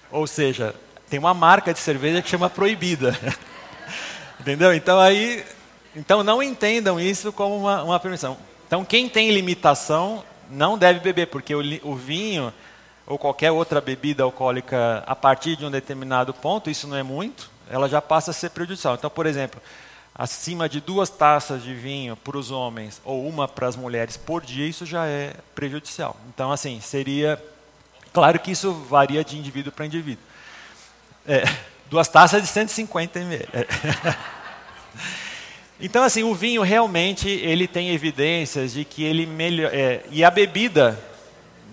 Ou 0.10 0.26
seja, 0.26 0.74
tem 1.10 1.20
uma 1.20 1.34
marca 1.34 1.74
de 1.74 1.80
cerveja 1.80 2.22
que 2.22 2.30
chama 2.30 2.50
proibida. 2.50 3.18
Entendeu? 4.40 4.74
Então 4.74 5.00
aí, 5.00 5.46
então 5.96 6.24
não 6.24 6.42
entendam 6.42 7.00
isso 7.00 7.32
como 7.32 7.58
uma, 7.58 7.84
uma 7.84 8.00
permissão. 8.00 8.38
Então 8.66 8.84
quem 8.84 9.08
tem 9.08 9.32
limitação 9.32 10.24
não 10.50 10.78
deve 10.78 11.00
beber, 11.00 11.28
porque 11.28 11.54
o, 11.54 11.62
o 11.84 11.96
vinho 11.96 12.54
ou 13.06 13.18
qualquer 13.18 13.52
outra 13.52 13.82
bebida 13.82 14.24
alcoólica 14.24 15.04
a 15.06 15.16
partir 15.16 15.56
de 15.56 15.66
um 15.66 15.72
determinado 15.72 16.34
ponto, 16.34 16.70
isso 16.70 16.88
não 16.88 16.96
é 16.96 17.04
muito, 17.04 17.52
ela 17.70 17.90
já 17.90 18.02
passa 18.02 18.32
a 18.32 18.34
ser 18.34 18.50
prejudicial. 18.52 18.96
Então, 18.96 19.10
por 19.10 19.26
exemplo, 19.26 19.62
acima 20.16 20.70
de 20.70 20.80
duas 20.80 21.10
taças 21.10 21.64
de 21.64 21.74
vinho 21.74 22.16
para 22.16 22.38
os 22.38 22.52
homens 22.52 23.02
ou 23.04 23.28
uma 23.28 23.48
para 23.48 23.68
as 23.68 23.76
mulheres 23.76 24.16
por 24.16 24.44
dia, 24.44 24.68
isso 24.68 24.86
já 24.86 25.06
é 25.08 25.34
prejudicial. 25.56 26.16
Então, 26.30 26.52
assim, 26.52 26.80
seria. 26.82 27.42
Claro 28.12 28.40
que 28.40 28.52
isso 28.52 28.72
varia 28.72 29.24
de 29.24 29.38
indivíduo 29.38 29.72
para 29.72 29.86
indivíduo. 29.86 30.24
É, 31.28 31.44
duas 31.90 32.08
taças 32.08 32.42
de 32.42 32.48
150 32.48 33.20
ml. 33.20 33.48
É. 33.54 34.34
Então, 35.82 36.02
assim, 36.02 36.24
o 36.24 36.34
vinho 36.34 36.62
realmente 36.62 37.28
ele 37.28 37.68
tem 37.68 37.90
evidências 37.90 38.72
de 38.72 38.86
que 38.86 39.04
ele 39.04 39.26
melhor. 39.26 39.70
É, 39.74 40.02
e 40.12 40.24
a 40.24 40.32
bebida 40.32 40.98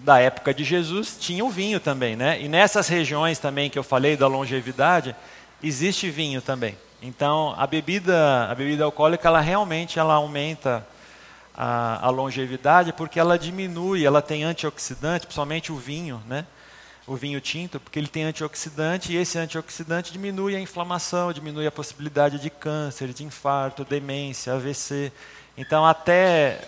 da 0.02 0.18
época 0.18 0.52
de 0.52 0.64
Jesus 0.64 1.16
tinha 1.20 1.44
o 1.44 1.50
vinho 1.50 1.78
também, 1.78 2.16
né? 2.16 2.40
E 2.40 2.48
nessas 2.48 2.88
regiões 2.88 3.38
também 3.38 3.70
que 3.70 3.78
eu 3.78 3.84
falei 3.84 4.16
da 4.16 4.26
longevidade, 4.26 5.14
existe 5.62 6.10
vinho 6.10 6.42
também. 6.42 6.76
Então, 7.02 7.54
a 7.56 7.66
bebida, 7.66 8.46
a 8.50 8.54
bebida 8.54 8.84
alcoólica, 8.84 9.26
ela 9.26 9.40
realmente 9.40 9.98
ela 9.98 10.14
aumenta 10.14 10.86
a, 11.54 12.06
a 12.06 12.10
longevidade 12.10 12.92
porque 12.92 13.18
ela 13.18 13.38
diminui, 13.38 14.04
ela 14.04 14.20
tem 14.20 14.44
antioxidante, 14.44 15.26
principalmente 15.26 15.72
o 15.72 15.76
vinho, 15.76 16.22
né? 16.26 16.44
o 17.06 17.16
vinho 17.16 17.40
tinto, 17.40 17.80
porque 17.80 17.98
ele 17.98 18.06
tem 18.06 18.24
antioxidante 18.24 19.12
e 19.12 19.16
esse 19.16 19.36
antioxidante 19.38 20.12
diminui 20.12 20.54
a 20.54 20.60
inflamação, 20.60 21.32
diminui 21.32 21.66
a 21.66 21.72
possibilidade 21.72 22.38
de 22.38 22.50
câncer, 22.50 23.08
de 23.08 23.24
infarto, 23.24 23.84
demência, 23.84 24.52
AVC. 24.52 25.10
Então, 25.56 25.84
até 25.84 26.60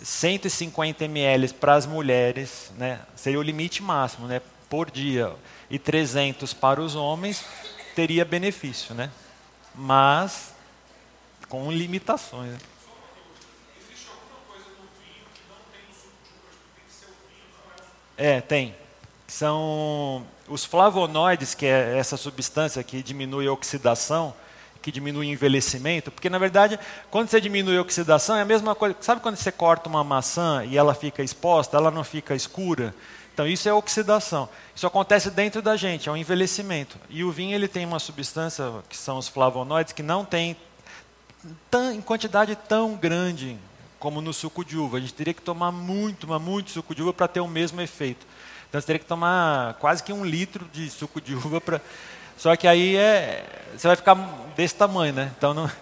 150 0.00 1.04
ml 1.04 1.48
para 1.54 1.74
as 1.74 1.86
mulheres, 1.86 2.70
né, 2.78 3.00
seria 3.16 3.38
o 3.38 3.42
limite 3.42 3.82
máximo, 3.82 4.28
né, 4.28 4.40
por 4.68 4.90
dia, 4.90 5.32
e 5.68 5.78
300 5.78 6.54
para 6.54 6.80
os 6.80 6.94
homens, 6.94 7.44
teria 7.96 8.24
benefício, 8.24 8.94
né? 8.94 9.10
Mas 9.74 10.54
com 11.48 11.70
limitações. 11.70 12.52
Né? 12.52 12.58
É, 18.16 18.40
tem 18.40 18.74
são 19.30 20.26
os 20.48 20.64
flavonoides, 20.64 21.54
que 21.54 21.64
é 21.64 21.96
essa 21.96 22.16
substância 22.16 22.82
que 22.82 23.00
diminui 23.02 23.46
a 23.46 23.52
oxidação, 23.52 24.34
que 24.82 24.90
diminui 24.90 25.26
o 25.26 25.30
envelhecimento, 25.30 26.10
porque 26.10 26.28
na 26.28 26.38
verdade, 26.38 26.78
quando 27.10 27.28
você 27.28 27.40
diminui 27.40 27.76
a 27.76 27.80
oxidação, 27.80 28.34
é 28.36 28.42
a 28.42 28.44
mesma 28.44 28.74
coisa. 28.74 28.96
Sabe 29.00 29.20
quando 29.20 29.36
você 29.36 29.52
corta 29.52 29.88
uma 29.88 30.02
maçã 30.02 30.64
e 30.64 30.76
ela 30.76 30.94
fica 30.94 31.22
exposta, 31.22 31.76
ela 31.76 31.90
não 31.90 32.02
fica 32.02 32.34
escura? 32.34 32.94
Então 33.40 33.48
isso 33.48 33.66
é 33.66 33.72
oxidação. 33.72 34.50
Isso 34.76 34.86
acontece 34.86 35.30
dentro 35.30 35.62
da 35.62 35.74
gente, 35.74 36.10
é 36.10 36.12
um 36.12 36.16
envelhecimento. 36.16 36.98
E 37.08 37.24
o 37.24 37.32
vinho 37.32 37.54
ele 37.54 37.66
tem 37.66 37.86
uma 37.86 37.98
substância 37.98 38.70
que 38.86 38.94
são 38.94 39.16
os 39.16 39.28
flavonoides 39.28 39.94
que 39.94 40.02
não 40.02 40.26
tem 40.26 40.54
tão, 41.70 41.90
em 41.90 42.02
quantidade 42.02 42.54
tão 42.54 42.96
grande 42.96 43.56
como 43.98 44.20
no 44.20 44.34
suco 44.34 44.62
de 44.62 44.76
uva. 44.76 44.98
A 44.98 45.00
gente 45.00 45.14
teria 45.14 45.32
que 45.32 45.40
tomar 45.40 45.72
muito, 45.72 46.28
mas 46.28 46.42
muito 46.42 46.70
suco 46.70 46.94
de 46.94 47.00
uva 47.00 47.14
para 47.14 47.26
ter 47.26 47.40
o 47.40 47.48
mesmo 47.48 47.80
efeito. 47.80 48.26
Então 48.68 48.78
você 48.78 48.86
teria 48.86 48.98
que 48.98 49.06
tomar 49.06 49.72
quase 49.80 50.02
que 50.02 50.12
um 50.12 50.22
litro 50.22 50.66
de 50.70 50.90
suco 50.90 51.18
de 51.18 51.34
uva 51.34 51.62
para. 51.62 51.80
Só 52.36 52.54
que 52.56 52.68
aí 52.68 52.94
é, 52.94 53.42
você 53.74 53.86
vai 53.86 53.96
ficar 53.96 54.16
desse 54.54 54.74
tamanho, 54.74 55.14
né? 55.14 55.32
Então 55.38 55.54
não. 55.54 55.70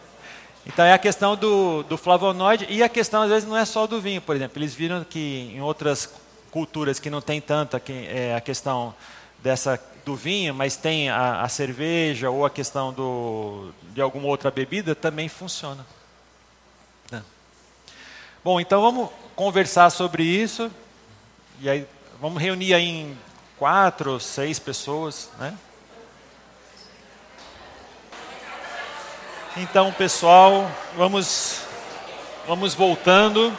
Então 0.64 0.84
é 0.84 0.92
a 0.92 0.98
questão 0.98 1.34
do, 1.34 1.82
do 1.84 1.96
flavonoide 1.96 2.66
e 2.68 2.82
a 2.82 2.90
questão 2.90 3.22
às 3.22 3.30
vezes 3.30 3.48
não 3.48 3.56
é 3.56 3.64
só 3.64 3.86
do 3.86 4.02
vinho, 4.02 4.20
por 4.20 4.36
exemplo. 4.36 4.58
Eles 4.58 4.74
viram 4.74 5.02
que 5.02 5.50
em 5.54 5.62
outras 5.62 6.10
culturas 6.50 6.98
que 6.98 7.10
não 7.10 7.20
tem 7.20 7.40
tanta 7.40 7.82
é, 7.88 8.34
a 8.34 8.40
questão 8.40 8.94
dessa 9.42 9.80
do 10.04 10.16
vinho, 10.16 10.54
mas 10.54 10.76
tem 10.76 11.10
a, 11.10 11.42
a, 11.42 11.48
cerveja 11.48 12.30
ou 12.30 12.44
a 12.44 12.50
questão 12.50 12.92
do, 12.92 13.70
de 13.92 14.00
alguma 14.00 14.26
outra 14.26 14.50
bebida, 14.50 14.94
também 14.94 15.28
funciona. 15.28 15.84
Né? 17.10 17.22
Bom, 18.42 18.58
então 18.58 18.80
vamos 18.80 19.10
conversar 19.36 19.90
sobre 19.90 20.22
isso. 20.22 20.70
E 21.60 21.68
aí 21.68 21.86
Vamos 22.20 22.42
reunir 22.42 22.74
aí 22.74 22.84
em 22.84 23.18
quatro, 23.56 24.18
seis 24.18 24.58
pessoas, 24.58 25.30
né? 25.38 25.56
Então, 29.56 29.92
pessoal, 29.92 30.68
vamos 30.96 31.60
vamos 32.44 32.74
voltando. 32.74 33.56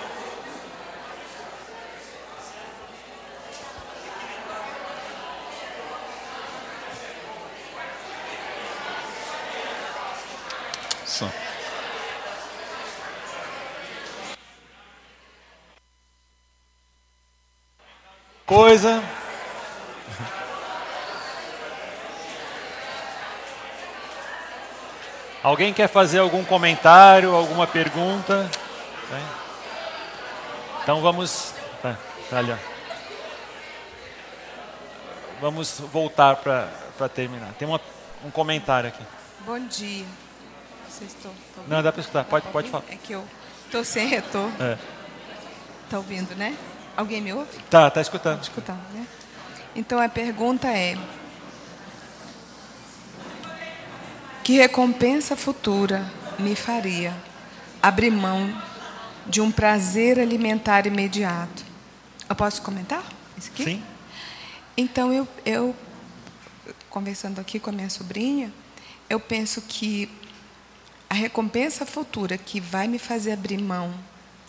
Coisa. 18.49 19.03
Alguém 25.43 25.71
quer 25.71 25.87
fazer 25.87 26.17
algum 26.17 26.43
comentário, 26.43 27.35
alguma 27.35 27.67
pergunta? 27.67 28.49
Então 30.81 30.99
vamos. 30.99 31.53
Tá, 31.81 31.95
tá 32.27 32.39
ali, 32.39 32.55
Vamos 35.39 35.79
voltar 35.93 36.35
para 36.37 37.07
terminar. 37.13 37.53
Tem 37.53 37.67
uma, 37.67 37.79
um 38.25 38.31
comentário 38.31 38.89
aqui. 38.89 39.03
Bom 39.45 39.59
dia. 39.59 40.05
Vocês 40.89 41.11
estão, 41.11 41.31
Não, 41.67 41.83
dá 41.83 41.91
para 41.91 42.01
escutar. 42.01 42.23
Pode, 42.25 42.47
pode 42.47 42.69
falar. 42.69 42.83
É 42.89 42.95
que 42.95 43.13
eu 43.13 43.23
estou 43.65 43.85
sem 43.85 44.07
retorno. 44.07 44.51
É. 44.59 44.75
Tá 45.87 45.97
ouvindo, 45.97 46.35
né? 46.35 46.57
Alguém 46.99 47.21
me 47.21 47.31
ouve? 47.31 47.57
Tá, 47.69 47.89
tá 47.89 48.01
escutando. 48.01 48.41
escutando, 48.41 48.81
né? 48.93 49.07
Então 49.73 50.01
a 50.01 50.09
pergunta 50.09 50.67
é: 50.67 50.97
que 54.43 54.57
recompensa 54.57 55.33
futura 55.37 56.11
me 56.37 56.57
faria 56.57 57.15
abrir 57.81 58.11
mão 58.11 58.53
de 59.25 59.39
um 59.39 59.49
prazer 59.49 60.19
alimentar 60.19 60.85
imediato? 60.85 61.63
Eu 62.27 62.35
posso 62.35 62.61
comentar 62.61 63.01
isso 63.37 63.49
aqui? 63.53 63.63
Sim. 63.63 63.83
Então 64.75 65.13
eu, 65.13 65.25
eu 65.45 65.73
conversando 66.89 67.39
aqui 67.39 67.61
com 67.61 67.69
a 67.69 67.73
minha 67.73 67.89
sobrinha, 67.89 68.51
eu 69.09 69.21
penso 69.21 69.61
que 69.61 70.11
a 71.09 71.13
recompensa 71.13 71.85
futura 71.85 72.37
que 72.37 72.59
vai 72.59 72.89
me 72.89 72.99
fazer 72.99 73.31
abrir 73.31 73.57
mão 73.57 73.93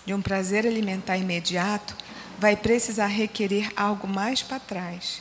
de 0.05 0.13
um 0.13 0.21
prazer 0.21 0.67
alimentar 0.67 1.17
imediato 1.17 1.95
vai 2.41 2.57
precisar 2.57 3.07
requerer 3.07 3.71
algo 3.77 4.09
mais 4.09 4.43
para 4.43 4.59
trás. 4.59 5.21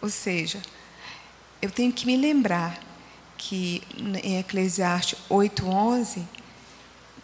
Ou 0.00 0.08
seja, 0.08 0.62
eu 1.60 1.70
tenho 1.70 1.92
que 1.92 2.06
me 2.06 2.16
lembrar 2.16 2.80
que 3.36 3.82
em 3.98 4.38
Eclesiastes 4.38 5.18
8:11 5.28 6.24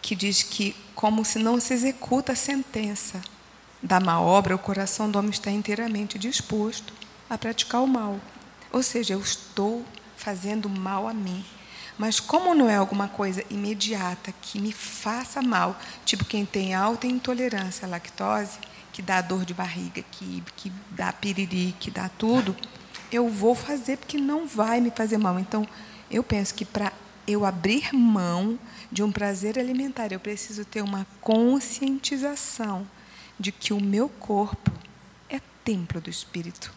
que 0.03 0.14
diz 0.14 0.43
que 0.43 0.76
como 0.95 1.24
se 1.24 1.38
não 1.38 1.59
se 1.59 1.72
executa 1.72 2.32
a 2.32 2.36
sentença 2.36 3.22
da 3.82 3.99
má 3.99 4.20
obra, 4.20 4.55
o 4.55 4.59
coração 4.59 5.11
do 5.11 5.18
homem 5.18 5.30
está 5.30 5.51
inteiramente 5.51 6.18
disposto 6.18 6.93
a 7.28 7.38
praticar 7.38 7.82
o 7.82 7.86
mal. 7.86 8.20
Ou 8.70 8.82
seja, 8.82 9.14
eu 9.14 9.20
estou 9.20 9.84
fazendo 10.18 10.68
mal 10.68 11.09
a 11.09 11.14
mim. 11.14 11.43
Mas 11.97 12.20
como 12.20 12.55
não 12.55 12.68
é 12.68 12.76
alguma 12.76 13.09
coisa 13.09 13.43
imediata 13.49 14.34
que 14.43 14.61
me 14.61 14.72
faça 14.72 15.41
mal, 15.41 15.78
tipo 16.05 16.26
quem 16.26 16.45
tem 16.45 16.74
alta 16.74 17.07
intolerância 17.07 17.86
à 17.86 17.91
lactose, 17.91 18.59
que 19.01 19.07
dá 19.07 19.23
dor 19.23 19.47
de 19.47 19.55
barriga, 19.55 20.03
que, 20.13 20.43
que 20.57 20.71
dá 20.91 21.11
piriri, 21.11 21.75
que 21.81 21.91
dá 21.91 22.11
tudo, 22.11 22.55
eu 23.11 23.31
vou 23.31 23.55
fazer 23.55 23.97
porque 23.97 24.19
não 24.19 24.47
vai 24.47 24.79
me 24.79 24.91
fazer 24.91 25.17
mal. 25.17 25.39
Então, 25.39 25.67
eu 26.11 26.23
penso 26.23 26.55
que 26.55 26.67
para 26.67 26.93
eu 27.27 27.47
abrir 27.47 27.95
mão 27.95 28.59
de 28.93 29.03
um 29.03 29.11
prazer 29.11 29.59
alimentar, 29.59 30.13
eu 30.13 30.21
preciso 30.21 30.67
ter 30.67 30.83
uma 30.83 31.07
conscientização 31.19 32.87
de 33.39 33.51
que 33.51 33.73
o 33.73 33.81
meu 33.81 34.11
corpo 34.11 34.71
é 35.31 35.41
templo 35.65 35.99
do 35.99 36.11
Espírito. 36.11 36.71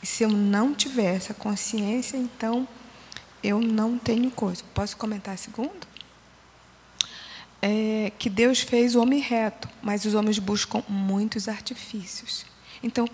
E 0.00 0.06
se 0.06 0.22
eu 0.22 0.30
não 0.30 0.72
tiver 0.72 1.16
essa 1.16 1.34
consciência, 1.34 2.16
então 2.16 2.66
eu 3.42 3.60
não 3.60 3.98
tenho 3.98 4.30
coisa. 4.30 4.62
Posso 4.72 4.96
comentar 4.96 5.36
segundo? 5.36 5.89
É, 7.62 8.12
que 8.18 8.30
Deus 8.30 8.60
fez 8.60 8.94
o 8.94 9.02
homem 9.02 9.20
reto, 9.20 9.68
mas 9.82 10.04
os 10.04 10.14
homens 10.14 10.38
buscam 10.38 10.82
muitos 10.88 11.48
artifícios. 11.48 12.46
Então, 12.82 13.06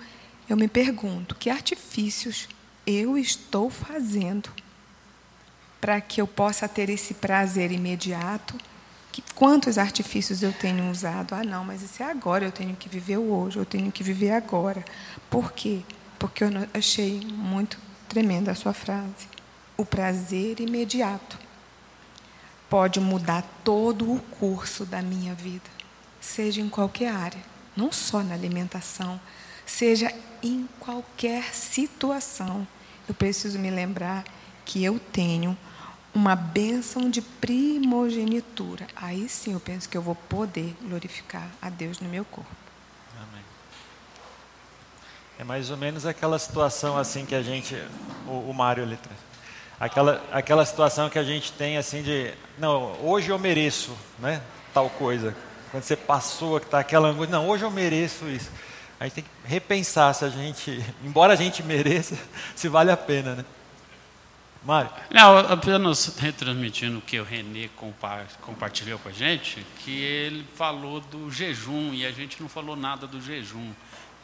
eu 0.48 0.56
me 0.56 0.68
pergunto: 0.68 1.34
que 1.34 1.50
artifícios 1.50 2.48
eu 2.86 3.18
estou 3.18 3.68
fazendo 3.68 4.50
para 5.80 6.00
que 6.00 6.20
eu 6.20 6.26
possa 6.26 6.68
ter 6.68 6.88
esse 6.88 7.14
prazer 7.14 7.72
imediato? 7.72 8.56
Que, 9.10 9.22
quantos 9.34 9.78
artifícios 9.78 10.42
eu 10.42 10.52
tenho 10.52 10.90
usado? 10.90 11.34
Ah, 11.34 11.42
não, 11.42 11.64
mas 11.64 11.82
isso 11.82 12.02
é 12.02 12.10
agora, 12.10 12.44
eu 12.44 12.52
tenho 12.52 12.76
que 12.76 12.88
viver 12.88 13.18
hoje, 13.18 13.58
eu 13.58 13.64
tenho 13.64 13.90
que 13.90 14.02
viver 14.02 14.30
agora. 14.30 14.84
Por 15.28 15.52
quê? 15.52 15.80
Porque 16.18 16.44
eu 16.44 16.48
achei 16.72 17.20
muito 17.20 17.78
tremenda 18.08 18.52
a 18.52 18.54
sua 18.54 18.72
frase. 18.72 19.26
O 19.76 19.84
prazer 19.84 20.60
imediato. 20.60 21.45
Pode 22.68 23.00
mudar 23.00 23.42
todo 23.64 24.12
o 24.12 24.20
curso 24.38 24.84
da 24.84 25.00
minha 25.02 25.34
vida, 25.34 25.68
seja 26.20 26.60
em 26.60 26.68
qualquer 26.68 27.12
área, 27.12 27.40
não 27.76 27.92
só 27.92 28.22
na 28.22 28.34
alimentação, 28.34 29.20
seja 29.64 30.12
em 30.42 30.68
qualquer 30.80 31.54
situação. 31.54 32.66
Eu 33.08 33.14
preciso 33.14 33.58
me 33.58 33.70
lembrar 33.70 34.24
que 34.64 34.82
eu 34.82 34.98
tenho 34.98 35.56
uma 36.14 36.34
bênção 36.34 37.10
de 37.10 37.20
primogenitura. 37.20 38.86
Aí 38.96 39.28
sim 39.28 39.52
eu 39.52 39.60
penso 39.60 39.88
que 39.88 39.96
eu 39.96 40.02
vou 40.02 40.14
poder 40.14 40.74
glorificar 40.82 41.48
a 41.60 41.68
Deus 41.68 42.00
no 42.00 42.08
meu 42.08 42.24
corpo. 42.24 42.50
Amém. 43.16 43.44
É 45.38 45.44
mais 45.44 45.70
ou 45.70 45.76
menos 45.76 46.06
aquela 46.06 46.38
situação 46.38 46.96
assim 46.96 47.26
que 47.26 47.34
a 47.34 47.42
gente, 47.42 47.76
o, 48.26 48.50
o 48.50 48.54
Mário 48.54 48.82
ali 48.82 48.98
aquela, 49.78 50.24
aquela 50.32 50.64
situação 50.64 51.10
que 51.10 51.18
a 51.18 51.22
gente 51.22 51.52
tem 51.52 51.76
assim 51.76 52.02
de, 52.02 52.32
não, 52.58 52.96
hoje 53.02 53.30
eu 53.30 53.38
mereço, 53.38 53.96
né, 54.18 54.42
tal 54.72 54.88
coisa. 54.90 55.36
Quando 55.70 55.82
você 55.82 55.96
passou, 55.96 56.58
que 56.58 56.66
está 56.66 56.78
aquela 56.78 57.08
angústia, 57.08 57.36
não, 57.36 57.48
hoje 57.48 57.64
eu 57.64 57.70
mereço 57.70 58.28
isso. 58.28 58.50
A 58.98 59.04
gente 59.04 59.14
tem 59.14 59.24
que 59.24 59.30
repensar 59.44 60.14
se 60.14 60.24
a 60.24 60.28
gente, 60.28 60.82
embora 61.04 61.34
a 61.34 61.36
gente 61.36 61.62
mereça, 61.62 62.16
se 62.56 62.68
vale 62.68 62.90
a 62.90 62.96
pena, 62.96 63.34
né? 63.36 63.44
Mário? 64.64 64.90
Não, 65.10 65.38
apenas 65.38 66.16
retransmitindo 66.18 66.98
o 66.98 67.00
que 67.00 67.20
o 67.20 67.24
Renê 67.24 67.70
compartilhou 68.40 68.98
com 68.98 69.08
a 69.08 69.12
gente, 69.12 69.64
que 69.84 69.96
ele 70.02 70.44
falou 70.56 71.00
do 71.00 71.30
jejum 71.30 71.94
e 71.94 72.04
a 72.04 72.10
gente 72.10 72.42
não 72.42 72.48
falou 72.48 72.74
nada 72.74 73.06
do 73.06 73.20
jejum. 73.20 73.72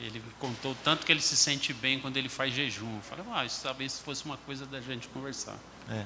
Ele 0.01 0.21
contou 0.41 0.75
tanto 0.83 1.07
que 1.07 1.13
ele 1.13 1.21
se 1.21 1.37
sente 1.37 1.73
bem 1.73 2.01
quando 2.01 2.17
ele 2.17 2.29
faz 2.29 2.53
jejum. 2.53 2.99
Falei, 3.03 3.25
ah, 3.33 3.45
isso 3.45 3.61
talvez 3.63 4.01
fosse 4.01 4.25
uma 4.25 4.37
coisa 4.37 4.67
da 4.67 4.81
gente 4.81 5.07
conversar. 5.09 5.55
É. 5.89 6.05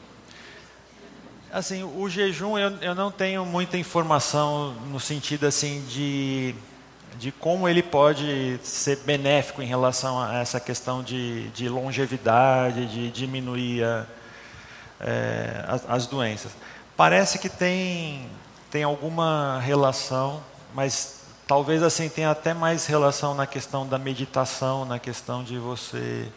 Assim, 1.57 1.83
o 1.83 2.07
jejum 2.07 2.59
eu, 2.59 2.71
eu 2.83 2.95
não 2.95 3.11
tenho 3.11 3.43
muita 3.47 3.79
informação 3.79 4.75
no 4.91 5.01
sentido 5.01 5.47
assim 5.47 5.83
de 5.89 6.55
de 7.19 7.33
como 7.33 7.67
ele 7.67 7.83
pode 7.83 8.61
ser 8.63 8.99
benéfico 8.99 9.63
em 9.63 9.65
relação 9.65 10.21
a 10.21 10.37
essa 10.37 10.61
questão 10.61 11.03
de, 11.03 11.49
de 11.53 11.67
longevidade, 11.67 12.85
de 12.85 13.11
diminuir 13.11 13.83
a, 13.83 14.07
é, 15.01 15.65
as, 15.67 15.89
as, 15.89 16.07
doenças. 16.07 16.53
Parece 16.95 17.39
que 17.39 17.49
tem, 17.49 18.29
tem 18.71 18.83
alguma 18.83 19.59
relação, 19.61 20.43
mas 20.75 21.23
talvez 21.47 21.83
assim 21.83 22.11
tenha 22.11 22.33
até 22.33 22.53
mais 22.53 22.85
relação 22.85 23.35
na 23.35 23.47
questão 23.47 23.87
da 23.87 23.99
meditação, 23.99 24.85
na 24.85 24.99
questão 24.99 25.43
de 25.43 25.57
você 25.57 26.29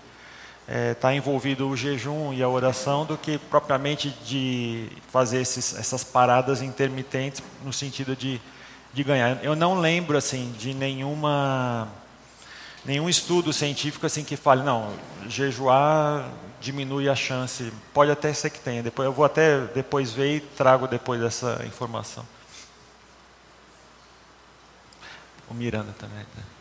estar 0.70 0.78
é, 0.78 0.94
tá 0.94 1.14
envolvido 1.16 1.68
o 1.68 1.76
jejum 1.76 2.32
e 2.32 2.44
a 2.44 2.48
oração 2.48 3.04
do 3.04 3.18
que 3.18 3.40
propriamente 3.40 4.10
de 4.24 4.88
fazer 5.12 5.42
esses, 5.42 5.76
essas 5.76 6.04
paradas 6.04 6.62
intermitentes 6.62 7.42
no 7.66 7.74
sentido 7.74 8.16
de, 8.16 8.40
de 8.94 9.04
ganhar. 9.04 9.44
Eu 9.44 9.56
não 9.56 9.80
lembro 9.80 10.16
assim 10.16 10.54
de 10.60 10.76
nenhuma 10.76 11.88
nenhum 12.86 13.10
estudo 13.10 13.52
científico 13.52 14.06
assim 14.06 14.24
que 14.24 14.38
fale 14.38 14.62
não 14.62 14.94
jejuar 15.28 16.30
diminui 16.62 17.10
a 17.10 17.16
chance. 17.16 17.72
Pode 17.94 18.12
até 18.12 18.32
ser 18.34 18.50
que 18.50 18.60
tenha. 18.60 18.84
Depois 18.84 19.06
eu 19.06 19.14
vou 19.14 19.26
até 19.26 19.62
depois 19.68 20.12
ver 20.12 20.36
e 20.36 20.40
trago 20.40 20.88
depois 20.88 21.22
essa 21.22 21.62
informação. 21.66 22.26
O 25.50 25.54
Miranda 25.54 25.94
também. 25.98 26.20
Né? 26.20 26.59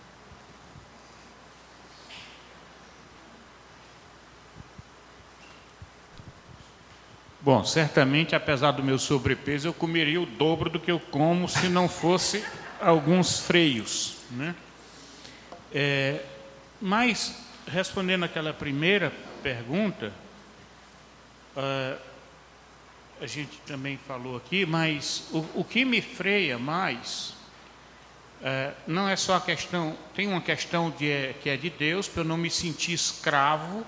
Bom, 7.41 7.65
certamente, 7.65 8.35
apesar 8.35 8.73
do 8.73 8.83
meu 8.83 8.99
sobrepeso, 8.99 9.69
eu 9.69 9.73
comeria 9.73 10.21
o 10.21 10.27
dobro 10.27 10.69
do 10.69 10.81
que 10.81 10.91
eu 10.91 10.99
como 10.99 11.49
se 11.49 11.69
não 11.69 11.89
fosse 11.89 12.45
alguns 12.81 13.39
freios. 13.39 14.17
Né? 14.33 14.57
É, 15.73 16.21
mas, 16.81 17.37
respondendo 17.69 18.25
aquela 18.25 18.53
primeira 18.53 19.13
pergunta, 19.41 20.13
uh, 21.57 21.99
a 23.21 23.27
gente 23.27 23.57
também 23.67 23.97
falou 23.97 24.37
aqui, 24.37 24.67
mas 24.67 25.29
o, 25.31 25.61
o 25.61 25.65
que 25.65 25.85
me 25.85 26.01
freia 26.01 26.59
mais 26.59 27.35
uh, 28.41 28.75
não 28.85 29.09
é 29.09 29.15
só 29.15 29.37
a 29.37 29.41
questão, 29.41 29.97
tem 30.13 30.27
uma 30.27 30.41
questão 30.41 30.91
de, 30.91 31.35
que 31.41 31.51
é 31.51 31.57
de 31.57 31.71
Deus, 31.71 32.09
para 32.09 32.23
eu 32.23 32.27
não 32.27 32.37
me 32.37 32.51
sentir 32.51 32.95
escravo, 32.95 33.87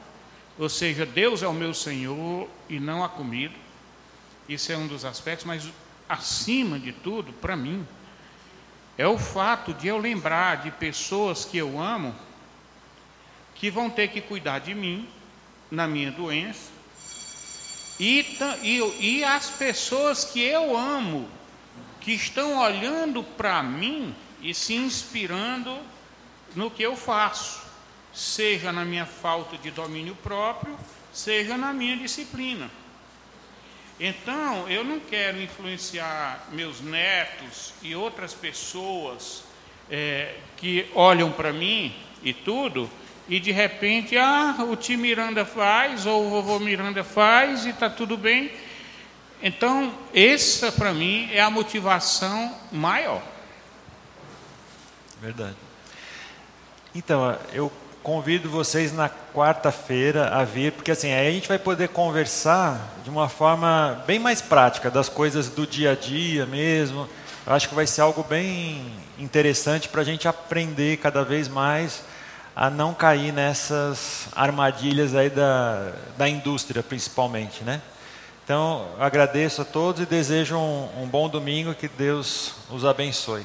ou 0.59 0.69
seja, 0.69 1.07
Deus 1.07 1.43
é 1.43 1.49
o 1.49 1.53
meu 1.53 1.73
Senhor 1.73 2.49
e 2.69 2.79
não 2.79 3.03
a 3.03 3.09
comida, 3.09 3.55
isso 4.49 4.73
é 4.73 4.77
um 4.77 4.87
dos 4.87 5.05
aspectos, 5.05 5.47
mas 5.47 5.69
acima 6.09 6.79
de 6.79 6.93
tudo, 6.93 7.33
para 7.33 7.57
mim, 7.57 7.87
é 8.99 9.07
o 9.07 9.19
fato 9.19 9.73
de 9.73 9.89
eu 9.89 9.99
lembrar 9.99 10.63
de 10.63 10.71
pessoas 10.73 11.45
que 11.45 11.57
eu 11.57 11.81
amo 11.81 12.15
que 13.55 13.71
vão 13.71 13.91
ter 13.91 14.09
que 14.09 14.21
cuidar 14.21 14.59
de 14.59 14.75
mim 14.75 15.09
na 15.71 15.87
minha 15.87 16.11
doença, 16.11 16.71
e, 18.01 18.39
e, 18.63 19.19
e 19.19 19.25
as 19.25 19.51
pessoas 19.51 20.25
que 20.25 20.41
eu 20.41 20.75
amo, 20.75 21.29
que 22.01 22.13
estão 22.13 22.59
olhando 22.59 23.23
para 23.23 23.63
mim 23.63 24.15
e 24.41 24.55
se 24.55 24.75
inspirando 24.75 25.79
no 26.57 26.71
que 26.71 26.83
eu 26.83 26.97
faço, 26.97 27.60
seja 28.13 28.73
na 28.73 28.85
minha 28.85 29.07
falta 29.07 29.57
de 29.57 29.71
domínio 29.71 30.15
próprio, 30.17 30.77
seja 31.13 31.57
na 31.57 31.73
minha 31.73 31.97
disciplina. 31.97 32.71
Então, 33.99 34.69
eu 34.69 34.83
não 34.83 34.99
quero 34.99 35.41
influenciar 35.41 36.49
meus 36.53 36.81
netos 36.81 37.75
e 37.83 37.95
outras 37.95 38.33
pessoas 38.33 39.45
é, 39.91 40.37
que 40.57 40.87
olham 40.95 41.31
para 41.31 41.53
mim 41.53 41.95
e 42.23 42.33
tudo, 42.33 42.91
e 43.29 43.39
de 43.39 43.53
repente, 43.53 44.17
ah, 44.17 44.57
o 44.69 44.75
tio 44.75 44.99
Miranda 44.99 45.45
faz, 45.45 46.07
ou 46.07 46.27
o 46.27 46.31
vovô 46.31 46.59
Miranda 46.59 47.05
faz, 47.05 47.65
e 47.65 47.71
está 47.71 47.89
tudo 47.89 48.17
bem. 48.17 48.51
Então, 49.43 49.95
essa 50.15 50.73
para 50.73 50.93
mim 50.93 51.31
é 51.33 51.41
a 51.41 51.51
motivação 51.51 52.59
maior. 52.73 53.23
Verdade. 55.21 55.57
Então, 56.95 57.39
eu 57.53 57.71
convido 58.03 58.49
vocês 58.49 58.93
na 58.93 59.11
quarta-feira 59.35 60.29
a 60.29 60.45
vir, 60.45 60.73
porque 60.73 60.91
assim, 60.91 61.13
aí 61.13 61.29
a 61.29 61.33
gente 61.33 61.49
vai 61.49 61.59
poder 61.59 61.89
conversar 61.89 62.97
de 63.05 63.11
uma 63.11 63.29
forma 63.29 64.03
bem 64.07 64.19
mais 64.19 64.41
prática, 64.41 64.91
das 64.91 65.09
coisas 65.09 65.49
do 65.49 65.67
dia 65.67 65.93
a 65.93 65.95
dia 65.95 66.47
mesmo. 66.47 67.09
Eu 67.47 67.53
acho 67.53 67.69
que 67.69 67.75
vai 67.75 67.87
ser 67.87 68.01
algo 68.01 68.23
bem 68.23 68.93
interessante 69.19 69.89
para 69.89 70.01
a 70.01 70.05
gente 70.05 70.27
aprender 70.27 70.97
cada 70.99 71.25
vez 71.25 71.49
mais 71.49 72.03
a 72.55 72.69
não 72.69 72.93
cair 72.93 73.33
nessas 73.33 74.29
armadilhas 74.35 75.15
aí 75.15 75.31
da, 75.31 75.93
da 76.17 76.29
indústria, 76.29 76.83
principalmente, 76.83 77.63
né? 77.65 77.81
Então, 78.45 78.89
agradeço 78.99 79.63
a 79.63 79.65
todos 79.65 80.03
e 80.03 80.07
desejo 80.07 80.57
um, 80.57 81.03
um 81.03 81.07
bom 81.07 81.29
domingo, 81.29 81.75
que 81.75 81.87
Deus 81.87 82.55
os 82.69 82.85
abençoe. 82.85 83.45